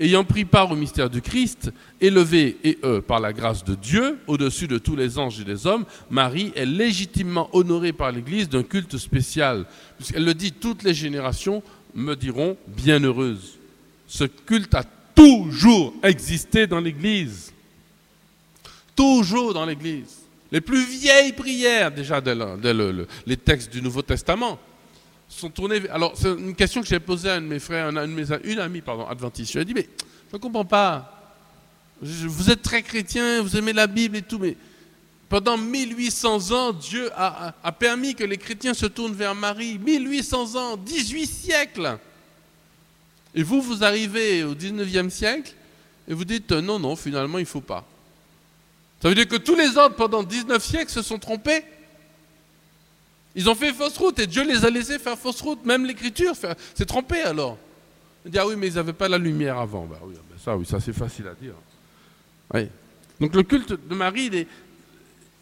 ayant 0.00 0.24
pris 0.24 0.44
part 0.44 0.72
au 0.72 0.74
mystère 0.74 1.08
du 1.08 1.22
Christ, 1.22 1.70
élevée 2.00 2.56
et 2.64 2.78
eux 2.82 3.00
par 3.00 3.20
la 3.20 3.32
grâce 3.32 3.62
de 3.62 3.76
Dieu, 3.76 4.18
au-dessus 4.26 4.66
de 4.66 4.78
tous 4.78 4.96
les 4.96 5.16
anges 5.16 5.38
et 5.38 5.44
des 5.44 5.64
hommes, 5.68 5.84
Marie 6.10 6.52
est 6.56 6.66
légitimement 6.66 7.50
honorée 7.52 7.92
par 7.92 8.10
l'Église 8.10 8.48
d'un 8.48 8.64
culte 8.64 8.96
spécial. 8.98 9.64
Puisqu'elle 9.96 10.24
le 10.24 10.34
dit, 10.34 10.50
toutes 10.50 10.82
les 10.82 10.94
générations 10.94 11.62
me 11.94 12.16
diront 12.16 12.56
bienheureuse. 12.66 13.58
Ce 14.08 14.24
culte 14.24 14.74
a 14.74 14.82
toujours 15.14 15.94
existé 16.02 16.66
dans 16.66 16.80
l'Église. 16.80 17.52
Toujours 18.94 19.54
dans 19.54 19.64
l'Église. 19.64 20.20
Les 20.52 20.60
plus 20.60 20.84
vieilles 20.84 21.32
prières, 21.32 21.92
déjà, 21.92 22.20
dès, 22.20 22.34
les 23.26 23.36
textes 23.36 23.70
du 23.70 23.80
Nouveau 23.80 24.02
Testament, 24.02 24.58
sont 25.28 25.48
tournés. 25.48 25.88
Alors, 25.90 26.12
c'est 26.16 26.28
une 26.28 26.54
question 26.54 26.80
que 26.80 26.88
j'ai 26.88 26.98
posée 26.98 27.30
à 27.30 27.34
un 27.34 27.40
de 27.40 27.46
mes 27.46 27.60
frères, 27.60 27.88
une, 27.88 28.40
une 28.44 28.58
amie 28.58 28.80
pardon, 28.80 29.06
adventiste. 29.06 29.52
Je 29.52 29.58
lui 29.58 29.62
ai 29.62 29.64
dit 29.64 29.74
Mais 29.74 29.88
je 30.30 30.36
ne 30.36 30.40
comprends 30.40 30.64
pas. 30.64 31.36
vous 32.02 32.50
êtes 32.50 32.62
très 32.62 32.82
chrétien, 32.82 33.40
vous 33.42 33.56
aimez 33.56 33.72
la 33.72 33.86
Bible 33.86 34.16
et 34.16 34.22
tout, 34.22 34.38
mais 34.40 34.56
pendant 35.28 35.56
1800 35.56 36.50
ans, 36.50 36.72
Dieu 36.72 37.08
a, 37.14 37.54
a, 37.62 37.72
permis 37.72 38.16
que 38.16 38.24
les 38.24 38.36
chrétiens 38.36 38.74
se 38.74 38.86
tournent 38.86 39.14
vers 39.14 39.36
Marie. 39.36 39.78
1800 39.78 40.56
ans, 40.56 40.76
18 40.76 41.26
siècles. 41.26 41.98
Et 43.34 43.42
vous, 43.42 43.60
vous 43.62 43.84
arrivez 43.84 44.44
au 44.44 44.54
19e 44.54 45.10
siècle 45.10 45.54
et 46.08 46.14
vous 46.14 46.24
dites 46.24 46.52
non, 46.52 46.78
non, 46.78 46.96
finalement, 46.96 47.38
il 47.38 47.42
ne 47.42 47.46
faut 47.46 47.60
pas. 47.60 47.86
Ça 49.02 49.08
veut 49.08 49.14
dire 49.14 49.28
que 49.28 49.36
tous 49.36 49.54
les 49.54 49.78
autres, 49.78 49.94
pendant 49.94 50.22
19 50.22 50.62
siècles, 50.62 50.90
se 50.90 51.02
sont 51.02 51.18
trompés 51.18 51.64
ils 53.34 53.48
ont 53.48 53.54
fait 53.54 53.72
fausse 53.72 53.96
route 53.96 54.18
et 54.18 54.26
Dieu 54.26 54.44
les 54.44 54.64
a 54.64 54.70
laissés 54.70 54.98
faire 54.98 55.18
fausse 55.18 55.40
route. 55.40 55.64
Même 55.64 55.86
l'écriture 55.86 56.34
s'est 56.36 56.84
trompée 56.84 57.22
alors. 57.22 57.58
Il 58.24 58.32
dit 58.32 58.38
ah 58.38 58.46
oui, 58.46 58.54
mais 58.56 58.68
ils 58.68 58.74
n'avaient 58.74 58.92
pas 58.92 59.08
la 59.08 59.18
lumière 59.18 59.58
avant. 59.58 59.86
Bah, 59.86 59.98
oui, 60.04 60.14
ben 60.14 60.36
ça, 60.42 60.56
oui, 60.56 60.66
ça 60.66 60.80
c'est 60.80 60.92
facile 60.92 61.26
à 61.28 61.34
dire. 61.34 61.54
Donc 63.20 63.34
le 63.34 63.42
culte 63.42 63.72
de 63.72 63.94
Marie 63.94 64.46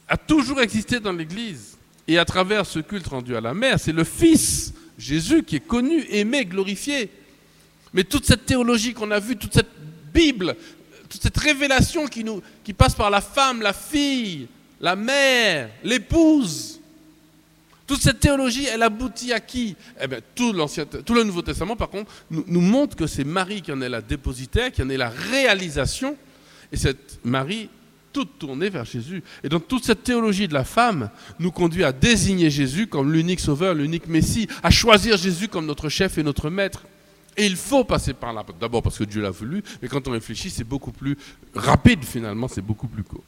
a 0.07 0.16
toujours 0.16 0.61
existé 0.61 1.01
dans 1.01 1.12
l'Église. 1.12 1.77
Et 2.07 2.18
à 2.18 2.24
travers 2.24 2.64
ce 2.66 2.79
culte 2.79 3.07
rendu 3.07 3.37
à 3.37 3.40
la 3.40 3.53
mère, 3.53 3.79
c'est 3.79 3.92
le 3.92 4.05
Fils, 4.05 4.72
Jésus, 4.98 5.42
qui 5.42 5.57
est 5.57 5.66
connu, 5.66 6.07
aimé, 6.11 6.44
glorifié. 6.44 7.11
Mais 7.92 8.05
toute 8.05 8.24
cette 8.24 8.46
théologie 8.46 8.94
qu'on 8.94 9.11
a 9.11 9.20
vue, 9.20 9.37
toute 9.37 9.55
cette 9.55 9.70
Bible, 10.12 10.57
toute 11.09 11.22
cette 11.22 11.37
révélation 11.37 12.07
qui, 12.07 12.24
nous, 12.24 12.42
passe 12.77 12.94
par 12.94 13.11
la 13.11 13.20
femme, 13.20 13.62
la 13.62 13.72
fille, 13.72 14.48
la 14.81 14.96
mère, 14.96 15.70
l'épouse, 15.85 16.79
toute 17.88 18.03
cette 18.03 18.20
théologie, 18.20 18.66
elle 18.66 18.83
aboutit 18.83 19.33
à 19.33 19.40
qui? 19.40 19.74
Eh 19.98 20.07
bien, 20.07 20.18
tout, 20.35 20.53
tout 21.07 21.14
le 21.14 21.24
Nouveau 21.24 21.40
Testament, 21.40 21.74
par 21.74 21.88
contre, 21.88 22.12
nous, 22.31 22.61
montre 22.61 22.94
que 22.94 23.07
c'est 23.07 23.24
Marie 23.24 23.62
qui 23.62 23.72
en 23.72 23.81
est 23.81 23.88
la 23.88 24.03
dépositaire, 24.03 24.70
qui 24.70 24.83
en 24.83 24.90
est 24.90 24.98
la 24.98 25.09
réalisation. 25.09 26.14
Et 26.70 26.77
cette 26.77 27.18
Marie, 27.24 27.70
toute 28.12 28.38
tournée 28.38 28.68
vers 28.68 28.85
Jésus. 28.85 29.22
Et 29.42 29.48
donc 29.48 29.68
toute 29.68 29.85
cette 29.85 30.03
théologie 30.03 30.48
de 30.48 30.55
la 30.55 30.64
femme 30.64 31.09
nous 31.38 31.51
conduit 31.51 31.85
à 31.85 31.92
désigner 31.92 32.51
Jésus 32.51 32.87
comme 32.87 33.11
l'unique 33.11 33.40
sauveur, 33.40 33.72
l'unique 33.72 34.07
Messie, 34.07 34.48
à 34.62 34.70
choisir 34.70 35.16
Jésus 35.16 35.48
comme 35.48 35.64
notre 35.64 35.88
chef 35.88 36.18
et 36.18 36.22
notre 36.22 36.51
maître. 36.51 36.85
Et 37.38 37.46
il 37.46 37.55
faut 37.57 37.85
passer 37.85 38.14
par 38.14 38.33
là, 38.33 38.44
d'abord 38.61 38.83
parce 38.83 38.98
que 38.98 39.05
Dieu 39.05 39.22
l'a 39.22 39.31
voulu, 39.31 39.62
mais 39.81 39.87
quand 39.87 40.09
on 40.09 40.11
réfléchit, 40.11 40.51
c'est 40.51 40.64
beaucoup 40.64 40.90
plus 40.90 41.16
rapide 41.55 42.05
finalement, 42.05 42.48
c'est 42.48 42.61
beaucoup 42.61 42.88
plus 42.88 43.05
court. 43.05 43.22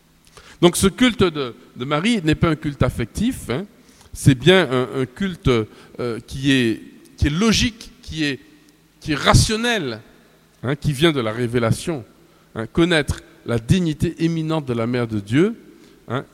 Donc 0.60 0.76
ce 0.76 0.88
culte 0.88 1.22
de, 1.22 1.54
Marie 1.76 2.20
n'est 2.22 2.34
pas 2.34 2.48
un 2.48 2.56
culte 2.56 2.82
affectif, 2.82 3.48
hein, 3.50 3.66
c'est 4.12 4.34
bien 4.34 4.68
un, 4.68 5.06
culte 5.06 5.48
euh, 5.48 6.18
qui, 6.26 6.50
est, 6.50 6.80
logique, 7.30 7.92
qui 8.02 8.24
est, 8.24 8.40
rationnel, 9.14 10.00
hein, 10.64 10.74
qui 10.74 10.92
vient 10.92 11.12
de 11.12 11.20
la 11.20 11.30
révélation. 11.30 12.04
Hein, 12.56 12.66
connaître 12.66 13.22
la 13.46 13.60
dignité 13.60 14.24
éminente 14.24 14.66
de 14.66 14.72
la 14.72 14.88
Mère 14.88 15.06
de 15.06 15.20
Dieu, 15.20 15.54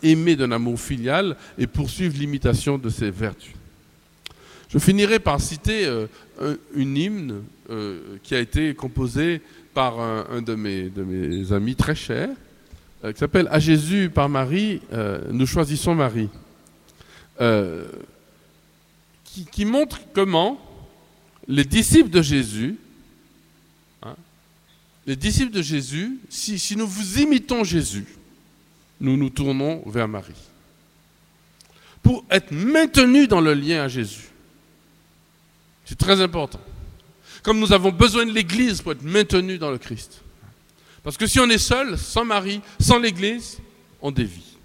aimer 0.03 0.35
d'un 0.35 0.51
amour 0.53 0.81
filial 0.81 1.37
et 1.59 1.67
poursuivre 1.67 2.17
l'imitation 2.19 2.79
de 2.79 2.89
ses 2.89 3.11
vertus. 3.11 3.56
Je 4.69 4.79
finirai 4.79 5.19
par 5.19 5.41
citer 5.41 5.87
euh, 5.87 6.07
une 6.75 6.97
hymne 6.97 7.43
euh, 7.71 8.19
qui 8.23 8.35
a 8.35 8.41
été 8.41 8.75
composée 8.75 9.41
par 9.75 10.01
un, 10.01 10.41
de, 10.41 10.55
mes, 10.55 10.89
de, 10.89 11.03
mes, 11.03 11.53
amis 11.53 11.77
très 11.77 11.95
chers, 11.95 12.31
qui 13.03 13.19
s'appelle 13.19 13.47
À 13.51 13.59
Jésus 13.59 14.11
par 14.13 14.31
Marie, 14.31 14.81
nous 15.31 15.47
choisissons 15.47 15.95
Marie. 15.95 16.31
Euh, 17.41 17.85
qui, 19.53 19.67
montre 19.67 20.01
comment 20.15 20.59
les 21.47 21.65
disciples 21.65 22.09
de 22.09 22.23
Jésus, 22.23 22.77
hein, 24.03 24.17
les 25.07 25.17
disciples 25.17 25.53
de 25.53 25.61
Jésus, 25.61 26.19
si, 26.31 26.59
si 26.59 26.75
nous 26.75 26.87
vous 26.87 27.21
imitons 27.21 27.63
Jésus, 27.63 28.07
nous 28.99 29.19
nous 29.19 29.29
tournons 29.29 29.83
vers 29.85 30.09
Marie. 30.09 30.33
Pour 32.03 32.25
être 32.31 32.51
maintenus 32.51 33.29
dans 33.29 33.43
le 33.43 33.53
lien 33.53 33.83
à 33.83 33.89
Jésus. 33.89 34.31
Très 35.99 36.21
important. 36.21 36.61
Comme 37.43 37.59
nous 37.59 37.73
avons 37.73 37.93
besoin 37.93 38.27
de 38.27 38.33
l'Église 38.33 38.83
pour 38.83 38.93
être 38.93 39.03
maintenus 39.03 39.59
dans 39.59 39.71
le 39.71 39.79
Christ. 39.79 40.23
Parce 41.03 41.17
que 41.17 41.27
si 41.27 41.39
on 41.39 41.49
est 41.49 41.59
seul, 41.59 41.97
sans 41.97 42.25
Marie, 42.25 42.61
sans 42.81 42.99
l'Église, 42.99 43.59
on 44.03 44.11
dévie. 44.11 44.57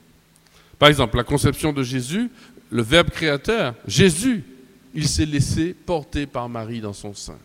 Par 0.80 0.90
exemple, 0.90 1.18
la 1.18 1.24
conception 1.24 1.72
de 1.72 1.84
Jésus 1.84 2.30
le 2.72 2.82
Verbe 2.82 3.10
créateur, 3.10 3.76
Jésus, 3.86 4.44
il 4.94 5.08
s'est 5.08 5.26
laissé 5.26 5.74
porter 5.74 6.26
par 6.26 6.50
Marie 6.50 6.82
dans 6.82 6.94
son 6.94 7.14
sein. 7.14 7.38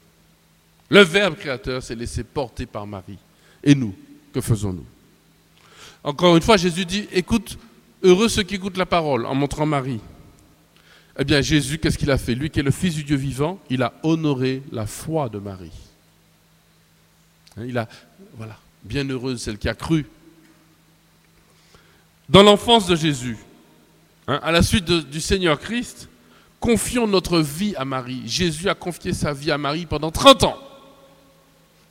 Le 0.88 1.00
Verbe 1.00 1.34
créateur 1.34 1.82
s'est 1.82 1.96
laissé 1.96 2.22
porter 2.22 2.64
par 2.64 2.86
Marie. 2.86 3.18
Et 3.62 3.74
nous, 3.74 3.94
que 4.32 4.40
faisons-nous? 4.40 4.86
Encore 6.04 6.36
une 6.36 6.42
fois, 6.42 6.56
Jésus 6.56 6.84
dit, 6.84 7.08
écoute, 7.12 7.58
heureux 8.04 8.28
ceux 8.28 8.44
qui 8.44 8.54
écoutent 8.54 8.76
la 8.76 8.86
parole, 8.86 9.26
en 9.26 9.34
montrant 9.34 9.66
Marie. 9.66 10.00
Eh 11.18 11.24
bien, 11.24 11.40
Jésus, 11.40 11.78
qu'est-ce 11.78 11.98
qu'il 11.98 12.10
a 12.10 12.18
fait? 12.18 12.34
Lui 12.34 12.50
qui 12.50 12.60
est 12.60 12.62
le 12.62 12.70
Fils 12.70 12.94
du 12.94 13.04
Dieu 13.04 13.16
vivant, 13.16 13.58
il 13.70 13.82
a 13.82 13.94
honoré 14.02 14.62
la 14.70 14.86
foi 14.86 15.28
de 15.28 15.38
Marie. 15.38 15.72
Hein, 17.56 17.64
il 17.66 17.78
a, 17.78 17.88
voilà, 18.36 18.58
bienheureuse 18.84 19.40
celle 19.40 19.58
qui 19.58 19.68
a 19.68 19.74
cru. 19.74 20.06
Dans 22.28 22.42
l'enfance 22.42 22.86
de 22.86 22.96
Jésus, 22.96 23.38
Hein, 24.28 24.40
à 24.42 24.50
la 24.50 24.62
suite 24.62 24.84
du 24.84 25.20
Seigneur 25.20 25.58
Christ, 25.58 26.08
confions 26.58 27.06
notre 27.06 27.38
vie 27.38 27.74
à 27.76 27.84
Marie. 27.84 28.22
Jésus 28.26 28.68
a 28.68 28.74
confié 28.74 29.12
sa 29.12 29.32
vie 29.32 29.52
à 29.52 29.58
Marie 29.58 29.86
pendant 29.86 30.10
30 30.10 30.44
ans. 30.44 30.58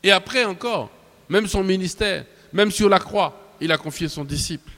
Et 0.04 0.12
après 0.12 0.44
encore, 0.44 0.90
même 1.30 1.48
son 1.48 1.64
ministère, 1.64 2.26
même 2.52 2.72
sur 2.72 2.90
la 2.90 3.00
croix, 3.00 3.40
il 3.62 3.72
a 3.72 3.78
confié 3.78 4.10
son 4.10 4.26
disciple. 4.26 4.72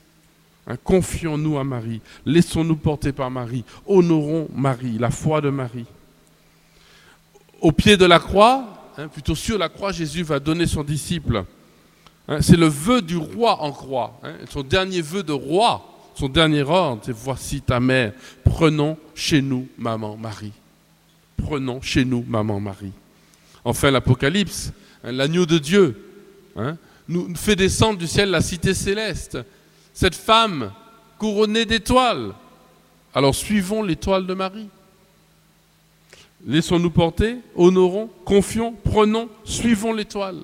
Hein, 0.67 0.75
confions-nous 0.83 1.57
à 1.57 1.63
Marie. 1.63 2.01
Laissons-nous 2.25 2.75
porter 2.75 3.13
par 3.13 3.31
Marie. 3.31 3.63
Honorons 3.85 4.49
Marie, 4.53 4.97
la 4.97 5.11
foi 5.11 5.41
de 5.41 5.49
Marie. 5.49 5.85
au 7.61 7.71
pied 7.71 7.97
de 7.97 8.05
la 8.05 8.19
croix, 8.19 8.91
hein, 8.97 9.07
plutôt 9.07 9.33
sur 9.33 9.57
la 9.57 9.69
croix, 9.69 9.91
Jésus 9.91 10.23
va 10.23 10.39
donner 10.39 10.67
son 10.67 10.83
disciple. 10.83 11.43
Hein, 12.27 12.41
c'est 12.41 12.57
le 12.57 12.67
vœu 12.67 13.01
du 13.01 13.17
roi 13.17 13.61
en 13.61 13.71
croix, 13.71 14.19
son 14.49 14.61
dernier 14.61 15.01
vœu 15.01 15.23
de 15.23 15.31
roi, 15.31 15.83
son 16.13 16.29
dernier 16.29 16.63
ordre, 16.63 17.01
c'est 17.05 17.15
voici 17.15 17.61
ta 17.61 17.79
mère, 17.79 18.11
prenons 18.43 18.97
chez 19.15 19.41
nous 19.41 19.67
maman 19.77 20.17
Marie. 20.17 20.51
Prenons 21.37 21.81
chez 21.81 22.03
nous 22.03 22.25
maman 22.27 22.59
Marie. 22.59 22.91
Enfin 23.63 23.91
l'Apocalypse, 23.91 24.71
l'agneau 25.03 25.45
de 25.45 25.57
Dieu, 25.57 25.95
nous 27.07 27.35
fait 27.35 27.55
descendre 27.55 27.97
du 27.97 28.07
ciel 28.07 28.29
la 28.29 28.41
cité 28.41 28.73
céleste. 28.73 29.37
Cette 29.97 30.13
femme 30.13 30.71
couronnée 31.17 31.65
d'étoiles. 31.65 32.33
Alors 33.15 33.33
suivons 33.33 33.81
l'étoile 33.81 34.27
de 34.27 34.35
Marie. 34.35 34.69
Laissons-nous 36.45 36.91
porter, 36.91 37.37
honorons, 37.55 38.07
confions, 38.23 38.75
prenons, 38.83 39.27
suivons 39.43 39.93
l'étoile. 39.93 40.35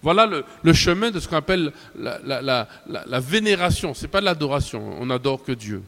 Voilà 0.00 0.24
le, 0.24 0.72
chemin 0.72 1.10
de 1.10 1.20
ce 1.20 1.28
qu'on 1.28 1.36
appelle 1.36 1.74
la, 1.94 3.20
vénération. 3.20 3.92
Ce 3.92 4.00
n'est 4.00 4.08
pas 4.08 4.22
l'adoration, 4.22 4.98
on 4.98 5.04
n'adore 5.04 5.44
que 5.44 5.52
Dieu. 5.52 5.82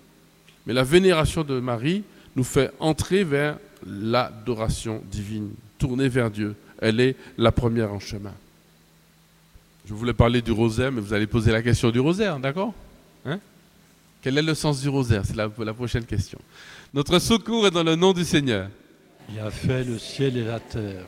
Mais 0.66 0.74
la 0.74 0.84
vénération 0.84 1.44
de 1.44 1.60
Marie 1.60 2.04
nous 2.36 2.44
fait 2.44 2.70
entrer 2.78 3.24
vers 3.24 3.56
l'adoration 3.86 5.02
divine, 5.10 5.52
tourner 5.78 6.10
vers 6.10 6.30
Dieu. 6.30 6.54
Elle 6.78 7.00
est 7.00 7.16
la 7.38 7.52
première 7.52 7.90
en 7.90 8.00
chemin. 8.00 8.34
Je 9.86 9.94
voulais 9.94 10.12
parler 10.12 10.42
du 10.42 10.52
rosaire, 10.52 10.92
mais 10.92 11.00
vous 11.00 11.14
allez 11.14 11.26
poser 11.26 11.52
la 11.52 11.62
question 11.62 11.90
du 11.90 12.00
rosaire, 12.00 12.38
d'accord? 12.38 12.74
Hein? 13.28 13.40
Quel 14.22 14.36
est 14.36 14.42
le 14.42 14.54
sens 14.54 14.80
du 14.80 14.88
rosaire? 14.88 15.22
C'est 15.24 15.36
la, 15.36 15.48
prochaine 15.48 16.04
question. 16.04 16.38
Notre 16.92 17.18
secours 17.18 17.66
est 17.66 17.70
dans 17.70 17.84
le 17.84 17.94
nom 17.94 18.12
du 18.12 18.24
Seigneur. 18.24 18.68
Il 19.32 19.38
a 19.38 19.50
fait 19.50 19.84
le 19.84 19.98
ciel 19.98 20.36
et 20.36 20.44
la 20.44 20.58
terre. 20.58 21.06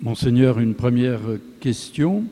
Monseigneur, 0.00 0.58
une 0.58 0.74
première 0.74 1.20
question. 1.60 2.24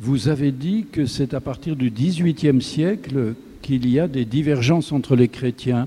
Vous 0.00 0.28
avez 0.28 0.50
dit 0.50 0.86
que 0.90 1.06
c'est 1.06 1.34
à 1.34 1.40
partir 1.40 1.76
du 1.76 1.90
XVIIIe 1.90 2.60
siècle 2.60 3.34
qu'il 3.62 3.88
y 3.88 4.00
a 4.00 4.08
des 4.08 4.24
divergences 4.24 4.90
entre 4.90 5.14
les 5.14 5.28
chrétiens. 5.28 5.86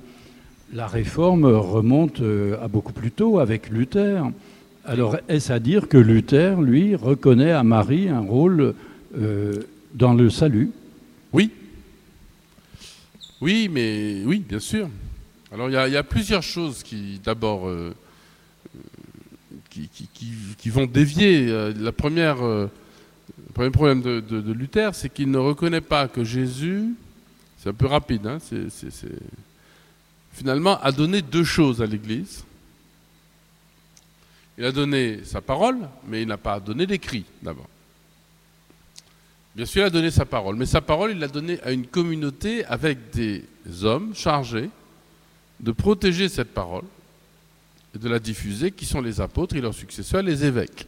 La 0.71 0.87
réforme 0.87 1.45
remonte 1.45 2.21
euh, 2.21 2.55
à 2.63 2.67
beaucoup 2.67 2.93
plus 2.93 3.11
tôt 3.11 3.39
avec 3.39 3.69
Luther. 3.69 4.23
Alors, 4.85 5.17
est-ce 5.27 5.51
à 5.51 5.59
dire 5.59 5.87
que 5.87 5.97
Luther, 5.97 6.61
lui, 6.61 6.95
reconnaît 6.95 7.51
à 7.51 7.63
Marie 7.63 8.09
un 8.09 8.21
rôle 8.21 8.73
euh, 9.17 9.63
dans 9.93 10.13
le 10.13 10.29
salut? 10.29 10.71
Oui. 11.33 11.51
Oui, 13.41 13.67
mais 13.69 14.21
oui, 14.23 14.39
bien 14.39 14.59
sûr. 14.59 14.87
Alors, 15.51 15.69
il 15.69 15.73
y, 15.73 15.97
a 15.97 16.03
plusieurs 16.03 16.43
choses 16.43 16.81
qui, 16.81 17.19
d'abord, 17.23 17.67
euh, 17.67 17.93
qui, 19.69 20.69
vont 20.69 20.85
dévier. 20.85 21.47
Euh, 21.49 21.73
la 21.77 21.91
première, 21.91 22.37
le 22.43 22.69
premier 23.53 23.71
problème 23.71 24.01
de, 24.01 24.51
Luther, 24.53 24.95
c'est 24.95 25.09
qu'il 25.11 25.29
ne 25.29 25.37
reconnaît 25.37 25.81
pas 25.81 26.07
que 26.07 26.23
Jésus, 26.23 26.95
c'est 27.57 27.69
un 27.69 27.73
peu 27.73 27.87
rapide, 27.87 28.25
hein, 28.27 28.37
finalement, 30.31 30.79
a 30.81 30.91
donné 30.91 31.21
deux 31.21 31.43
choses 31.43 31.81
à 31.81 31.85
l'Église. 31.85 32.43
Il 34.57 34.65
a 34.65 34.71
donné 34.71 35.23
sa 35.23 35.41
parole, 35.41 35.77
mais 36.07 36.21
il 36.21 36.27
n'a 36.27 36.37
pas 36.37 36.59
donné 36.59 36.85
l'écrit 36.85 37.25
d'abord. 37.41 37.67
Bien 39.55 39.65
sûr, 39.65 39.83
il 39.83 39.85
a 39.85 39.89
donné 39.89 40.09
sa 40.09 40.25
parole, 40.25 40.55
mais 40.55 40.65
sa 40.65 40.81
parole, 40.81 41.11
il 41.11 41.19
l'a 41.19 41.27
donnée 41.27 41.59
à 41.61 41.71
une 41.71 41.85
communauté 41.85 42.65
avec 42.65 43.11
des 43.11 43.43
hommes 43.83 44.15
chargés 44.15 44.69
de 45.59 45.71
protéger 45.71 46.27
cette 46.27 46.53
parole 46.53 46.83
et 47.95 47.99
de 47.99 48.09
la 48.09 48.19
diffuser, 48.19 48.71
qui 48.71 48.85
sont 48.85 49.01
les 49.01 49.21
apôtres 49.21 49.55
et 49.55 49.61
leurs 49.61 49.73
successeurs, 49.73 50.23
les 50.23 50.43
évêques. 50.43 50.87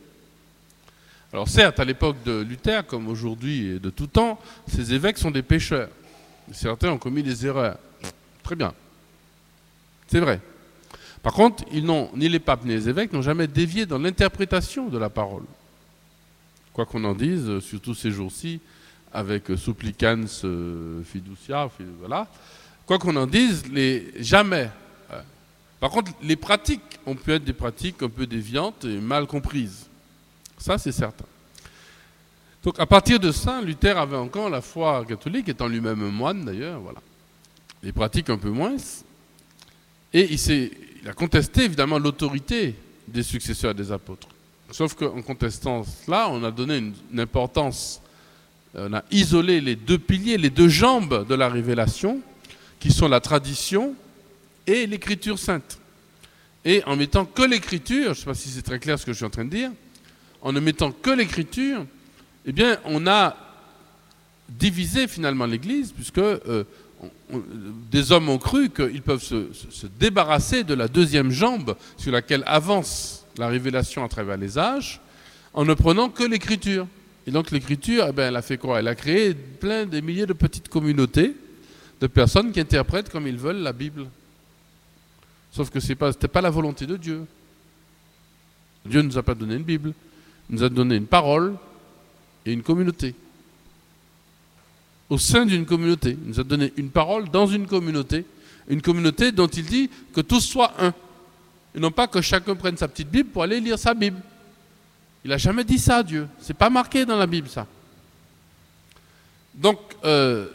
Alors 1.32 1.48
certes, 1.48 1.80
à 1.80 1.86
l'époque 1.86 2.18
de 2.26 2.42
Luther, 2.42 2.86
comme 2.88 3.08
aujourd'hui 3.08 3.68
et 3.68 3.80
de 3.80 3.90
tout 3.90 4.08
temps, 4.08 4.40
ces 4.68 4.94
évêques 4.94 5.18
sont 5.18 5.32
des 5.32 5.44
pécheurs. 5.44 5.90
Certains 6.52 6.92
ont 6.92 6.98
commis 6.98 7.24
des 7.24 7.46
erreurs. 7.46 7.78
Très 8.42 8.56
bien. 8.56 8.74
C'est 10.08 10.20
vrai. 10.20 10.40
Par 11.22 11.34
contre, 11.34 11.64
ils 11.72 11.84
n'ont, 11.84 12.10
ni 12.16 12.30
les 12.30 12.40
papes 12.40 12.64
ni 12.66 12.72
les 12.72 12.88
évêques 12.88 13.12
n'ont 13.12 13.22
jamais 13.22 13.48
dévié 13.48 13.86
dans 13.86 13.98
l'interprétation 13.98 14.88
de 14.88 14.98
la 14.98 15.10
parole. 15.10 15.44
Quoi 16.76 16.86
qu'on 16.86 17.06
en 17.06 17.16
dise, 17.16 17.62
surtout 17.62 17.96
ces 17.96 18.12
jours-ci, 18.12 18.60
avec 19.14 19.44
supplicans 19.56 20.26
euh, 20.44 21.02
fiducia, 21.06 21.70
voilà. 22.00 22.28
Quoi 22.86 23.00
qu'on 23.00 23.16
en 23.16 23.26
dise, 23.26 23.64
les, 23.72 24.12
jamais. 24.22 24.70
Hein. 25.10 25.22
Par 25.80 25.90
contre, 25.90 26.12
les 26.22 26.36
pratiques 26.36 27.00
ont 27.06 27.16
pu 27.16 27.32
être 27.32 27.46
des 27.46 27.54
pratiques 27.54 28.04
un 28.04 28.10
peu 28.10 28.28
déviantes 28.28 28.84
et 28.84 29.00
mal 29.00 29.26
comprises. 29.26 29.86
Ça, 30.58 30.78
c'est 30.78 30.92
certain. 30.92 31.24
Donc, 32.62 32.78
à 32.78 32.86
partir 32.86 33.22
de 33.22 33.32
ça, 33.32 33.62
Luther 33.62 33.98
avait 33.98 34.18
encore 34.18 34.50
la 34.50 34.60
foi 34.60 35.06
catholique, 35.08 35.48
étant 35.48 35.70
lui-même 35.70 36.10
moine 36.10 36.44
d'ailleurs, 36.44 36.82
voilà. 36.82 37.00
Les 37.84 37.94
pratiques 37.94 38.30
un 38.30 38.38
peu 38.38 38.50
moins. 38.50 38.76
Et 40.12 40.34
il 40.34 41.08
a 41.08 41.14
contesté 41.14 41.64
évidemment 41.64 42.00
l'autorité 42.00 42.76
des 43.08 43.24
successeurs 43.24 43.74
des 43.74 43.94
apôtres. 43.94 44.28
Sauf 44.72 44.96
qu'en 44.96 45.22
contestant 45.22 45.84
cela, 45.84 46.30
on 46.30 46.44
a 46.44 46.52
donné 46.52 46.78
une, 46.78 47.20
importance, 47.20 48.02
on 48.74 48.94
a 48.94 49.04
isolé 49.12 49.62
les 49.62 49.76
deux 49.76 50.00
piliers, 50.00 50.38
les 50.38 50.50
deux 50.50 50.68
jambes 50.68 51.26
de 51.28 51.36
la 51.36 51.50
révélation, 51.50 52.20
qui 52.80 52.92
sont 52.92 53.08
la 53.08 53.20
tradition 53.20 53.96
et 54.68 54.88
l'écriture 54.88 55.40
sainte. 55.40 55.80
Et 56.64 56.84
en 56.86 56.96
mettant 56.96 57.26
que 57.26 57.44
l'écriture, 57.44 58.06
je 58.06 58.10
ne 58.10 58.14
sais 58.16 58.26
pas 58.26 58.34
si 58.34 58.50
c'est 58.50 58.64
très 58.64 58.80
clair 58.80 59.00
ce 59.00 59.06
que 59.06 59.14
je 59.14 59.18
suis 59.18 59.26
en 59.26 59.30
train 59.30 59.46
de 59.46 59.50
dire, 59.50 59.72
en 60.42 60.52
ne 60.52 60.60
mettant 60.60 60.92
que 60.92 61.12
l'écriture, 61.12 61.86
eh 62.46 62.52
bien, 62.52 62.78
on 62.86 63.08
a 63.08 63.36
divisé 64.50 65.08
finalement 65.08 65.46
l'Église, 65.46 65.92
puisque 65.92 66.20
euh, 66.20 66.64
des 67.92 68.12
hommes 68.12 68.30
ont 68.30 68.38
cru 68.38 68.70
qu'ils 68.70 69.02
peuvent 69.02 69.24
se, 69.24 69.88
débarrasser 70.00 70.64
de 70.64 70.74
la 70.74 70.88
deuxième 70.88 71.32
jambe 71.32 71.76
sur 71.98 72.12
laquelle 72.12 72.44
avance 72.46 73.25
la 73.38 73.48
révélation 73.48 74.04
à 74.04 74.10
travers 74.10 74.38
les 74.38 74.58
âges 74.58 75.02
en 75.54 75.66
ne 75.66 75.74
prenant 75.74 76.10
que 76.10 76.24
l'écriture. 76.24 76.88
Et 77.28 77.32
donc 77.32 77.52
l'écriture, 77.52 78.06
eh 78.10 78.12
ben, 78.12 78.28
elle 78.28 78.36
a 78.36 78.42
fait 78.42 78.58
quoi? 78.58 78.80
Elle 78.80 78.88
a 78.88 78.96
créé 78.96 79.34
plein 79.34 79.86
de 79.86 80.00
milliers 80.00 80.26
de 80.26 80.34
petites 80.34 80.70
communautés 80.70 81.36
de 82.02 82.08
personnes 82.08 82.52
qui 82.52 82.60
interprètent 82.60 83.10
comme 83.10 83.28
ils 83.28 83.38
veulent 83.38 83.62
la 83.62 83.74
Bible. 83.74 84.08
Sauf 85.52 85.70
que 85.70 85.80
ce 85.80 85.94
n'était 85.94 86.28
pas 86.28 86.42
la 86.42 86.50
volonté 86.50 86.86
de 86.86 86.98
Dieu. 86.98 87.26
Dieu 88.86 89.02
ne 89.02 89.08
nous 89.08 89.18
a 89.18 89.24
pas 89.24 89.34
donné 89.34 89.56
une 89.56 89.64
Bible, 89.64 89.94
il 90.50 90.56
nous 90.56 90.64
a 90.64 90.70
donné 90.70 90.96
une 90.96 91.08
parole 91.08 91.56
et 92.46 92.54
une 92.54 92.62
communauté 92.62 93.16
au 95.10 95.18
sein 95.18 95.46
d'une 95.46 95.66
communauté. 95.66 96.18
Il 96.24 96.30
nous 96.30 96.40
a 96.40 96.44
donné 96.44 96.74
une 96.78 96.90
parole 96.90 97.30
dans 97.30 97.48
une 97.48 97.68
communauté, 97.68 98.26
une 98.68 98.82
communauté 98.82 99.32
dont 99.32 99.48
il 99.48 99.66
dit 99.66 99.90
que 100.14 100.22
tous 100.22 100.42
soient 100.42 100.74
un. 100.80 100.94
Et 101.76 101.80
non 101.80 101.92
pas 101.92 102.08
que 102.08 102.22
chacun 102.22 102.56
prenne 102.56 102.78
sa 102.78 102.88
petite 102.88 103.10
Bible 103.10 103.30
pour 103.30 103.44
aller 103.44 103.60
lire 103.60 103.78
sa 103.78 103.94
Bible. 103.94 104.20
Il 105.24 105.30
n'a 105.30 105.38
jamais 105.38 105.64
dit 105.64 105.78
ça, 105.78 106.04
Dieu. 106.04 106.28
C'est 106.40 106.54
pas 106.54 106.70
marqué 106.70 107.06
dans 107.06 107.18
la 107.18 107.28
Bible, 107.28 107.50
ça. 107.50 107.68
Donc, 109.54 109.80
euh, 110.04 110.48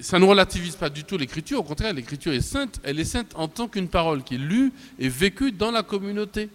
ça 0.00 0.18
ne 0.18 0.24
relativise 0.24 0.76
pas 0.76 0.88
du 0.88 1.04
tout 1.04 1.18
l'écriture. 1.18 1.60
Au 1.60 1.64
contraire, 1.64 1.92
l'écriture 1.92 2.32
est 2.32 2.40
sainte. 2.40 2.80
Elle 2.82 2.98
est 2.98 3.04
sainte 3.04 3.32
en 3.34 3.48
tant 3.48 3.68
qu'une 3.68 3.88
parole 3.88 4.22
qui 4.22 4.36
est 4.36 4.38
lue 4.38 4.72
et 4.98 5.08
vécue 5.08 5.52
dans 5.52 5.70
la 5.70 5.82
communauté. 5.82 6.48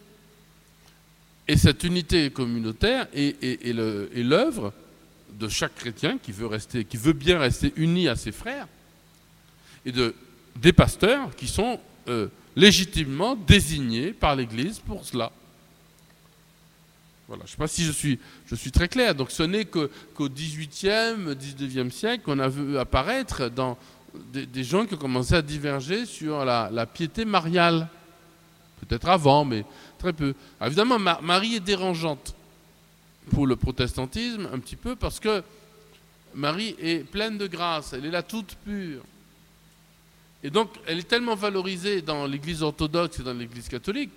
Et 1.47 1.57
cette 1.57 1.83
unité 1.83 2.31
communautaire 2.31 3.07
est 3.13 4.23
l'œuvre 4.23 4.73
de 5.39 5.47
chaque 5.49 5.75
chrétien 5.75 6.17
qui 6.17 6.31
veut, 6.31 6.47
rester, 6.47 6.85
qui 6.85 6.97
veut 6.97 7.13
bien 7.13 7.39
rester 7.39 7.73
uni 7.75 8.07
à 8.07 8.15
ses 8.15 8.31
frères, 8.31 8.67
et 9.85 9.91
de, 9.91 10.15
des 10.55 10.73
pasteurs 10.73 11.35
qui 11.35 11.47
sont 11.47 11.79
euh, 12.07 12.27
légitimement 12.55 13.35
désignés 13.35 14.13
par 14.13 14.35
l'Église 14.35 14.79
pour 14.79 15.03
cela. 15.05 15.31
Voilà, 17.27 17.43
je 17.45 17.47
ne 17.47 17.51
sais 17.51 17.57
pas 17.57 17.67
si 17.67 17.83
je 17.83 17.91
suis, 17.91 18.19
je 18.45 18.55
suis 18.55 18.71
très 18.71 18.87
clair. 18.87 19.15
Donc 19.15 19.31
ce 19.31 19.43
n'est 19.43 19.65
qu'au 19.65 19.87
18e, 20.19 21.33
19e 21.33 21.89
siècle 21.89 22.23
qu'on 22.23 22.39
a 22.39 22.47
vu 22.47 22.77
apparaître 22.77 23.49
dans 23.49 23.77
des, 24.13 24.63
gens 24.63 24.85
qui 24.85 24.93
ont 24.93 24.97
commencé 24.97 25.33
à 25.33 25.41
diverger 25.41 26.05
sur 26.05 26.45
la, 26.45 26.85
piété 26.85 27.25
mariale. 27.25 27.87
Peut-être 28.81 29.07
avant, 29.07 29.45
mais 29.45 29.63
très 29.97 30.11
peu. 30.11 30.33
évidemment, 30.61 30.99
Marie 30.99 31.55
est 31.55 31.61
dérangeante 31.61 32.35
pour 33.31 33.47
le 33.47 33.55
protestantisme 33.55 34.49
un 34.53 34.59
petit 34.59 34.75
peu 34.75 34.95
parce 34.95 35.19
que 35.19 35.41
Marie 36.35 36.75
est 36.79 37.09
pleine 37.09 37.37
de 37.37 37.47
grâce, 37.47 37.93
elle 37.93 38.05
est 38.05 38.11
là 38.11 38.23
toute 38.23 38.55
pure. 38.65 39.01
Et 40.43 40.49
donc, 40.49 40.69
elle 40.85 40.99
est 40.99 41.07
tellement 41.07 41.35
valorisée 41.35 42.01
dans 42.01 42.25
l'Église 42.25 42.63
orthodoxe 42.63 43.19
et 43.19 43.23
dans 43.23 43.33
l'Église 43.33 43.69
catholique, 43.69 44.11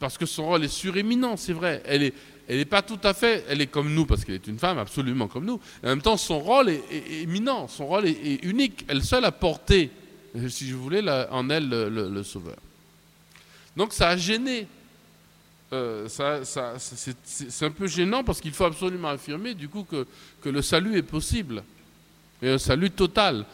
parce 0.00 0.18
que 0.18 0.26
son 0.26 0.46
rôle 0.46 0.64
est 0.64 0.68
suréminent, 0.68 1.36
c'est 1.36 1.52
vrai. 1.52 1.82
Elle 1.86 2.12
n'est 2.48 2.64
pas 2.64 2.82
tout 2.82 2.98
à 3.04 3.14
fait, 3.14 3.44
elle 3.48 3.60
est 3.60 3.68
comme 3.68 3.94
nous, 3.94 4.04
parce 4.04 4.24
qu'elle 4.24 4.34
est 4.34 4.46
une 4.48 4.58
femme 4.58 4.78
absolument 4.78 5.28
comme 5.28 5.44
nous. 5.44 5.60
en 5.84 5.86
même 5.86 6.02
temps, 6.02 6.16
son 6.16 6.40
rôle 6.40 6.70
est, 6.70 6.82
éminent, 7.22 7.68
son 7.68 7.86
rôle 7.86 8.06
est, 8.06 8.44
unique. 8.44 8.84
Elle 8.88 9.04
seule 9.04 9.24
a 9.24 9.32
porté 9.32 9.90
si 10.48 10.68
je 10.68 10.74
voulais, 10.74 11.02
en 11.30 11.48
elle 11.48 11.68
le, 11.68 12.22
Sauveur. 12.24 12.56
Donc 13.76 13.92
ça 13.92 14.08
a 14.10 14.16
gêné. 14.16 14.66
Euh, 15.72 16.08
c'est 16.08 17.64
un 17.64 17.70
peu 17.70 17.86
gênant 17.86 18.22
parce 18.22 18.40
qu'il 18.40 18.52
faut 18.52 18.64
absolument 18.64 19.08
affirmer 19.08 19.52
du 19.54 19.68
coup 19.68 19.82
que, 19.82 20.06
que 20.40 20.48
le 20.48 20.62
salut 20.62 20.96
est 20.96 21.02
possible, 21.02 21.62
et 22.42 22.50
un 22.50 22.58
salut 22.58 22.90
total, 22.90 23.44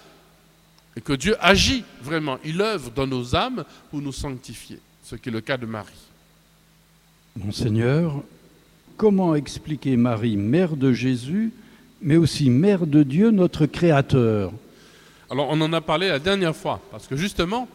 et 0.96 1.00
que 1.00 1.12
Dieu 1.12 1.36
agit 1.40 1.84
vraiment, 2.02 2.38
il 2.44 2.60
œuvre 2.60 2.90
dans 2.90 3.06
nos 3.06 3.34
âmes 3.34 3.64
pour 3.90 4.00
nous 4.00 4.12
sanctifier, 4.12 4.78
ce 5.02 5.16
qui 5.16 5.28
est 5.28 5.32
le 5.32 5.40
cas 5.40 5.56
de 5.56 5.66
Marie. 5.66 5.92
Monseigneur, 7.36 8.22
comment 8.96 9.34
expliquer 9.34 9.96
Marie, 9.96 10.36
mère 10.36 10.76
de 10.76 10.92
Jésus, 10.92 11.52
mais 12.02 12.16
aussi 12.16 12.50
mère 12.50 12.86
de 12.86 13.02
Dieu, 13.02 13.30
notre 13.30 13.66
Créateur? 13.66 14.52
Alors 15.30 15.48
on 15.48 15.60
en 15.62 15.72
a 15.72 15.80
parlé 15.80 16.08
la 16.08 16.18
dernière 16.18 16.54
fois, 16.54 16.80
parce 16.90 17.06
que 17.06 17.16
justement, 17.16 17.68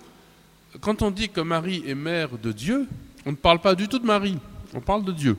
quand 0.80 1.02
on 1.02 1.10
dit 1.10 1.30
que 1.30 1.42
Marie 1.42 1.84
est 1.88 1.96
mère 1.96 2.38
de 2.38 2.52
Dieu, 2.52 2.88
on 3.26 3.32
ne 3.32 3.36
parle 3.36 3.60
pas 3.60 3.74
du 3.74 3.88
tout 3.88 3.98
de 3.98 4.06
Marie, 4.06 4.38
on 4.76 4.80
parle 4.80 5.04
de 5.04 5.12
Dieu. 5.12 5.38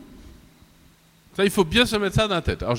Ça, 1.37 1.45
il 1.45 1.51
faut 1.51 1.65
bien 1.65 1.87
se 1.87 1.95
mettre 1.95 2.17
ça 2.17 2.27
dans 2.27 2.35
la 2.35 2.43
tête. 2.43 2.65
Alors 2.65 2.77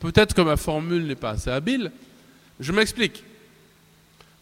peut-être 0.00 0.34
que 0.34 0.42
ma 0.42 0.58
formule 0.58 1.06
n'est 1.06 1.14
pas 1.14 1.30
assez 1.30 1.48
habile, 1.48 1.90
je 2.58 2.72
m'explique. 2.72 3.24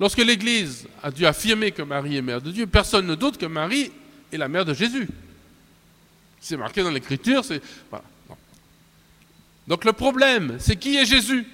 Lorsque 0.01 0.19
l'Église 0.19 0.87
a 1.03 1.11
dû 1.11 1.27
affirmer 1.27 1.73
que 1.73 1.83
Marie 1.83 2.17
est 2.17 2.23
mère 2.23 2.41
de 2.41 2.53
Dieu, 2.53 2.67
personne 2.67 3.07
ne 3.07 3.15
doute 3.15 3.37
que 3.37 3.47
Marie 3.47 3.91
est 4.33 4.37
la 4.37 4.49
mère 4.49 4.65
de 4.65 4.75
Jésus. 4.75 5.09
C'est 6.41 6.57
marqué 6.57 6.83
dans 6.83 6.91
l'Écriture, 6.91 7.45
c'est... 7.45 7.61
Donc 9.67 9.85
le 9.85 9.93
problème, 9.93 10.57
c'est 10.61 10.77
qui 10.77 10.97
est 10.97 11.05
Jésus? 11.05 11.47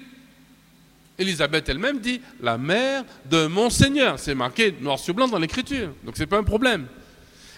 Élisabeth 1.17 1.69
elle-même 1.69 1.99
dit 1.99 2.21
la 2.41 2.57
mère 2.57 3.03
de 3.25 3.47
mon 3.47 3.69
Seigneur. 3.69 4.19
C'est 4.19 4.35
marqué 4.35 4.73
noir 4.79 4.99
sur 4.99 5.13
blanc 5.13 5.27
dans 5.27 5.39
l'Écriture. 5.39 5.93
Donc 6.03 6.15
ce 6.15 6.21
n'est 6.21 6.27
pas 6.27 6.37
un 6.37 6.43
problème. 6.43 6.87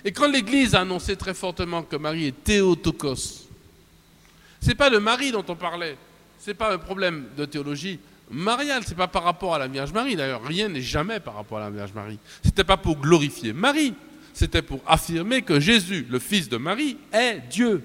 Et 0.05 0.11
quand 0.11 0.27
l'Église 0.27 0.73
a 0.75 0.81
annoncé 0.81 1.15
très 1.15 1.33
fortement 1.33 1.83
que 1.83 1.95
Marie 1.95 2.27
est 2.27 2.43
Théotokos, 2.43 3.47
ce 4.61 4.67
n'est 4.67 4.75
pas 4.75 4.89
de 4.89 4.97
Marie 4.97 5.31
dont 5.31 5.45
on 5.47 5.55
parlait. 5.55 5.97
Ce 6.39 6.49
n'est 6.49 6.53
pas 6.53 6.73
un 6.73 6.77
problème 6.77 7.25
de 7.35 7.45
théologie 7.45 7.99
mariale. 8.29 8.83
Ce 8.83 8.89
n'est 8.89 8.95
pas 8.95 9.07
par 9.07 9.23
rapport 9.23 9.55
à 9.55 9.59
la 9.59 9.67
Vierge 9.67 9.93
Marie. 9.93 10.15
D'ailleurs, 10.15 10.43
rien 10.43 10.69
n'est 10.69 10.81
jamais 10.81 11.19
par 11.19 11.35
rapport 11.35 11.57
à 11.57 11.61
la 11.61 11.69
Vierge 11.69 11.93
Marie. 11.93 12.19
Ce 12.43 12.47
n'était 12.47 12.63
pas 12.63 12.77
pour 12.77 12.97
glorifier 12.97 13.53
Marie 13.53 13.93
c'était 14.37 14.61
pour 14.61 14.81
affirmer 14.85 15.41
que 15.41 15.59
Jésus, 15.59 16.05
le 16.09 16.19
fils 16.19 16.47
de 16.47 16.57
Marie, 16.57 16.97
est 17.11 17.41
Dieu. 17.49 17.81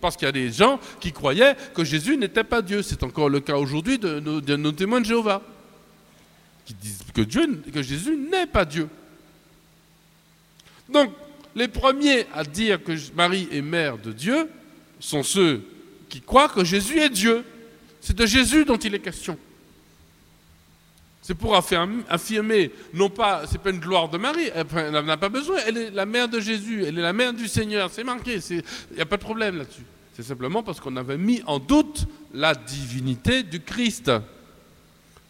Parce 0.00 0.16
qu'il 0.16 0.26
y 0.26 0.28
a 0.28 0.32
des 0.32 0.52
gens 0.52 0.78
qui 1.00 1.10
croyaient 1.10 1.56
que 1.74 1.82
Jésus 1.82 2.16
n'était 2.16 2.44
pas 2.44 2.62
Dieu. 2.62 2.82
C'est 2.82 3.02
encore 3.02 3.28
le 3.28 3.40
cas 3.40 3.56
aujourd'hui 3.56 3.98
de, 3.98 4.20
nos 4.20 4.72
témoins 4.72 5.00
de 5.00 5.06
Jéhovah, 5.06 5.42
qui 6.64 6.74
disent 6.74 7.00
que, 7.12 7.22
Dieu, 7.22 7.60
que 7.74 7.82
Jésus 7.82 8.16
n'est 8.16 8.46
pas 8.46 8.64
Dieu. 8.64 8.88
Donc, 10.88 11.10
les 11.56 11.66
premiers 11.66 12.26
à 12.32 12.44
dire 12.44 12.82
que 12.84 12.92
Marie 13.16 13.48
est 13.50 13.62
mère 13.62 13.98
de 13.98 14.12
Dieu 14.12 14.48
sont 15.00 15.24
ceux 15.24 15.64
qui 16.08 16.20
croient 16.20 16.48
que 16.48 16.62
Jésus 16.62 17.00
est 17.00 17.10
Dieu. 17.10 17.44
C'est 18.00 18.16
de 18.16 18.26
Jésus 18.26 18.64
dont 18.64 18.76
il 18.76 18.94
est 18.94 19.00
question. 19.00 19.36
C'est 21.26 21.34
pour 21.34 21.56
affirmer, 21.56 22.70
non 22.94 23.10
pas, 23.10 23.48
c'est 23.50 23.60
pas 23.60 23.70
une 23.70 23.80
gloire 23.80 24.08
de 24.08 24.16
Marie, 24.16 24.48
elle 24.54 25.04
n'a 25.04 25.16
pas 25.16 25.28
besoin, 25.28 25.56
elle 25.66 25.76
est 25.76 25.90
la 25.90 26.06
mère 26.06 26.28
de 26.28 26.38
Jésus, 26.38 26.84
elle 26.86 26.96
est 27.00 27.02
la 27.02 27.12
mère 27.12 27.32
du 27.32 27.48
Seigneur, 27.48 27.90
c'est 27.90 28.04
marqué, 28.04 28.38
il 28.48 28.62
n'y 28.94 29.00
a 29.00 29.06
pas 29.06 29.16
de 29.16 29.22
problème 29.22 29.58
là-dessus. 29.58 29.82
C'est 30.14 30.22
simplement 30.22 30.62
parce 30.62 30.78
qu'on 30.78 30.94
avait 30.94 31.18
mis 31.18 31.42
en 31.44 31.58
doute 31.58 32.06
la 32.32 32.54
divinité 32.54 33.42
du 33.42 33.58
Christ. 33.58 34.12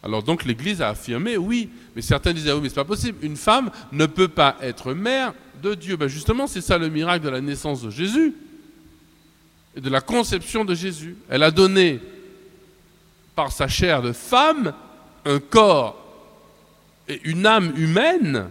Alors 0.03 0.23
donc 0.23 0.45
l'Église 0.45 0.83
a 0.83 0.91
affirmé, 0.91 1.39
oui, 1.39 1.71
mais 1.95 2.03
certains 2.03 2.35
disaient, 2.35 2.53
oui, 2.53 2.61
mais 2.65 2.69
c'est 2.69 2.75
pas 2.75 2.85
possible, 2.85 3.17
une 3.23 3.39
femme 3.39 3.71
ne 3.91 4.05
peut 4.05 4.29
pas 4.29 4.59
être 4.61 4.93
mère 4.93 5.33
de 5.63 5.75
Dieu. 5.75 5.97
Ben 5.97 6.09
justement, 6.09 6.47
c'est 6.47 6.61
ça 6.61 6.77
le 6.77 6.91
miracle 6.91 7.25
de 7.25 7.31
la 7.31 7.41
naissance 7.41 7.81
de 7.81 7.89
Jésus 7.89 8.35
et 9.75 9.81
de 9.81 9.89
la 9.89 10.03
conception 10.03 10.63
de 10.63 10.75
Jésus. 10.75 11.17
Elle 11.31 11.43
a 11.43 11.51
donné 11.51 12.01
par 13.35 13.51
sa 13.51 13.67
chair 13.67 14.03
de 14.03 14.13
femme 14.13 14.75
un 15.27 15.39
corps 15.39 16.03
et 17.09 17.21
une 17.25 17.47
âme 17.47 17.73
humaine 17.77 18.49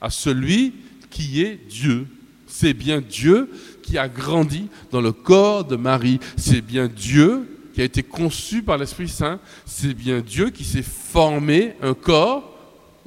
à 0.00 0.10
celui 0.10 0.74
qui 1.10 1.42
est 1.42 1.60
Dieu. 1.68 2.06
C'est 2.46 2.74
bien 2.74 3.00
Dieu 3.00 3.50
qui 3.82 3.98
a 3.98 4.08
grandi 4.08 4.68
dans 4.90 5.00
le 5.00 5.12
corps 5.12 5.64
de 5.64 5.76
Marie. 5.76 6.18
C'est 6.36 6.60
bien 6.60 6.88
Dieu 6.88 7.48
qui 7.74 7.80
a 7.80 7.84
été 7.84 8.02
conçu 8.02 8.62
par 8.62 8.78
l'Esprit 8.78 9.08
Saint. 9.08 9.40
C'est 9.64 9.94
bien 9.94 10.20
Dieu 10.20 10.50
qui 10.50 10.64
s'est 10.64 10.82
formé 10.82 11.74
un 11.82 11.94
corps 11.94 12.48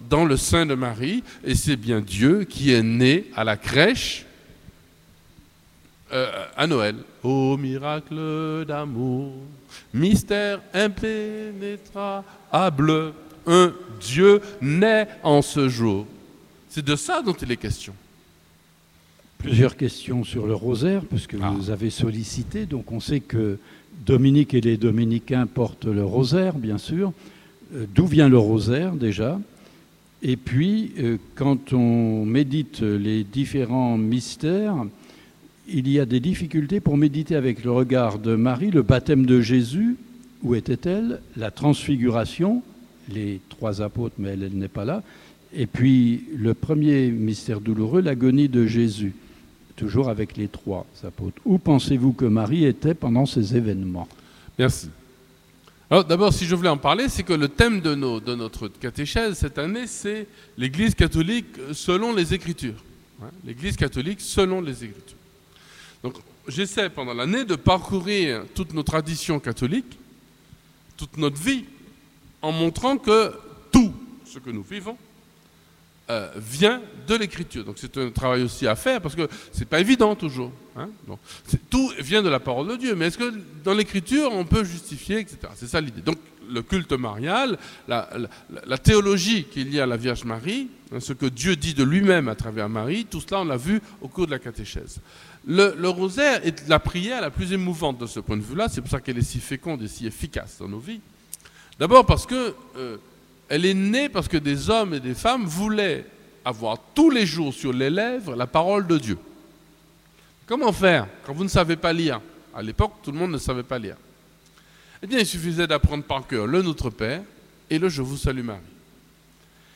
dans 0.09 0.25
le 0.25 0.37
sein 0.37 0.65
de 0.65 0.75
Marie. 0.75 1.23
Et 1.43 1.55
c'est 1.55 1.75
bien 1.75 2.01
Dieu 2.01 2.43
qui 2.43 2.71
est 2.71 2.83
né 2.83 3.25
à 3.35 3.43
la 3.43 3.57
crèche 3.57 4.25
euh, 6.11 6.45
à 6.55 6.67
Noël. 6.67 6.95
Ô 7.23 7.57
miracle 7.57 8.65
d'amour, 8.67 9.33
mystère 9.93 10.61
impénétrable, 10.73 13.13
un 13.47 13.73
Dieu 13.99 14.41
naît 14.61 15.07
en 15.23 15.41
ce 15.41 15.69
jour. 15.69 16.05
C'est 16.69 16.85
de 16.85 16.95
ça 16.95 17.21
dont 17.21 17.33
il 17.33 17.51
est 17.51 17.57
question. 17.57 17.93
Plusieurs 19.37 19.77
questions 19.77 20.23
sur 20.23 20.47
le 20.47 20.55
rosaire, 20.55 21.03
puisque 21.05 21.35
ah. 21.41 21.51
vous 21.51 21.69
avez 21.69 21.89
sollicité. 21.89 22.65
Donc 22.65 22.91
on 22.91 22.99
sait 22.99 23.19
que 23.19 23.59
Dominique 24.05 24.53
et 24.53 24.61
les 24.61 24.77
dominicains 24.77 25.47
portent 25.47 25.85
le 25.85 26.03
rosaire, 26.03 26.55
bien 26.55 26.77
sûr. 26.77 27.13
Euh, 27.73 27.85
d'où 27.93 28.05
vient 28.05 28.29
le 28.29 28.37
rosaire 28.37 28.93
déjà? 28.93 29.39
Et 30.21 30.37
puis, 30.37 30.93
euh, 30.99 31.17
quand 31.35 31.73
on 31.73 32.25
médite 32.25 32.81
les 32.81 33.23
différents 33.23 33.97
mystères, 33.97 34.75
il 35.67 35.89
y 35.89 35.99
a 35.99 36.05
des 36.05 36.19
difficultés 36.19 36.79
pour 36.79 36.97
méditer 36.97 37.35
avec 37.35 37.63
le 37.63 37.71
regard 37.71 38.19
de 38.19 38.35
Marie 38.35 38.71
le 38.71 38.81
baptême 38.81 39.25
de 39.25 39.41
Jésus. 39.41 39.97
Où 40.43 40.53
était-elle? 40.53 41.21
La 41.37 41.49
transfiguration, 41.49 42.61
les 43.09 43.39
trois 43.49 43.81
apôtres, 43.81 44.15
mais 44.19 44.29
elle, 44.29 44.51
n'est 44.53 44.67
pas 44.67 44.85
là. 44.85 45.01
Et 45.53 45.65
puis 45.65 46.25
le 46.35 46.53
premier 46.53 47.09
mystère 47.09 47.61
douloureux, 47.61 48.01
l'agonie 48.01 48.49
de 48.49 48.65
Jésus, 48.67 49.13
toujours 49.75 50.09
avec 50.09 50.37
les 50.37 50.47
trois 50.47 50.85
apôtres. 51.03 51.41
Où 51.45 51.57
pensez-vous 51.57 52.13
que 52.13 52.25
Marie 52.25 52.65
était 52.65 52.93
pendant 52.93 53.25
ces 53.25 53.55
événements? 53.55 54.07
Merci. 54.59 54.89
Alors 55.89 56.03
d'abord, 56.03 56.33
si 56.33 56.45
je 56.45 56.55
voulais 56.55 56.69
en 56.69 56.77
parler, 56.77 57.09
c'est 57.09 57.23
que 57.23 57.33
le 57.33 57.47
thème 57.47 57.79
de, 57.79 57.95
de 58.19 58.35
notre 58.35 58.67
catéchèse 58.67 59.35
cette 59.35 59.57
année, 59.57 59.87
c'est 59.87 60.27
l'Église 60.57 60.95
catholique 60.95 61.45
selon 61.73 62.13
les 62.13 62.33
Écritures. 62.33 62.83
L'Église 63.45 63.77
catholique 63.77 64.19
selon 64.19 64.61
les 64.61 64.83
Écritures. 64.83 65.14
Donc 66.03 66.15
j'essaie 66.47 66.89
pendant 66.89 67.13
l'année 67.13 67.45
de 67.45 67.55
parcourir 67.55 68.43
toutes 68.53 68.73
nos 68.73 68.83
traditions 68.83 69.39
catholiques, 69.39 69.97
toute 70.97 71.17
notre 71.17 71.41
vie, 71.41 71.65
en 72.41 72.51
montrant 72.51 72.97
que 72.97 73.33
tout 73.71 73.93
ce 74.25 74.39
que 74.39 74.49
nous 74.49 74.63
vivons 74.63 74.97
euh, 76.09 76.29
vient 76.37 76.81
de 77.07 77.15
l'écriture. 77.15 77.65
Donc 77.65 77.77
c'est 77.79 77.97
un 77.97 78.11
travail 78.11 78.43
aussi 78.43 78.67
à 78.67 78.75
faire 78.75 79.01
parce 79.01 79.15
que 79.15 79.27
c'est 79.51 79.67
pas 79.67 79.79
évident 79.79 80.15
toujours. 80.15 80.51
Hein. 80.77 80.89
tout 81.69 81.91
vient 81.99 82.21
de 82.21 82.29
la 82.29 82.39
parole 82.39 82.67
de 82.67 82.75
Dieu, 82.75 82.95
mais 82.95 83.07
est-ce 83.07 83.17
que 83.17 83.33
dans 83.63 83.73
l'écriture 83.73 84.29
on 84.31 84.45
peut 84.45 84.63
justifier, 84.63 85.19
etc. 85.19 85.39
C'est 85.55 85.67
ça 85.67 85.81
l'idée. 85.81 86.01
Donc 86.01 86.17
le 86.47 86.61
culte 86.61 86.91
marial, 86.93 87.57
la, 87.87 88.07
la 88.67 88.77
théologie 88.77 89.45
qu'il 89.45 89.73
y 89.73 89.79
a 89.79 89.83
à 89.83 89.87
la 89.87 89.97
Vierge 89.97 90.25
Marie, 90.25 90.67
hein, 90.91 90.99
ce 90.99 91.13
que 91.13 91.25
Dieu 91.25 91.55
dit 91.55 91.73
de 91.73 91.83
lui-même 91.83 92.27
à 92.27 92.35
travers 92.35 92.69
Marie, 92.69 93.05
tout 93.05 93.21
cela 93.21 93.41
on 93.41 93.45
l'a 93.45 93.57
vu 93.57 93.81
au 94.01 94.07
cours 94.07 94.27
de 94.27 94.31
la 94.31 94.39
catéchèse. 94.39 94.99
Le, 95.47 95.87
rosaire 95.89 96.45
est 96.45 96.67
la 96.67 96.79
prière 96.79 97.21
la 97.21 97.29
plus 97.29 97.53
émouvante 97.53 97.99
de 97.99 98.07
ce 98.07 98.19
point 98.19 98.37
de 98.37 98.41
vue-là. 98.41 98.67
C'est 98.67 98.81
pour 98.81 98.89
ça 98.89 98.99
qu'elle 98.99 99.17
est 99.17 99.21
si 99.21 99.39
féconde 99.39 99.83
et 99.83 99.87
si 99.87 100.07
efficace 100.07 100.57
dans 100.59 100.67
nos 100.67 100.79
vies. 100.79 101.01
D'abord 101.77 102.05
parce 102.05 102.25
que 102.25 102.55
euh, 102.77 102.97
elle 103.47 103.65
est 103.65 103.73
née 103.73 104.09
parce 104.09 104.27
que 104.27 104.37
des 104.37 104.69
hommes 104.69 104.93
et 104.93 104.99
des 104.99 105.13
femmes 105.13 105.45
voulaient 105.45 106.05
avoir 106.43 106.77
tous 106.95 107.09
les 107.09 107.25
jours 107.25 107.53
sur 107.53 107.73
les 107.73 107.89
lèvres 107.89 108.35
la 108.35 108.47
parole 108.47 108.87
de 108.87 108.97
Dieu. 108.97 109.17
Comment 110.47 110.71
faire 110.71 111.07
quand 111.25 111.33
vous 111.33 111.43
ne 111.43 111.49
savez 111.49 111.75
pas 111.75 111.93
lire? 111.93 112.21
À 112.55 112.61
l'époque, 112.61 112.93
tout 113.03 113.11
le 113.11 113.17
monde 113.17 113.31
ne 113.31 113.37
savait 113.37 113.63
pas 113.63 113.77
lire. 113.77 113.97
Eh 115.03 115.07
bien, 115.07 115.19
il 115.19 115.25
suffisait 115.25 115.67
d'apprendre 115.67 116.03
par 116.03 116.25
cœur 116.25 116.47
le 116.47 116.61
Notre 116.61 116.89
Père 116.89 117.21
et 117.69 117.77
le 117.77 117.89
Je 117.89 118.01
vous 118.01 118.17
salue 118.17 118.43
Marie. 118.43 118.61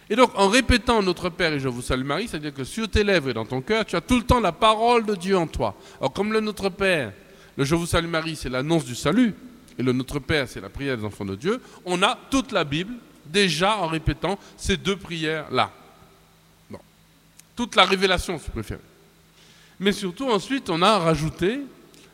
Et 0.09 0.15
donc, 0.15 0.31
en 0.35 0.49
répétant 0.49 1.03
Notre 1.03 1.29
Père 1.29 1.53
et 1.53 1.59
Je 1.59 1.67
vous 1.67 1.83
salue 1.83 2.03
Marie, 2.03 2.27
c'est-à-dire 2.27 2.53
que 2.53 2.63
sur 2.63 2.89
tes 2.89 3.03
lèvres 3.03 3.29
et 3.29 3.33
dans 3.33 3.45
ton 3.45 3.61
cœur, 3.61 3.85
tu 3.85 3.95
as 3.95 4.01
tout 4.01 4.17
le 4.17 4.23
temps 4.23 4.39
la 4.39 4.51
parole 4.51 5.05
de 5.05 5.13
Dieu 5.13 5.37
en 5.37 5.45
toi. 5.45 5.75
Alors, 5.99 6.11
comme 6.13 6.33
le 6.33 6.39
Notre 6.39 6.69
Père, 6.69 7.13
le 7.55 7.63
Je 7.63 7.75
vous 7.75 7.85
salue 7.85 8.07
Marie, 8.07 8.35
c'est 8.35 8.49
l'annonce 8.49 8.85
du 8.85 8.95
salut, 8.95 9.35
et 9.77 9.83
le 9.83 9.93
Notre 9.93 10.19
Père, 10.19 10.47
c'est 10.47 10.61
la 10.61 10.69
prière 10.69 10.97
des 10.97 11.05
enfants 11.05 11.25
de 11.25 11.35
Dieu, 11.35 11.61
on 11.85 12.01
a 12.01 12.17
toute 12.31 12.51
la 12.51 12.63
Bible 12.63 12.93
déjà 13.27 13.77
en 13.77 13.87
répétant 13.87 14.39
ces 14.57 14.77
deux 14.77 14.95
prières-là. 14.95 15.71
Bon. 16.71 16.79
Toute 17.55 17.75
la 17.75 17.85
révélation, 17.85 18.39
si 18.39 18.45
vous 18.45 18.51
préférez. 18.51 18.81
Mais 19.79 19.91
surtout, 19.91 20.29
ensuite, 20.29 20.71
on 20.71 20.81
a 20.81 20.97
rajouté 20.97 21.61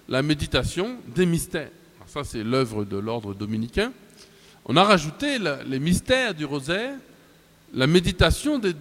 la 0.09 0.21
méditation 0.21 0.97
des 1.15 1.25
mystères. 1.25 1.71
ça, 2.07 2.23
c'est 2.25 2.43
l'œuvre 2.43 2.83
de 2.83 2.97
l'ordre 2.97 3.33
dominicain. 3.33 3.91
On 4.65 4.75
a 4.75 4.83
rajouté 4.83 5.37
les 5.65 5.79
mystères 5.79 6.33
du 6.33 6.43
rosaire 6.43 6.93
la 7.75 7.87
méditation 7.87 8.57
des, 8.57 8.73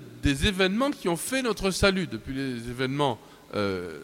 événements 0.47 0.90
qui 0.90 1.09
ont 1.09 1.16
fait 1.16 1.42
notre 1.42 1.70
salut, 1.70 2.07
depuis 2.07 2.32
les 2.32 2.70
événements 2.70 3.18
euh, 3.55 3.99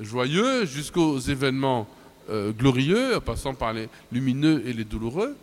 joyeux 0.00 0.66
jusqu'aux 0.66 1.18
événements 1.18 1.88
euh, 2.30 2.52
glorieux, 2.52 3.16
en 3.16 3.20
passant 3.20 3.54
par 3.54 3.72
les 3.72 3.88
lumineux 4.12 4.62
et 4.66 4.72
les 4.72 4.84
douloureux. 4.84 5.34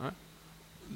Hein. 0.00 0.10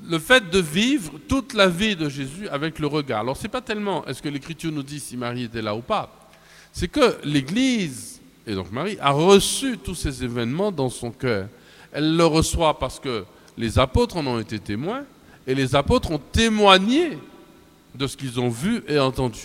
Le 0.08 0.18
fait 0.18 0.48
de 0.48 0.58
vivre 0.58 1.18
toute 1.28 1.52
la 1.52 1.66
vie 1.66 1.96
de 1.96 2.08
Jésus 2.08 2.48
avec 2.48 2.78
le 2.78 2.86
regard. 2.86 3.20
Alors, 3.20 3.36
ce 3.36 3.42
n'est 3.42 3.50
pas 3.50 3.60
tellement 3.60 4.06
est-ce 4.06 4.22
que 4.22 4.28
l'Écriture 4.30 4.72
nous 4.72 4.82
dit 4.82 5.00
si 5.00 5.18
Marie 5.18 5.44
était 5.44 5.62
là 5.62 5.74
ou 5.74 5.82
pas, 5.82 6.30
c'est 6.72 6.88
que 6.88 7.18
l'Église, 7.24 8.20
et 8.46 8.54
donc 8.54 8.70
Marie, 8.72 8.96
a 9.00 9.10
reçu 9.10 9.76
tous 9.76 9.96
ces 9.96 10.24
événements 10.24 10.72
dans 10.72 10.88
son 10.88 11.10
cœur. 11.10 11.48
Elle 11.92 12.16
le 12.16 12.24
reçoit 12.24 12.78
parce 12.78 13.00
que 13.00 13.24
les 13.58 13.78
apôtres 13.78 14.16
en 14.16 14.26
ont 14.26 14.38
été 14.38 14.58
témoins, 14.60 15.04
et 15.46 15.54
les 15.54 15.74
apôtres 15.74 16.10
ont 16.10 16.20
témoigné 16.32 17.18
de 17.94 18.06
ce 18.06 18.16
qu'ils 18.16 18.38
ont 18.40 18.48
vu 18.48 18.82
et 18.88 18.98
entendu. 18.98 19.40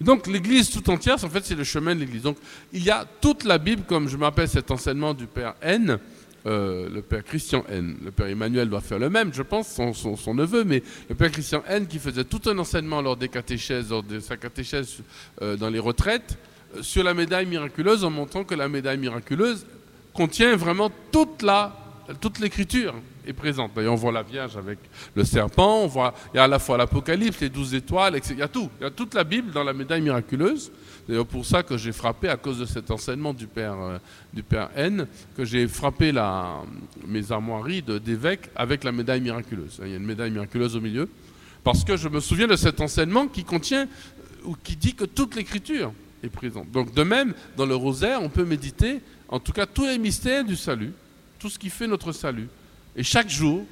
donc 0.00 0.26
l'Église 0.26 0.70
tout 0.70 0.88
entière, 0.90 1.22
en 1.22 1.28
fait, 1.28 1.44
c'est 1.44 1.54
le 1.54 1.64
chemin 1.64 1.94
de 1.94 2.00
l'Église. 2.00 2.22
Donc 2.22 2.38
il 2.72 2.82
y 2.82 2.90
a 2.90 3.06
toute 3.20 3.44
la 3.44 3.58
Bible, 3.58 3.82
comme 3.86 4.08
je 4.08 4.16
m'appelle 4.16 4.48
cet 4.48 4.70
enseignement 4.70 5.14
du 5.14 5.26
Père 5.26 5.54
N, 5.60 5.98
euh, 6.46 6.88
le 6.88 7.02
Père 7.02 7.22
Christian 7.22 7.64
N. 7.68 7.96
Le 8.02 8.10
Père 8.10 8.26
Emmanuel 8.26 8.68
doit 8.68 8.80
faire 8.80 8.98
le 8.98 9.10
même, 9.10 9.32
je 9.34 9.42
pense, 9.42 9.68
son, 9.68 10.34
neveu, 10.34 10.64
mais 10.64 10.82
le 11.08 11.14
Père 11.14 11.30
Christian 11.30 11.62
N 11.68 11.86
qui 11.86 11.98
faisait 11.98 12.24
tout 12.24 12.40
un 12.46 12.58
enseignement 12.58 13.02
lors 13.02 13.16
des 13.16 13.28
catéchèses, 13.28 13.90
lors 13.90 14.02
de 14.02 14.20
sa 14.20 14.36
catéchèse 14.36 14.98
euh, 15.42 15.56
dans 15.56 15.68
les 15.68 15.78
retraites, 15.78 16.38
euh, 16.76 16.82
sur 16.82 17.04
la 17.04 17.12
médaille 17.12 17.46
miraculeuse, 17.46 18.04
en 18.04 18.10
montrant 18.10 18.44
que 18.44 18.54
la 18.54 18.68
médaille 18.68 18.96
miraculeuse 18.96 19.66
contient 20.14 20.56
vraiment 20.56 20.90
toute 21.12 21.42
la, 21.42 21.76
toute 22.20 22.38
l'écriture 22.38 22.94
est 23.26 23.32
présente. 23.32 23.72
D'ailleurs, 23.74 23.92
on 23.92 23.96
voit 23.96 24.12
la 24.12 24.22
Vierge 24.22 24.56
avec 24.56 24.78
le 25.14 25.24
serpent, 25.24 25.82
on 25.82 25.86
voit, 25.86 26.14
il 26.32 26.38
y 26.38 26.40
a 26.40 26.44
à 26.44 26.48
la 26.48 26.58
fois 26.58 26.76
l'Apocalypse, 26.76 27.40
les 27.40 27.48
douze 27.48 27.74
étoiles, 27.74 28.16
etc. 28.16 28.34
Il 28.36 28.40
y 28.40 28.42
a 28.42 28.48
tout. 28.48 28.70
Il 28.80 28.84
y 28.84 28.86
a 28.86 28.90
toute 28.90 29.14
la 29.14 29.24
Bible 29.24 29.52
dans 29.52 29.64
la 29.64 29.72
médaille 29.72 30.02
miraculeuse. 30.02 30.72
D'ailleurs, 31.08 31.26
pour 31.26 31.44
ça 31.44 31.62
que 31.62 31.76
j'ai 31.76 31.92
frappé, 31.92 32.28
à 32.28 32.36
cause 32.36 32.58
de 32.58 32.64
cet 32.64 32.90
enseignement 32.90 33.34
du 33.34 33.46
Père, 33.46 33.76
euh, 33.78 34.66
N, 34.76 35.06
que 35.36 35.44
j'ai 35.44 35.66
frappé 35.68 36.12
mes 37.06 37.32
armoiries 37.32 37.82
d'évêques 37.82 38.48
avec 38.54 38.84
la 38.84 38.92
médaille 38.92 39.20
miraculeuse. 39.20 39.80
Il 39.82 39.90
y 39.90 39.94
a 39.94 39.96
une 39.96 40.06
médaille 40.06 40.30
miraculeuse 40.30 40.76
au 40.76 40.80
milieu. 40.80 41.08
Parce 41.64 41.84
que 41.84 41.96
je 41.96 42.08
me 42.08 42.20
souviens 42.20 42.46
de 42.46 42.56
cet 42.56 42.80
enseignement 42.80 43.26
qui 43.26 43.44
contient, 43.44 43.86
ou 44.44 44.56
qui 44.62 44.76
dit 44.76 44.94
que 44.94 45.04
toute 45.04 45.34
l'écriture 45.34 45.92
est 46.22 46.30
présente. 46.30 46.70
Donc, 46.70 46.94
de 46.94 47.02
même, 47.02 47.34
dans 47.56 47.66
le 47.66 47.74
rosaire, 47.74 48.22
on 48.22 48.28
peut 48.28 48.44
méditer, 48.44 49.00
en 49.28 49.40
tout 49.40 49.52
cas, 49.52 49.66
tous 49.66 49.86
les 49.86 49.98
mystères 49.98 50.44
du 50.44 50.56
salut, 50.56 50.92
tout 51.40 51.48
ce 51.48 51.58
qui 51.58 51.70
fait 51.70 51.88
notre 51.88 52.12
salut. 52.12 52.48
Et 52.94 53.02
chaque 53.02 53.28
jour, 53.28 53.64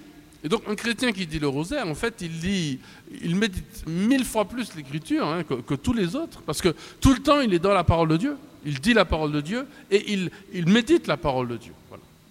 et 0.42 0.48
donc 0.48 0.62
un 0.68 0.74
chrétien 0.74 1.12
qui 1.12 1.26
dit 1.26 1.38
le 1.38 1.48
rosaire, 1.48 1.86
en 1.86 1.94
fait, 1.94 2.14
il 2.20 2.40
lit, 2.40 2.80
il 3.22 3.36
médite 3.36 3.84
mille 3.86 4.24
fois 4.24 4.46
plus 4.46 4.74
l'écriture 4.74 5.26
hein, 5.26 5.42
que, 5.44 5.74
tous 5.74 5.92
les 5.92 6.16
autres, 6.16 6.42
parce 6.42 6.60
que 6.60 6.74
tout 7.00 7.12
le 7.12 7.20
temps, 7.20 7.40
il 7.40 7.52
est 7.52 7.58
dans 7.58 7.74
la 7.74 7.84
parole 7.84 8.08
de 8.08 8.16
Dieu, 8.16 8.36
il 8.64 8.80
dit 8.80 8.94
la 8.94 9.04
parole 9.04 9.32
de 9.32 9.40
Dieu 9.40 9.66
et 9.90 10.12
il, 10.12 10.30
il 10.52 10.68
médite 10.68 11.06
la 11.06 11.16
parole 11.16 11.48
de 11.48 11.56
Dieu. 11.56 11.72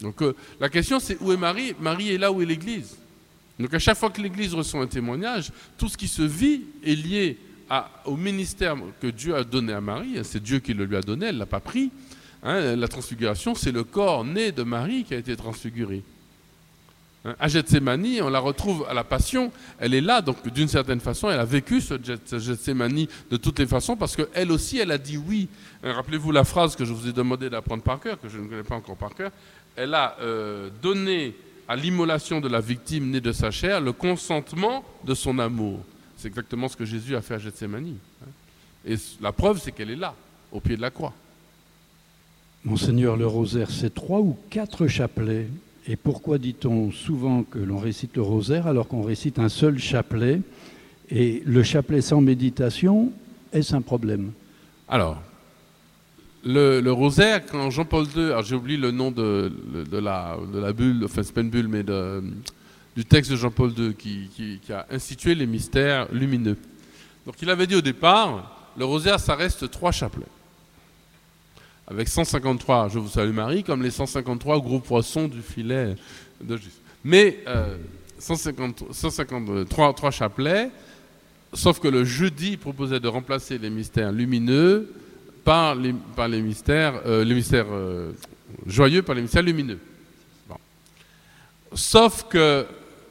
Donc 0.01 0.21
euh, 0.21 0.35
la 0.59 0.69
question, 0.69 0.99
c'est 0.99 1.17
où 1.21 1.31
est 1.31 1.37
Marie? 1.37 1.73
Marie 1.79 2.13
est 2.13 2.17
là 2.17 2.31
où 2.31 2.41
est 2.41 2.45
l'Église. 2.45 2.97
Donc 3.59 3.73
à 3.73 3.79
chaque 3.79 3.97
fois 3.97 4.09
que 4.09 4.21
l'Église 4.21 4.53
reçoit 4.53 4.81
un 4.81 4.87
témoignage, 4.87 5.51
tout 5.77 5.87
ce 5.87 5.97
qui 5.97 6.07
se 6.07 6.21
vit 6.21 6.61
est 6.83 6.95
lié 6.95 7.37
au 8.05 8.15
ministère 8.15 8.75
que 9.01 9.07
Dieu 9.07 9.35
a 9.35 9.43
donné 9.43 9.73
à 9.73 9.81
Marie. 9.81 10.19
C'est 10.23 10.41
Dieu 10.41 10.59
qui 10.59 10.73
le 10.73 10.85
lui 10.85 10.95
a 10.95 11.01
donné, 11.01 11.27
elle 11.27 11.35
ne 11.35 11.39
l'a 11.39 11.45
pas 11.45 11.59
pris. 11.59 11.91
Hein. 12.43 12.75
la 12.75 12.87
transfiguration, 12.87 13.55
c'est 13.55 13.71
le 13.71 13.83
corps 13.83 14.23
né 14.23 14.51
de 14.51 14.63
Marie 14.63 15.03
qui 15.03 15.13
a 15.13 15.17
été 15.17 15.35
transfiguré. 15.35 16.03
Hein, 17.25 17.35
à 17.39 17.47
Gethsemane, 17.47 18.21
on 18.21 18.29
la 18.29 18.39
retrouve 18.39 18.85
à 18.89 18.93
la 18.93 19.03
Passion, 19.03 19.51
elle 19.79 19.93
est 19.93 20.01
là, 20.01 20.21
donc 20.21 20.47
d'une 20.53 20.67
certaine 20.67 20.99
façon, 20.99 21.29
elle 21.29 21.39
a 21.39 21.45
vécu 21.45 21.81
ce 21.81 21.95
Gethsemane 22.37 23.07
de 23.29 23.37
toutes 23.37 23.59
les 23.59 23.67
façons, 23.67 23.95
parce 23.95 24.15
qu'elle 24.15 24.51
aussi, 24.51 24.79
elle 24.79 24.91
a 24.91 24.97
dit 24.97 25.17
oui. 25.17 25.49
Hein, 25.83 25.93
rappelez-vous 25.93 26.31
la 26.31 26.43
phrase 26.43 26.75
que 26.75 26.85
je 26.85 26.93
vous 26.93 27.07
ai 27.07 27.13
demandé 27.13 27.49
d'apprendre 27.49 27.83
par 27.83 27.99
cœur, 27.99 28.19
que 28.19 28.29
je 28.29 28.37
ne 28.37 28.47
connais 28.47 28.63
pas 28.63 28.75
encore 28.75 28.97
par 28.97 29.13
cœur. 29.13 29.31
Elle 29.75 29.93
a 29.93 30.15
euh, 30.21 30.69
donné 30.81 31.35
à 31.67 31.75
l'immolation 31.75 32.39
de 32.39 32.47
la 32.47 32.61
victime 32.61 33.09
née 33.09 33.19
de 33.19 33.31
sa 33.31 33.51
chair 33.51 33.81
le 33.81 33.91
consentement 33.91 34.85
de 35.03 35.13
son 35.13 35.37
amour. 35.39 35.79
C'est 36.17 36.29
exactement 36.29 36.69
ce 36.69 36.77
que 36.77 36.85
Jésus 36.85 37.15
a 37.15 37.21
fait 37.21 37.35
à 37.35 37.39
Gethsemane. 37.39 37.95
Hein. 38.23 38.29
Et 38.85 38.95
la 39.21 39.31
preuve, 39.31 39.59
c'est 39.61 39.71
qu'elle 39.71 39.91
est 39.91 39.97
là, 39.97 40.15
au 40.51 40.59
pied 40.59 40.77
de 40.77 40.81
la 40.81 40.91
croix. 40.91 41.13
Monseigneur, 42.67 43.15
le 43.15 43.25
rosaire, 43.25 43.71
c'est 43.71 43.93
trois 43.93 44.19
ou 44.19 44.35
quatre 44.49 44.87
chapelets. 44.87 45.47
Et 45.87 45.95
pourquoi 45.95 46.37
dit-on 46.37 46.91
souvent 46.91 47.43
que 47.43 47.59
l'on 47.59 47.77
récite 47.77 48.17
le 48.17 48.21
rosaire 48.21 48.67
alors 48.67 48.89
qu'on 48.89 49.03
récite 49.03 49.39
un 49.39 49.47
seul 49.47 49.79
chapelet? 49.79 50.41
Et 51.09 51.41
le 51.45 51.63
chapelet 51.63 52.01
sans 52.01 52.19
méditation, 52.19 53.13
est-ce 53.53 53.73
un 53.73 53.81
problème? 53.81 54.33
Alors, 54.89 55.21
le, 56.43 56.89
rosaire, 56.89 57.45
quand 57.45 57.69
Jean-Paul 57.69 58.05
II, 58.13 58.25
alors 58.25 58.43
j'ai 58.43 58.55
oublié 58.55 58.77
le 58.77 58.91
nom 58.91 59.11
de, 59.11 59.49
la, 59.93 60.37
bulle, 60.73 61.05
enfin 61.05 61.23
c'est 61.23 61.33
pas 61.33 61.39
une 61.39 61.49
bulle, 61.49 61.69
mais 61.69 61.83
du 62.97 63.05
texte 63.05 63.31
de 63.31 63.37
Jean-Paul 63.37 63.71
II 63.77 63.93
qui, 63.93 64.29
qui, 64.35 64.73
a 64.73 64.85
institué 64.91 65.35
les 65.35 65.47
mystères 65.47 66.11
lumineux. 66.11 66.57
Donc 67.25 67.35
il 67.41 67.49
avait 67.49 67.65
dit 67.65 67.75
au 67.75 67.81
départ, 67.81 68.73
le 68.77 68.83
rosaire, 68.83 69.21
ça 69.21 69.35
reste 69.35 69.71
trois 69.71 69.93
chapelets 69.93 70.25
avec 71.87 72.09
153 72.09 72.89
Je 72.89 72.99
vous 72.99 73.07
salue 73.07 73.33
Marie, 73.33 73.63
comme 73.63 73.81
les 73.81 73.91
153 73.91 74.59
gros 74.59 74.79
poissons 74.79 75.27
du 75.27 75.41
filet 75.41 75.95
de 76.41 76.57
Jésus. 76.57 76.71
Mais 77.03 77.39
153 78.19 79.93
euh, 79.93 80.11
chapelets, 80.11 80.69
sauf 81.53 81.79
que 81.79 81.87
le 81.87 82.03
jeudi 82.03 82.57
proposait 82.57 82.99
de 82.99 83.07
remplacer 83.07 83.57
les 83.57 83.69
mystères 83.69 84.11
lumineux 84.11 84.93
par 85.45 85.75
les, 85.75 85.93
par 86.15 86.27
les 86.27 86.41
mystères, 86.41 87.01
euh, 87.05 87.23
mystères 87.25 87.67
euh, 87.71 88.11
joyeux 88.65 89.01
par 89.01 89.15
les 89.15 89.21
mystères 89.21 89.43
lumineux. 89.43 89.79
Sauf 91.73 92.25
que 92.29 92.65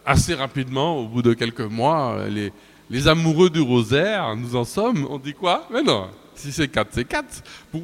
assez 0.05 0.35
rapidement, 0.35 0.99
au 0.99 1.07
bout 1.07 1.22
de 1.22 1.35
quelques 1.35 1.61
mois, 1.61 2.27
les, 2.29 2.53
les 2.91 3.09
amoureux 3.09 3.51
du 3.51 3.61
rosaire, 3.61 4.37
nous 4.37 4.55
en 4.55 4.64
sommes, 4.64 5.07
on 5.11 5.18
dit 5.18 5.35
quoi? 5.35 5.66
Mais 5.72 5.83
non, 5.83 6.09
si 6.37 6.53
c'est 6.53 6.68
4, 6.68 6.89
c'est 6.93 7.05
4. 7.05 7.43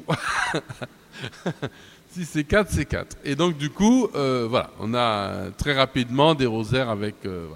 si 2.10 2.24
c'est 2.24 2.44
4, 2.44 2.70
c'est 2.70 2.84
4. 2.84 3.16
Et 3.24 3.34
donc, 3.34 3.56
du 3.56 3.70
coup, 3.70 4.08
euh, 4.14 4.46
voilà, 4.48 4.70
on 4.80 4.94
a 4.94 5.50
très 5.56 5.74
rapidement 5.74 6.34
des 6.34 6.46
rosaires 6.46 6.90
avec. 6.90 7.14
Euh, 7.26 7.48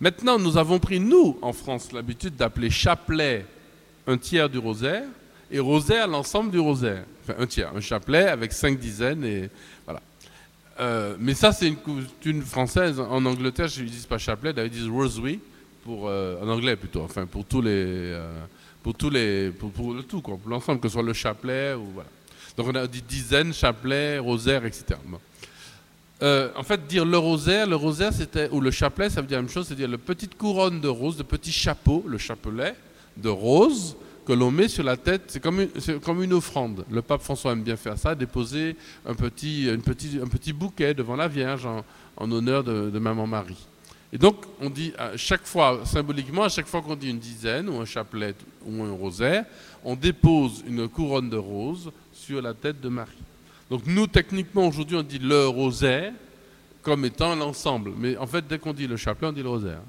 Maintenant, 0.00 0.36
nous 0.36 0.56
avons 0.56 0.80
pris, 0.80 0.98
nous, 0.98 1.38
en 1.42 1.52
France, 1.52 1.92
l'habitude 1.92 2.34
d'appeler 2.34 2.70
chapelet 2.70 3.46
un 4.08 4.18
tiers 4.18 4.50
du 4.50 4.58
rosaire 4.58 5.04
et 5.48 5.60
rosaire 5.60 6.08
l'ensemble 6.08 6.50
du 6.50 6.58
rosaire. 6.58 7.04
Enfin, 7.22 7.34
un 7.38 7.46
tiers, 7.46 7.70
un 7.72 7.80
chapelet 7.80 8.26
avec 8.26 8.52
cinq 8.52 8.80
dizaines 8.80 9.24
et 9.24 9.48
voilà. 9.84 10.00
Euh, 10.80 11.14
mais 11.20 11.34
ça, 11.34 11.52
c'est 11.52 11.68
une 11.68 11.76
coutume 11.76 12.42
française. 12.42 12.98
En 12.98 13.24
Angleterre, 13.24 13.68
je 13.68 13.82
ne 13.82 13.88
dis 13.88 14.04
pas 14.08 14.18
chapelet, 14.18 14.52
ils 14.56 14.70
disent 14.70 14.88
rosary, 14.88 15.38
pour, 15.84 16.06
en 16.06 16.48
anglais 16.48 16.74
plutôt, 16.74 17.02
enfin, 17.02 17.26
pour 17.26 17.44
tous 17.44 17.62
les 17.62 18.12
pour 18.82 18.94
tous 18.94 19.10
les, 19.10 19.50
pour, 19.50 19.94
le 19.94 20.02
tout, 20.02 20.20
quoi, 20.20 20.38
l'ensemble, 20.46 20.80
que 20.80 20.88
ce 20.88 20.94
soit 20.94 21.02
le 21.02 21.12
chapelet 21.12 21.74
ou 21.74 21.86
voilà. 21.94 22.08
Donc 22.56 22.66
on 22.68 22.74
a 22.74 22.86
dit 22.86 23.02
dizaines, 23.02 23.54
chapelet, 23.54 24.18
rosaire, 24.18 24.64
etc. 24.66 24.84
Euh, 26.22 26.50
en 26.56 26.62
fait, 26.62 26.86
dire 26.86 27.04
le 27.04 27.18
rosaire, 27.18 27.66
le 27.66 27.76
rosaire 27.76 28.12
c'était 28.12 28.48
ou 28.50 28.60
le 28.60 28.70
chapelet, 28.70 29.08
ça 29.08 29.20
veut 29.20 29.26
dire 29.26 29.38
la 29.38 29.42
même 29.42 29.50
chose, 29.50 29.66
c'est-à-dire 29.66 29.88
la 29.88 29.98
petite 29.98 30.36
couronne 30.36 30.80
de 30.80 30.88
rose, 30.88 31.16
de 31.16 31.22
petit 31.22 31.52
chapeau, 31.52 32.04
le 32.06 32.18
chapelet 32.18 32.74
de 33.16 33.28
rose 33.28 33.96
que 34.26 34.32
l'on 34.32 34.50
met 34.50 34.68
sur 34.68 34.84
la 34.84 34.96
tête. 34.96 35.22
C'est 35.28 35.40
comme, 35.40 35.60
une, 35.60 36.00
comme 36.00 36.22
une 36.22 36.32
offrande. 36.32 36.84
Le 36.90 37.02
pape 37.02 37.22
François 37.22 37.52
aime 37.52 37.62
bien 37.62 37.76
faire 37.76 37.98
ça, 37.98 38.14
déposer 38.14 38.76
un 39.06 39.14
petit, 39.14 39.68
petit, 39.84 40.52
bouquet 40.52 40.94
devant 40.94 41.16
la 41.16 41.26
Vierge 41.26 41.66
en, 41.66 41.84
en 42.16 42.30
honneur 42.30 42.62
de 42.62 42.98
Maman 42.98 43.26
Marie. 43.26 43.66
Et 44.12 44.18
donc, 44.18 44.44
on 44.60 44.68
dit 44.68 44.92
à 44.98 45.16
chaque 45.16 45.46
fois, 45.46 45.80
symboliquement, 45.86 46.44
à 46.44 46.48
chaque 46.50 46.66
fois 46.66 46.82
qu'on 46.82 46.94
dit 46.94 47.08
une 47.08 47.18
dizaine, 47.18 47.68
ou 47.70 47.80
un 47.80 47.86
chapelet, 47.86 48.34
ou 48.66 48.82
un 48.82 48.92
rosaire, 48.92 49.46
on 49.82 49.96
dépose 49.96 50.62
une 50.66 50.86
couronne 50.86 51.30
de 51.30 51.36
roses 51.36 51.90
sur 52.12 52.42
la 52.42 52.52
tête 52.52 52.80
de 52.80 52.88
Marie. 52.88 53.10
Donc, 53.70 53.86
nous, 53.86 54.06
techniquement, 54.06 54.66
aujourd'hui, 54.66 54.96
on 54.96 55.02
dit 55.02 55.18
le 55.18 55.46
rosaire 55.46 56.12
comme 56.82 57.06
étant 57.06 57.34
l'ensemble. 57.34 57.92
Mais 57.96 58.16
en 58.18 58.26
fait, 58.26 58.46
dès 58.46 58.58
qu'on 58.58 58.74
dit 58.74 58.86
le 58.86 58.98
chapelet, 58.98 59.28
on 59.28 59.32
dit 59.32 59.42
le 59.42 59.48
rosaire. 59.48 59.80